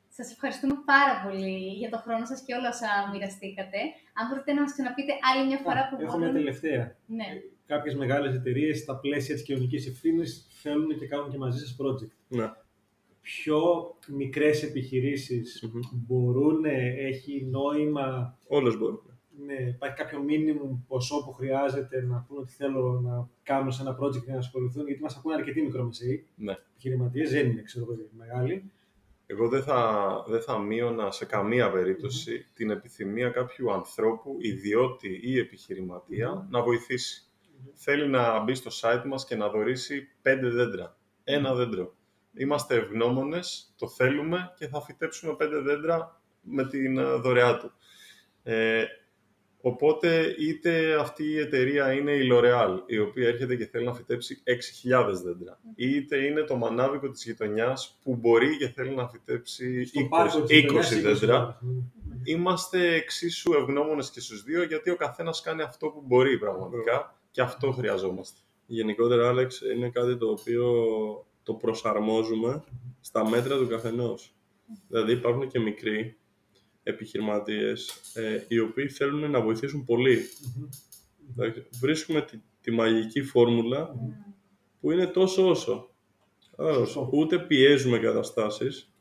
Σας 0.09 0.31
ευχαριστούμε 0.31 0.75
πάρα 0.85 1.15
πολύ 1.23 1.57
για 1.81 1.89
το 1.89 1.97
χρόνο 1.97 2.25
σας 2.25 2.41
και 2.45 2.53
όλα 2.53 2.69
όσα 2.69 2.89
μοιραστήκατε. 3.11 3.79
Αν 4.13 4.27
μπορείτε 4.27 4.53
να 4.53 4.61
μας 4.61 4.71
ξαναπείτε 4.71 5.13
άλλη 5.29 5.47
μια 5.47 5.57
φορά 5.57 5.81
που 5.87 5.95
έχω 6.01 6.17
μια 6.17 6.27
μπορούν... 6.27 6.33
τελευταία. 6.33 6.95
Ναι. 7.05 7.27
Κάποιες 7.65 7.95
μεγάλες 7.95 8.35
εταιρείες 8.35 8.79
στα 8.79 8.95
πλαίσια 8.99 9.35
της 9.35 9.43
κοινωνικής 9.43 9.87
ευθύνης 9.87 10.47
θέλουν 10.61 10.97
και 10.99 11.07
κάνουν 11.07 11.29
και 11.29 11.37
μαζί 11.37 11.59
σας 11.59 11.75
project. 11.79 12.11
Ναι. 12.27 12.51
Πιο 13.21 13.61
μικρές 14.07 14.63
επιχειρήσεις 14.63 15.69
Μμμ. 15.73 15.79
μπορούν, 15.91 16.65
έχει 16.97 17.47
νόημα; 17.51 18.37
Όλες 18.47 18.77
μπορούν. 18.77 18.99
ναι, 19.45 19.53
υπάρχει 19.53 19.95
κάποιο 19.95 20.19
minimum 20.27 20.77
ποσό 20.87 21.23
που 21.25 21.31
χρειάζεται 21.33 22.01
να 22.01 22.25
πούνε 22.27 22.39
ότι 22.39 22.51
θέλω 22.51 22.99
να 23.03 23.29
κάνω 23.43 23.71
σε 23.71 23.81
ένα 23.81 23.97
project 24.01 24.23
για 24.23 24.33
να 24.33 24.39
ασχοληθούν, 24.39 24.87
γιατί 24.87 25.01
μας 25.01 25.15
ακούνε 25.17 25.35
αρκετοί 25.35 25.61
μικρομεσαίοι 25.61 26.25
Ναι. 26.35 26.55
επιχειρηματίες, 26.71 27.31
δεν 27.31 27.49
είναι 27.49 27.61
ξέρω 27.61 27.85
εγώ 27.89 28.01
μεγάλοι. 28.17 28.71
Εγώ 29.27 29.47
δεν 29.49 29.63
θα, 29.63 30.23
δεν 30.27 30.41
θα 30.41 30.57
μείωνα 30.59 31.11
σε 31.11 31.25
καμία 31.25 31.71
περίπτωση 31.71 32.45
την 32.53 32.69
επιθυμία 32.69 33.29
κάποιου 33.29 33.71
ανθρώπου, 33.73 34.37
ιδιώτη 34.39 35.19
ή 35.23 35.37
επιχειρηματία, 35.39 36.47
να 36.49 36.61
βοηθήσει. 36.61 37.19
Θέλει 37.73 38.07
να 38.07 38.39
μπει 38.39 38.53
στο 38.53 38.71
site 38.81 39.03
μας 39.05 39.25
και 39.25 39.35
να 39.35 39.49
δωρήσει 39.49 40.07
πέντε 40.21 40.49
δέντρα. 40.49 40.97
Ένα 41.23 41.53
δέντρο. 41.53 41.95
Είμαστε 42.33 42.75
ευγνώμονες, 42.75 43.73
το 43.77 43.87
θέλουμε 43.87 44.53
και 44.57 44.67
θα 44.67 44.81
φυτέψουμε 44.81 45.35
πέντε 45.35 45.59
δέντρα 45.59 46.21
με 46.41 46.67
την 46.67 46.97
ε, 46.97 47.03
δωρεά 47.03 47.57
του. 47.57 47.71
Ε, 48.43 48.83
οπότε 49.61 50.35
είτε 50.39 50.95
αυτή 50.99 51.23
η 51.23 51.39
εταιρεία 51.39 51.93
είναι 51.93 52.11
η 52.11 52.29
L'Oreal, 52.31 52.77
η 52.85 52.99
οποία 52.99 53.27
έρχεται 53.27 53.55
και 53.55 53.65
θέλει 53.65 53.85
να 53.85 53.93
φυτέψει 53.93 54.43
6.000 54.91 55.13
δέντρα, 55.23 55.59
είτε 55.75 56.17
είναι 56.25 56.41
το 56.41 56.55
μανάβικο 56.55 57.09
της 57.09 57.23
γειτονιάς 57.23 57.99
που 58.03 58.15
μπορεί 58.15 58.57
και 58.57 58.67
θέλει 58.67 58.95
να 58.95 59.07
φυτέψει 59.07 59.85
Στο 59.85 60.01
20, 60.01 60.07
πάρκο 60.09 60.41
της 60.41 60.57
20 60.57 60.61
γειτονιάς, 60.61 61.01
δέντρα. 61.01 61.59
Μμμ. 61.61 61.83
Είμαστε 62.23 62.93
εξίσου 62.93 63.53
ευγνώμονες 63.53 64.11
και 64.11 64.19
στους 64.19 64.43
δύο, 64.43 64.63
γιατί 64.63 64.89
ο 64.89 64.95
καθένας 64.95 65.41
κάνει 65.41 65.61
αυτό 65.61 65.89
που 65.89 66.03
μπορεί 66.05 66.37
πραγματικά 66.37 67.15
και 67.35 67.41
αυτό 67.41 67.71
χρειαζόμαστε. 67.71 68.39
Γενικότερα, 68.65 69.29
Άλεξ, 69.29 69.61
είναι 69.61 69.89
κάτι 69.89 70.17
το 70.17 70.29
οποίο 70.29 70.65
το 71.43 71.53
προσαρμόζουμε 71.53 72.63
στα 73.01 73.29
μέτρα 73.29 73.57
του 73.57 73.67
καθενός. 73.67 74.35
Δηλαδή 74.87 75.11
υπάρχουν 75.11 75.47
και 75.47 75.59
μικροί 75.59 76.17
επιχειρηματίες 76.83 78.01
ε, 78.13 78.45
οι 78.47 78.59
οποίοι 78.59 78.89
θέλουν 78.89 79.31
να 79.31 79.41
βοηθήσουν 79.41 79.83
πολύ. 79.83 80.19
Μμμ. 80.55 80.67
Εντάξει, 81.31 81.67
Βρίσκουμε 81.79 82.21
τη, 82.21 82.39
τη 82.61 82.71
μαγική 82.71 83.21
φόρμουλα 83.21 83.95
που 84.79 84.91
είναι 84.91 85.07
τόσο 85.07 85.49
όσο. 85.49 85.89
Κατάλαβες, 86.55 86.89
Σωστό. 86.89 87.09
Ούτε 87.13 87.39
πιέζουμε 87.39 87.99
καταστάσεις, 87.99 88.93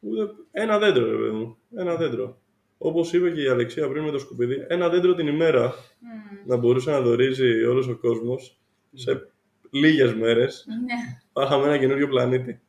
ούτε 0.00 0.32
ένα 0.50 0.78
δέντρο, 0.78 1.10
ρε 1.10 1.16
παιδί 1.16 1.36
μου. 1.36 1.56
Ένα 1.74 1.96
δέντρο. 1.96 2.40
Όπως 2.78 3.12
είπε 3.12 3.30
και 3.30 3.42
η 3.42 3.46
Αλεξία 3.48 3.88
πριν 3.88 4.02
με 4.04 4.10
το 4.10 4.18
σκουπίδι, 4.18 4.64
ένα 4.68 4.88
δέντρο 4.88 5.14
την 5.14 5.26
ημέρα 5.26 5.74
Μμμ. 6.00 6.40
να 6.46 6.56
μπορούσε 6.56 6.90
να 6.90 7.00
δωρίζει 7.00 7.64
όλος 7.64 7.88
ο 7.88 7.96
κόσμος 7.96 8.60
σε 8.92 9.30
λίγες 9.70 10.14
μέρες 10.14 10.66
Ναι. 10.84 10.94
θα 11.32 11.42
είχαμε 11.42 11.64
ένα 11.66 11.78
καινούριο 11.78 12.08
πλανήτη. 12.08 12.60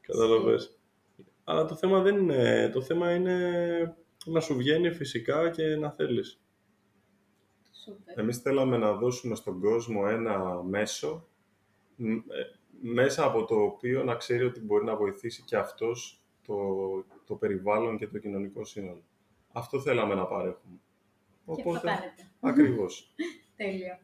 Κατάλαβες. 0.00 0.78
Αλλά 1.44 1.64
το 1.64 1.74
θέμα 1.74 2.00
δεν 2.00 2.16
είναι. 2.16 2.70
Το 2.72 2.80
θέμα 2.82 3.14
είναι 3.14 3.40
να 4.26 4.40
σου 4.40 4.54
βγαίνει 4.56 4.90
φυσικά 4.92 5.50
και 5.50 5.76
να 5.76 5.90
θέλεις. 5.90 6.40
Σούπερ. 7.84 8.18
Εμείς 8.18 8.38
θέλαμε 8.38 8.76
να 8.76 8.92
δώσουμε 8.92 9.34
στον 9.34 9.60
κόσμο 9.60 10.02
ένα 10.08 10.62
μέσο 10.62 11.28
μ, 11.96 12.10
ε, 12.12 12.18
μέσα 12.80 13.24
από 13.24 13.44
το 13.44 13.54
οποίο 13.54 14.04
να 14.04 14.14
ξέρει 14.14 14.44
ότι 14.44 14.60
μπορεί 14.60 14.84
να 14.84 14.96
βοηθήσει 14.96 15.42
και 15.46 15.56
αυτός 15.56 16.20
το, 16.46 16.54
το 17.26 17.34
περιβάλλον 17.34 17.98
και 17.98 18.06
το 18.06 18.18
κοινωνικό 18.18 18.64
σύνολο. 18.64 19.02
Αυτό 19.56 19.80
θέλαμε 19.80 20.14
να 20.14 20.26
παρέχουμε. 20.26 20.78
Και 21.54 21.62
αυτό 21.66 21.80
κάνετε. 21.80 22.30
ακριβώς. 22.40 23.14
Τέλειο. 23.56 23.98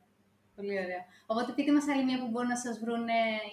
Πολύ 0.57 0.79
ωραία. 0.79 1.05
Οπότε 1.27 1.53
πείτε 1.53 1.73
μας 1.73 1.89
άλλη 1.89 2.05
μια 2.05 2.19
που 2.19 2.29
μπορούν 2.31 2.49
να 2.49 2.57
σας 2.57 2.79
βρουν 2.79 3.05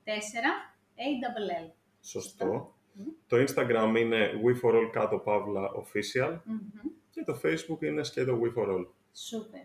WE4ALL. 0.05 1.71
Σωστό. 2.01 2.73
Μμμ. 2.93 3.05
Το 3.27 3.37
Instagram 3.37 3.95
είναι 3.97 4.31
weforall 4.45 4.89
κάτω 4.91 5.17
παύλα 5.17 5.71
official 5.75 6.39
Μμμ. 6.43 6.59
και 7.11 7.23
το 7.23 7.39
Facebook 7.43 7.81
είναι 7.83 8.03
σκέτο 8.03 8.39
weforall. 8.43 8.85
Σούπερ. 9.13 9.61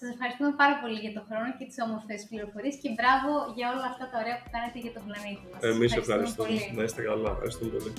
Σας 0.00 0.08
ευχαριστούμε 0.14 0.52
πάρα 0.62 0.76
πολύ 0.82 0.98
για 1.04 1.12
τον 1.16 1.24
χρόνο 1.28 1.48
και 1.58 1.64
τις 1.68 1.78
όμορφες 1.86 2.20
πληροφορίες 2.30 2.76
και 2.82 2.90
μπράβο 2.96 3.30
για 3.56 3.66
όλα 3.72 3.86
αυτά 3.92 4.04
τα 4.10 4.16
ωραία 4.22 4.36
που 4.40 4.48
κάνετε 4.54 4.78
για 4.84 4.92
τον 4.96 5.02
πλανήτη 5.06 5.44
μας. 5.50 5.60
Εμείς 5.72 5.90
ευχαριστούμε. 6.02 6.42
πολύ. 6.42 6.60
Να 6.78 6.82
είστε 6.86 7.00
καλά. 7.10 7.30
Ευχαριστούμε 7.36 7.70
πολύ. 7.76 7.92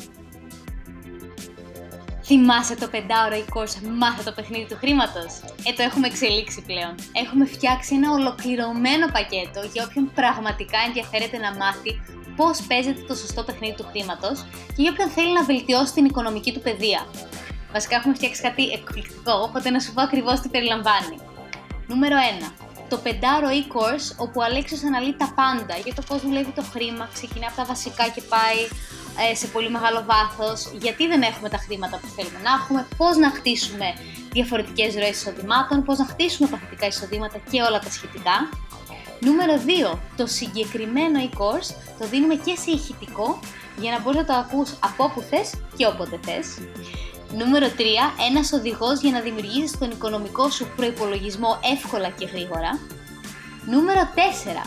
Θυμάσαι 2.27 2.75
το 2.83 2.87
πεντάωρο 2.95 3.35
η 3.43 3.45
course 3.53 3.75
Μάθε 4.01 4.21
το 4.29 4.33
παιχνίδι 4.37 4.65
του 4.71 4.77
χρήματος. 4.83 5.31
Ε, 5.67 5.69
το 5.77 5.81
έχουμε 5.89 6.05
εξελίξει 6.11 6.59
πλέον. 6.69 6.93
Έχουμε 7.23 7.45
φτιάξει 7.55 7.91
ένα 7.99 8.09
ολοκληρωμένο 8.19 9.05
πακέτο 9.17 9.61
για 9.73 9.81
όποιον 9.87 10.05
πραγματικά 10.19 10.79
ενδιαφέρεται 10.87 11.37
να 11.45 11.51
μάθει 11.61 11.91
πώς 12.39 12.55
παίζεται 12.69 13.01
το 13.09 13.15
σωστό 13.23 13.41
παιχνίδι 13.47 13.75
του 13.79 13.87
χρήματος 13.91 14.37
και 14.73 14.81
για 14.83 14.91
όποιον 14.93 15.09
θέλει 15.15 15.33
να 15.39 15.43
βελτιώσει 15.51 15.91
την 15.97 16.05
οικονομική 16.09 16.51
του 16.55 16.61
παιδεία. 16.67 17.01
Βασικά 17.75 17.95
έχουμε 17.99 18.13
φτιάξει 18.19 18.39
κάτι 18.47 18.63
εκπληκτικό, 18.77 19.35
οπότε 19.47 19.67
να 19.75 19.79
σου 19.83 19.91
πω 19.93 20.01
ακριβώς 20.07 20.37
τι 20.41 20.47
περιλαμβάνει. 20.55 21.17
Νούμερο 21.89 22.15
1. 22.41 22.51
Το 22.89 22.97
πεντάωρο 22.97 23.47
e-course, 23.61 24.07
όπου 24.17 24.39
ο 24.41 24.43
Αλέξης 24.43 24.83
αναλύει 24.83 25.15
τα 25.17 25.33
πάντα 25.35 25.75
για 25.83 25.93
το 25.93 26.01
πώς 26.07 26.21
δουλεύει 26.21 26.51
το 26.51 26.63
χρήμα, 26.73 27.09
ξεκινά 27.13 27.47
από 27.47 27.55
τα 27.55 27.65
βασικά 27.65 28.05
και 28.15 28.21
πάει 28.21 28.61
ε, 29.31 29.35
σε 29.35 29.47
πολύ 29.47 29.69
μεγάλο 29.69 30.03
βάθος, 30.11 30.71
γιατί 30.83 31.07
δεν 31.07 31.21
έχουμε 31.21 31.49
τα 31.49 31.57
χρήματα 31.57 31.97
που 32.01 32.07
θέλουμε 32.15 32.39
να 32.43 32.51
έχουμε, 32.59 32.87
πώς 32.97 33.17
να 33.17 33.29
χτίσουμε 33.29 33.87
διαφορετικές 34.31 34.93
ροές 34.95 35.15
εισοδημάτων, 35.17 35.83
πώς 35.83 35.97
να 35.97 36.05
χτίσουμε 36.05 36.47
παθητικά 36.49 36.85
εισοδήματα 36.87 37.37
και 37.51 37.61
όλα 37.61 37.79
τα 37.79 37.89
σχετικά. 37.89 38.35
Νούμερο 39.19 39.53
2. 39.93 39.99
Το 40.17 40.25
συγκεκριμένο 40.25 41.19
e-course 41.29 41.69
το 41.99 42.07
δίνουμε 42.07 42.35
και 42.35 42.55
σε 42.55 42.71
ηχητικό 42.71 43.39
για 43.79 43.91
να 43.91 43.99
μπορείς 43.99 44.19
να 44.19 44.25
το 44.25 44.33
ακούς 44.33 44.69
από 44.79 45.03
όπου 45.03 45.21
θες 45.21 45.49
και 45.77 45.85
όποτε 45.85 46.19
θες. 46.25 46.47
Νούμερο 47.37 47.67
3. 47.77 47.81
Ένας 48.29 48.51
οδηγός 48.51 48.99
για 48.99 49.11
να 49.11 49.19
δημιουργήσεις 49.19 49.77
τον 49.77 49.91
οικονομικό 49.91 50.49
σου 50.49 50.67
προϋπολογισμό 50.75 51.59
εύκολα 51.73 52.09
και 52.09 52.25
γρήγορα. 52.25 52.79
Νούμερο 53.65 54.01
4. 54.15 54.65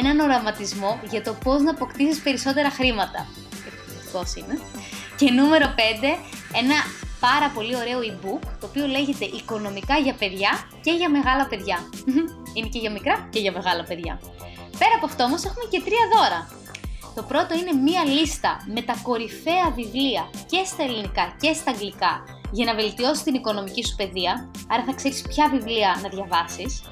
Έναν 0.00 0.20
οραματισμό 0.20 1.00
για 1.10 1.22
το 1.22 1.32
πώς 1.44 1.62
να 1.62 1.70
αποκτήσεις 1.70 2.22
περισσότερα 2.22 2.70
χρήματα. 2.70 3.26
Εκπληκτικός 3.66 4.34
είναι. 4.34 4.58
Και 5.16 5.30
νούμερο 5.30 5.74
5. 5.76 5.80
Ένα 6.62 6.74
πάρα 7.20 7.48
πολύ 7.54 7.76
ωραίο 7.76 7.98
e-book, 8.10 8.42
το 8.60 8.66
οποίο 8.66 8.86
λέγεται 8.86 9.24
«Οικονομικά 9.24 9.96
για 9.98 10.14
παιδιά 10.14 10.50
και 10.80 10.90
για 10.90 11.10
μεγάλα 11.10 11.46
παιδιά». 11.46 11.78
Είναι 12.54 12.68
και 12.68 12.78
για 12.78 12.90
μικρά 12.90 13.28
και 13.30 13.38
για 13.38 13.52
μεγάλα 13.52 13.84
παιδιά. 13.84 14.20
Πέρα 14.78 14.94
από 14.96 15.06
αυτό 15.06 15.24
όμως 15.24 15.44
έχουμε 15.44 15.64
και 15.70 15.80
τρία 15.86 16.04
δώρα. 16.14 16.48
Το 17.16 17.22
πρώτο 17.22 17.54
είναι 17.54 17.72
μία 17.72 18.04
λίστα 18.04 18.64
με 18.74 18.82
τα 18.82 18.94
κορυφαία 19.02 19.70
βιβλία 19.74 20.30
και 20.46 20.64
στα 20.64 20.82
ελληνικά 20.82 21.34
και 21.40 21.52
στα 21.52 21.70
αγγλικά 21.70 22.24
για 22.50 22.64
να 22.64 22.74
βελτιώσει 22.74 23.24
την 23.24 23.34
οικονομική 23.34 23.84
σου 23.84 23.96
παιδεία, 23.96 24.50
άρα 24.68 24.84
θα 24.84 24.92
ξέρεις 24.94 25.22
ποια 25.22 25.48
βιβλία 25.48 26.00
να 26.02 26.08
διαβάσεις. 26.08 26.82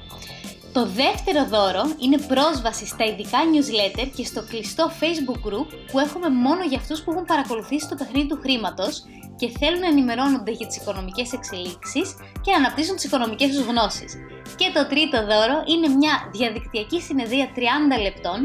Το 0.77 0.85
δεύτερο 0.85 1.45
δώρο 1.45 1.83
είναι 2.03 2.17
πρόσβαση 2.17 2.85
στα 2.85 3.03
ειδικά 3.05 3.39
newsletter 3.51 4.07
και 4.15 4.25
στο 4.25 4.41
κλειστό 4.49 4.91
facebook 5.01 5.39
group 5.47 5.67
που 5.91 5.99
έχουμε 5.99 6.29
μόνο 6.29 6.63
για 6.69 6.77
αυτούς 6.77 7.01
που 7.01 7.11
έχουν 7.11 7.25
παρακολουθήσει 7.25 7.87
το 7.89 7.95
παιχνίδι 7.95 8.27
του 8.27 8.39
χρήματος 8.41 9.03
και 9.35 9.51
θέλουν 9.59 9.79
να 9.79 9.87
ενημερώνονται 9.87 10.51
για 10.51 10.67
τις 10.67 10.77
οικονομικές 10.77 11.33
εξελίξεις 11.33 12.07
και 12.43 12.51
να 12.51 12.57
αναπτύσσουν 12.57 12.95
τις 12.95 13.05
οικονομικές 13.05 13.49
τους 13.49 13.65
γνώσεις. 13.65 14.11
Και 14.55 14.71
το 14.73 14.87
τρίτο 14.87 15.17
δώρο 15.29 15.57
είναι 15.71 15.87
μια 15.87 16.13
διαδικτυακή 16.31 17.01
συνεδρία 17.01 17.47
30 17.55 18.01
λεπτών 18.01 18.39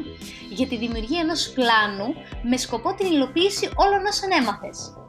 για 0.51 0.67
τη 0.67 0.77
δημιουργία 0.77 1.21
ενός 1.21 1.53
πλάνου 1.55 2.09
με 2.43 2.57
σκοπό 2.57 2.95
την 2.95 3.07
υλοποίηση 3.07 3.71
όλων 3.75 4.03
όσων 4.13 4.31
έμαθες. 4.41 5.00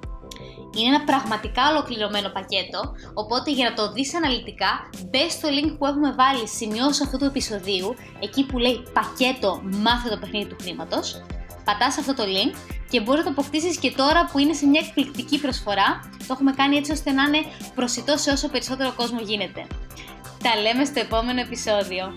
Είναι 0.78 0.96
ένα 0.96 1.04
πραγματικά 1.04 1.70
ολοκληρωμένο 1.70 2.30
πακέτο, 2.30 2.80
οπότε 3.14 3.52
για 3.52 3.70
να 3.70 3.76
το 3.76 3.92
δεις 3.92 4.16
αναλυτικά, 4.16 4.90
μπες 5.10 5.32
στο 5.32 5.48
link 5.56 5.76
που 5.78 5.86
έχουμε 5.86 6.12
βάλει 6.12 6.48
σημειώσει 6.48 7.04
αυτού 7.04 7.18
του 7.18 7.26
επεισοδίου, 7.26 7.96
εκεί 8.20 8.46
που 8.46 8.58
λέει 8.58 8.84
πακέτο 8.94 9.62
μάθε 9.64 10.10
το 10.10 10.18
παιχνίδι 10.18 10.46
του 10.50 10.56
χρήματος, 10.62 11.24
πατάς 11.66 11.98
αυτό 11.98 12.14
το 12.14 12.24
link 12.24 12.56
και 12.90 13.02
μπορείς 13.02 13.24
να 13.26 13.34
το 13.34 13.42
αποκτήσεις 13.42 13.78
και 13.78 13.92
τώρα 13.92 14.26
που 14.32 14.38
είναι 14.40 14.54
σε 14.54 14.66
μια 14.66 14.82
εκπληκτική 14.86 15.40
προσφορά. 15.40 16.10
Το 16.18 16.28
έχουμε 16.32 16.52
κάνει 16.52 16.76
έτσι 16.76 16.92
ώστε 16.92 17.12
να 17.12 17.24
είναι 17.24 17.42
προσιτός 17.76 18.22
σε 18.22 18.32
όσο 18.32 18.48
περισσότερο 18.50 18.94
κόσμο 18.96 19.20
γίνεται. 19.20 19.68
Τα 20.44 20.62
λέμε 20.62 20.86
στο 20.86 21.00
επόμενο 21.00 21.40
επεισόδιο. 21.40 22.14